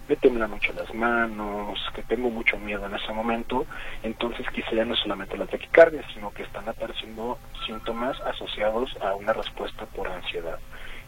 me 0.08 0.16
temblan 0.16 0.50
mucho 0.50 0.72
las 0.72 0.92
manos, 0.94 1.78
que 1.94 2.02
tengo 2.02 2.30
mucho 2.30 2.58
miedo 2.58 2.86
en 2.86 2.94
ese 2.94 3.12
momento, 3.12 3.66
entonces 4.02 4.46
quizá 4.52 4.72
ya 4.72 4.84
no 4.84 4.94
es 4.94 5.00
solamente 5.00 5.36
la 5.36 5.46
taquicardia, 5.46 6.02
sino 6.14 6.30
que 6.32 6.42
están 6.42 6.68
apareciendo 6.68 7.38
síntomas 7.66 8.20
asociados 8.22 8.90
a 9.00 9.14
una 9.14 9.32
respuesta 9.32 9.86
por 9.86 10.08
ansiedad. 10.08 10.58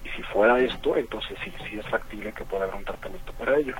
Y 0.04 0.08
si 0.16 0.22
fuera 0.22 0.58
esto, 0.58 0.96
entonces 0.96 1.36
sí, 1.44 1.52
sí 1.68 1.78
es 1.78 1.88
factible 1.88 2.32
que 2.32 2.44
pueda 2.44 2.64
haber 2.64 2.76
un 2.76 2.84
tratamiento 2.84 3.32
para 3.32 3.56
ello. 3.56 3.74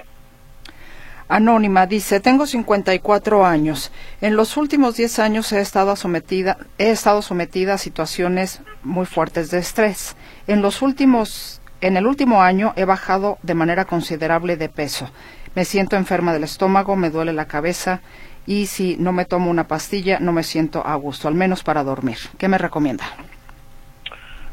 Anónima 1.29 1.87
dice, 1.87 2.21
tengo 2.21 2.47
54 2.47 3.47
años. 3.47 3.93
En 4.21 4.37
los 4.37 4.59
últimos 4.59 4.97
10 4.97 5.19
años 5.21 5.53
he 5.53 5.61
estado 5.61 5.97
sometida, 5.97 6.59
he 6.77 6.91
estado 6.91 7.23
sometida 7.23 7.75
a 7.75 7.79
situaciones 7.79 8.61
muy 8.83 9.07
fuertes 9.07 9.51
de 9.51 9.59
estrés. 9.59 10.17
En 10.47 10.61
los 10.61 10.83
últimos, 10.83 11.63
en 11.85 11.99
el 11.99 12.07
último 12.07 12.41
año 12.41 12.73
he 12.77 12.87
bajado 12.87 13.37
de 13.43 13.55
manera 13.55 13.85
considerable 13.85 14.57
de 14.57 14.71
peso. 14.71 15.11
Me 15.55 15.67
siento 15.67 15.97
enferma 15.97 16.33
del 16.33 16.45
estómago, 16.45 16.97
me 16.97 17.11
duele 17.11 17.35
la 17.35 17.47
cabeza 17.47 18.01
y 18.47 18.67
si 18.67 18.97
no 18.97 19.13
me 19.13 19.27
tomo 19.27 19.51
una 19.51 19.69
pastilla 19.69 20.19
no 20.19 20.33
me 20.33 20.45
siento 20.45 20.87
a 20.87 20.95
gusto, 20.95 21.29
al 21.29 21.35
menos 21.35 21.63
para 21.63 21.85
dormir. 21.85 22.17
¿Qué 22.39 22.49
me 22.49 22.57
recomienda? 22.57 23.05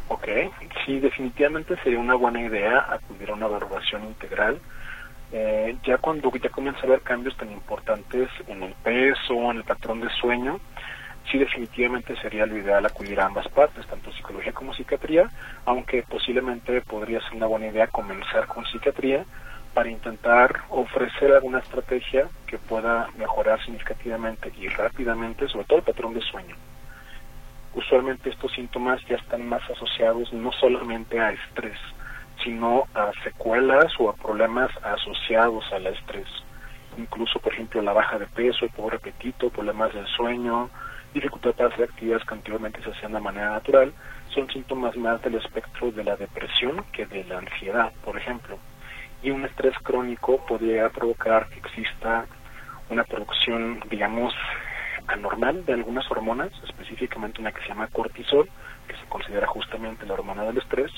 Ok, 0.10 0.28
sí, 0.86 1.00
definitivamente 1.00 1.78
sería 1.84 2.00
una 2.00 2.16
buena 2.16 2.42
idea 2.42 2.86
acudir 2.90 3.30
a 3.30 3.34
una 3.36 3.46
evaluación 3.46 4.04
integral. 4.04 4.60
Eh, 5.32 5.78
ya 5.86 6.00
cuando 6.00 6.30
ya 6.36 6.50
comienza 6.50 6.82
a 6.82 6.88
haber 6.88 7.00
cambios 7.00 7.38
tan 7.38 7.50
importantes 7.50 8.28
en 8.48 8.62
el 8.64 8.74
peso, 8.84 9.52
en 9.52 9.58
el 9.58 9.64
patrón 9.64 10.02
de 10.02 10.10
sueño, 10.20 10.60
sí 11.32 11.38
definitivamente 11.38 12.16
sería 12.18 12.46
lo 12.46 12.58
ideal 12.58 12.86
acudir 12.86 13.20
a 13.20 13.26
ambas 13.26 13.48
partes, 13.48 13.86
tanto 13.88 14.12
psicología 14.12 14.52
como 14.52 14.74
psiquiatría, 14.74 15.30
aunque 15.66 16.04
posiblemente 16.04 16.82
podría 16.82 17.22
ser 17.22 17.36
una 17.36 17.48
buena 17.48 17.68
idea 17.68 17.88
comenzar 17.88 18.48
con 18.48 18.66
psiquiatría 18.66 19.26
para 19.74 19.90
intentar 19.90 20.64
ofrecer 20.70 21.32
alguna 21.32 21.60
estrategia 21.60 22.28
que 22.46 22.58
pueda 22.58 23.08
mejorar 23.18 23.64
significativamente 23.64 24.52
y 24.60 24.68
rápidamente, 24.68 25.48
sobre 25.48 25.66
todo 25.66 25.80
el 25.80 25.86
patrón 25.86 26.14
de 26.14 26.22
sueño 26.22 26.56
usualmente 27.74 28.30
estos 28.30 28.52
síntomas 28.54 29.02
ya 29.08 29.16
están 29.16 29.48
más 29.48 29.62
asociados 29.70 30.32
no 30.34 30.52
solamente 30.52 31.20
a 31.20 31.32
estrés, 31.32 31.78
sino 32.44 32.86
a 32.94 33.12
secuelas 33.24 33.94
o 34.00 34.10
a 34.10 34.16
problemas 34.16 34.72
asociados 34.84 35.64
al 35.72 35.88
estrés. 35.88 36.28
Incluso, 36.98 37.40
por 37.40 37.54
ejemplo, 37.54 37.82
la 37.82 37.94
baja 37.94 38.20
de 38.20 38.28
peso, 38.28 38.66
el 38.66 38.72
pobre 38.72 38.98
apetito, 38.98 39.50
problemas 39.50 39.94
del 39.94 40.06
sueño, 40.08 40.70
dificultad 41.14 41.54
para 41.54 41.70
hacer 41.70 41.86
actividades 41.86 42.26
que 42.26 42.34
anteriormente 42.34 42.82
se 42.84 42.92
hacían 42.92 43.14
de 43.14 43.20
manera 43.20 43.52
natural, 43.52 43.94
son 44.34 44.50
síntomas 44.50 44.96
más 44.96 45.22
del 45.22 45.36
espectro 45.36 45.92
de 45.92 46.04
la 46.04 46.16
depresión 46.16 46.84
que 46.94 47.06
de 47.06 47.24
la 47.26 47.40
ansiedad, 47.40 47.92
por 48.04 48.18
ejemplo. 48.18 48.58
Y 49.22 49.30
un 49.30 49.46
estrés 49.46 49.78
crónico 49.80 50.44
podría 50.46 50.90
provocar 50.90 51.48
que 51.50 51.60
exista 51.60 52.26
una 52.90 53.04
producción, 53.04 53.82
digamos, 53.90 54.34
anormal 55.08 55.66
de 55.66 55.74
algunas 55.74 56.10
hormonas, 56.10 56.52
específicamente 56.64 57.42
una 57.42 57.52
que 57.52 57.62
se 57.62 57.70
llama 57.70 57.88
cortisol, 57.88 58.50
que 58.88 58.96
se 58.96 59.06
considera 59.08 59.48
justamente 59.48 60.06
la 60.06 60.14
hormona 60.14 60.44
del 60.44 60.58
estrés, 60.58 60.92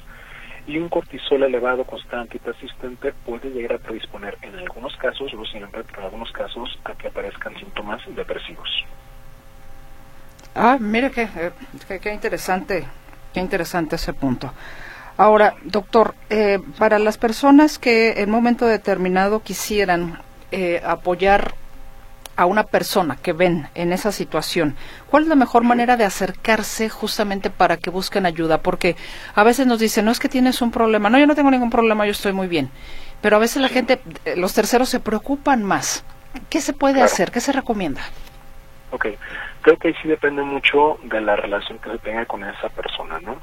y 0.65 0.77
un 0.77 0.87
cortisol 0.87 1.43
elevado, 1.43 1.83
constante 1.83 2.37
y 2.37 2.39
persistente 2.39 3.13
puede 3.25 3.49
llegar 3.49 3.73
a 3.73 3.79
predisponer 3.79 4.37
en 4.41 4.55
algunos 4.55 4.95
casos, 4.97 5.33
no 5.33 5.43
siempre, 5.45 5.83
pero 5.83 5.99
en 5.99 6.05
algunos 6.05 6.31
casos, 6.31 6.79
a 6.85 6.93
que 6.93 7.07
aparezcan 7.07 7.55
síntomas 7.57 8.01
depresivos. 8.15 8.85
Ah, 10.55 10.77
mire 10.79 11.11
qué, 11.11 11.23
eh, 11.23 11.51
qué, 11.87 11.99
qué 11.99 12.13
interesante, 12.13 12.85
qué 13.33 13.39
interesante 13.39 13.95
ese 13.95 14.13
punto. 14.13 14.53
Ahora, 15.17 15.55
doctor, 15.63 16.15
eh, 16.29 16.59
para 16.79 16.97
las 16.97 17.17
personas 17.17 17.77
que 17.77 18.21
en 18.21 18.29
un 18.29 18.35
momento 18.35 18.65
determinado 18.65 19.41
quisieran 19.41 20.19
eh, 20.51 20.81
apoyar 20.83 21.53
a 22.35 22.47
una 22.47 22.63
persona 22.63 23.15
que 23.17 23.31
ven 23.31 23.67
en 23.75 23.93
esa 23.93 24.11
situación, 24.11 24.75
¿cuál 25.11 25.23
es 25.23 25.29
la 25.29 25.35
mejor 25.35 25.63
manera 25.63 25.97
de 25.97 26.05
acercarse 26.05 26.89
justamente 26.89 27.51
para 27.51 27.77
que 27.77 27.91
busquen 27.91 28.25
ayuda? 28.25 28.63
Porque 28.63 28.95
a 29.35 29.43
veces 29.43 29.67
nos 29.67 29.77
dicen, 29.79 30.05
no 30.05 30.11
es 30.11 30.19
que 30.19 30.29
tienes 30.29 30.63
un 30.63 30.71
problema, 30.71 31.11
no, 31.11 31.19
yo 31.19 31.27
no 31.27 31.35
tengo 31.35 31.51
ningún 31.51 31.69
problema, 31.69 32.05
yo 32.05 32.11
estoy 32.11 32.33
muy 32.33 32.47
bien. 32.47 32.71
Pero 33.21 33.35
a 33.35 33.39
veces 33.39 33.61
la 33.61 33.69
gente, 33.69 34.01
eh, 34.25 34.35
los 34.35 34.53
terceros 34.53 34.89
se 34.89 34.99
preocupan 34.99 35.63
más. 35.63 36.03
¿Qué 36.49 36.59
se 36.59 36.73
puede 36.73 37.03
hacer? 37.03 37.31
¿Qué 37.31 37.39
se 37.39 37.51
recomienda? 37.51 38.01
Ok, 38.93 39.07
creo 39.63 39.77
que 39.77 39.87
ahí 39.87 39.95
sí 40.03 40.07
depende 40.07 40.43
mucho 40.43 40.99
de 41.01 41.19
la 41.19 41.35
relación 41.35 41.79
que 41.79 41.89
se 41.89 41.97
tenga 41.97 42.27
con 42.27 42.43
esa 42.43 42.69
persona, 42.69 43.19
¿no? 43.21 43.37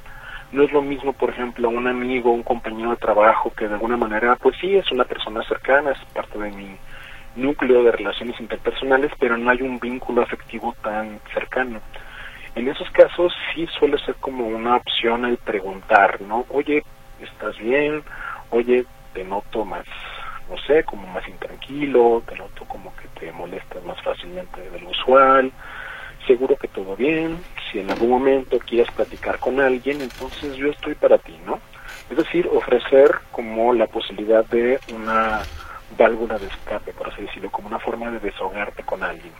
No 0.52 0.62
es 0.62 0.70
lo 0.70 0.80
mismo, 0.80 1.12
por 1.12 1.30
ejemplo, 1.30 1.68
un 1.68 1.88
amigo, 1.88 2.30
un 2.30 2.44
compañero 2.44 2.90
de 2.90 2.96
trabajo 2.96 3.52
que 3.56 3.66
de 3.66 3.74
alguna 3.74 3.96
manera, 3.96 4.36
pues 4.36 4.56
sí, 4.60 4.76
es 4.76 4.92
una 4.92 5.02
persona 5.04 5.42
cercana, 5.42 5.90
es 5.90 5.98
parte 6.14 6.38
de 6.38 6.52
mi 6.52 6.76
núcleo 7.34 7.82
de 7.82 7.90
relaciones 7.90 8.38
interpersonales, 8.38 9.10
pero 9.18 9.36
no 9.36 9.50
hay 9.50 9.60
un 9.62 9.80
vínculo 9.80 10.22
afectivo 10.22 10.72
tan 10.82 11.18
cercano. 11.34 11.80
En 12.54 12.68
esos 12.68 12.88
casos 12.90 13.32
sí 13.52 13.66
suele 13.76 13.98
ser 13.98 14.14
como 14.20 14.46
una 14.46 14.76
opción 14.76 15.24
el 15.24 15.36
preguntar, 15.36 16.20
¿no? 16.20 16.46
Oye, 16.50 16.84
¿estás 17.20 17.58
bien? 17.58 18.04
Oye, 18.50 18.84
te 19.14 19.24
noto 19.24 19.64
más, 19.64 19.84
no 20.50 20.58
sé, 20.66 20.82
como 20.84 21.06
más 21.06 21.26
intranquilo, 21.28 22.22
te 22.26 22.36
noto 22.36 22.64
como 22.64 22.94
que 22.96 23.08
te 23.20 23.32
molestas 23.32 23.82
más 23.84 24.00
fácilmente 24.02 24.68
de 24.68 24.80
lo 24.80 24.90
usual, 24.90 25.52
seguro 26.26 26.56
que 26.56 26.68
todo 26.68 26.96
bien, 26.96 27.38
si 27.70 27.78
en 27.78 27.90
algún 27.90 28.10
momento 28.10 28.58
quieres 28.58 28.90
platicar 28.92 29.38
con 29.38 29.60
alguien, 29.60 30.00
entonces 30.00 30.56
yo 30.56 30.68
estoy 30.68 30.94
para 30.94 31.18
ti, 31.18 31.38
¿no? 31.46 31.60
Es 32.10 32.16
decir, 32.16 32.48
ofrecer 32.52 33.12
como 33.30 33.72
la 33.72 33.86
posibilidad 33.86 34.44
de 34.46 34.80
una 34.92 35.42
válvula 35.96 36.38
de 36.38 36.46
escape, 36.46 36.92
por 36.92 37.08
así 37.08 37.22
decirlo, 37.22 37.50
como 37.50 37.68
una 37.68 37.78
forma 37.78 38.10
de 38.10 38.18
desahogarte 38.18 38.82
con 38.82 39.02
alguien. 39.02 39.32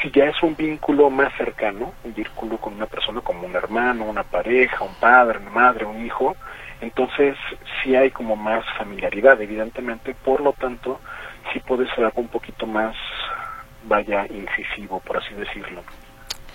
Si 0.00 0.10
ya 0.10 0.26
es 0.26 0.42
un 0.42 0.54
vínculo 0.54 1.10
más 1.10 1.32
cercano, 1.36 1.92
un 2.04 2.14
vínculo 2.14 2.58
con 2.58 2.74
una 2.74 2.86
persona 2.86 3.20
como 3.20 3.46
un 3.46 3.56
hermano, 3.56 4.04
una 4.04 4.22
pareja, 4.22 4.84
un 4.84 4.94
padre, 4.94 5.38
una 5.38 5.50
madre, 5.50 5.84
un 5.84 6.04
hijo, 6.04 6.36
entonces 6.80 7.36
sí 7.82 7.94
hay 7.96 8.10
como 8.10 8.36
más 8.36 8.64
familiaridad, 8.78 9.40
evidentemente, 9.40 10.14
por 10.14 10.40
lo 10.40 10.52
tanto, 10.52 11.00
sí 11.52 11.60
puede 11.60 11.86
ser 11.94 12.04
algo 12.04 12.20
un 12.20 12.28
poquito 12.28 12.66
más, 12.66 12.96
vaya, 13.84 14.26
incisivo, 14.26 15.00
por 15.00 15.18
así 15.18 15.34
decirlo. 15.34 15.82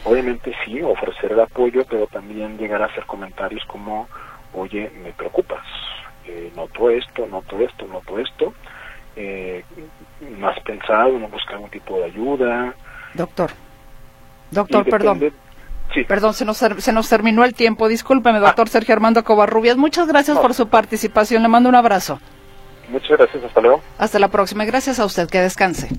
Obviamente 0.03 0.53
sí, 0.63 0.81
ofrecer 0.81 1.33
el 1.33 1.41
apoyo, 1.41 1.83
pero 1.89 2.07
también 2.07 2.57
llegar 2.57 2.81
a 2.81 2.85
hacer 2.85 3.05
comentarios 3.05 3.63
como, 3.65 4.07
oye, 4.53 4.89
me 5.03 5.11
preocupas, 5.11 5.65
eh, 6.25 6.51
noto 6.55 6.89
esto, 6.89 7.27
noto 7.27 7.59
esto, 7.59 7.85
noto 7.87 8.19
esto, 8.19 8.53
eh, 9.15 9.63
no 10.37 10.47
has 10.47 10.59
pensado, 10.61 11.19
no 11.19 11.27
buscar 11.27 11.55
algún 11.55 11.69
tipo 11.69 11.97
de 11.97 12.05
ayuda. 12.05 12.73
Doctor, 13.13 13.51
doctor, 14.51 14.89
perdón. 14.89 15.31
Perdón, 16.07 16.33
se 16.33 16.45
nos, 16.45 16.57
se 16.57 16.93
nos 16.93 17.09
terminó 17.09 17.43
el 17.43 17.53
tiempo. 17.53 17.87
Discúlpeme, 17.87 18.39
doctor 18.39 18.67
ah. 18.67 18.71
Sergio 18.71 18.93
Armando 18.93 19.23
Covarrubias. 19.23 19.77
Muchas 19.77 20.07
gracias 20.07 20.37
por 20.37 20.53
su 20.53 20.67
participación. 20.67 21.41
Le 21.41 21.49
mando 21.49 21.69
un 21.69 21.75
abrazo. 21.75 22.19
Muchas 22.89 23.17
gracias. 23.17 23.43
Hasta 23.43 23.61
luego. 23.61 23.81
Hasta 23.97 24.19
la 24.19 24.27
próxima. 24.29 24.65
Gracias 24.65 24.99
a 24.99 25.05
usted. 25.05 25.29
Que 25.29 25.39
descanse. 25.41 25.89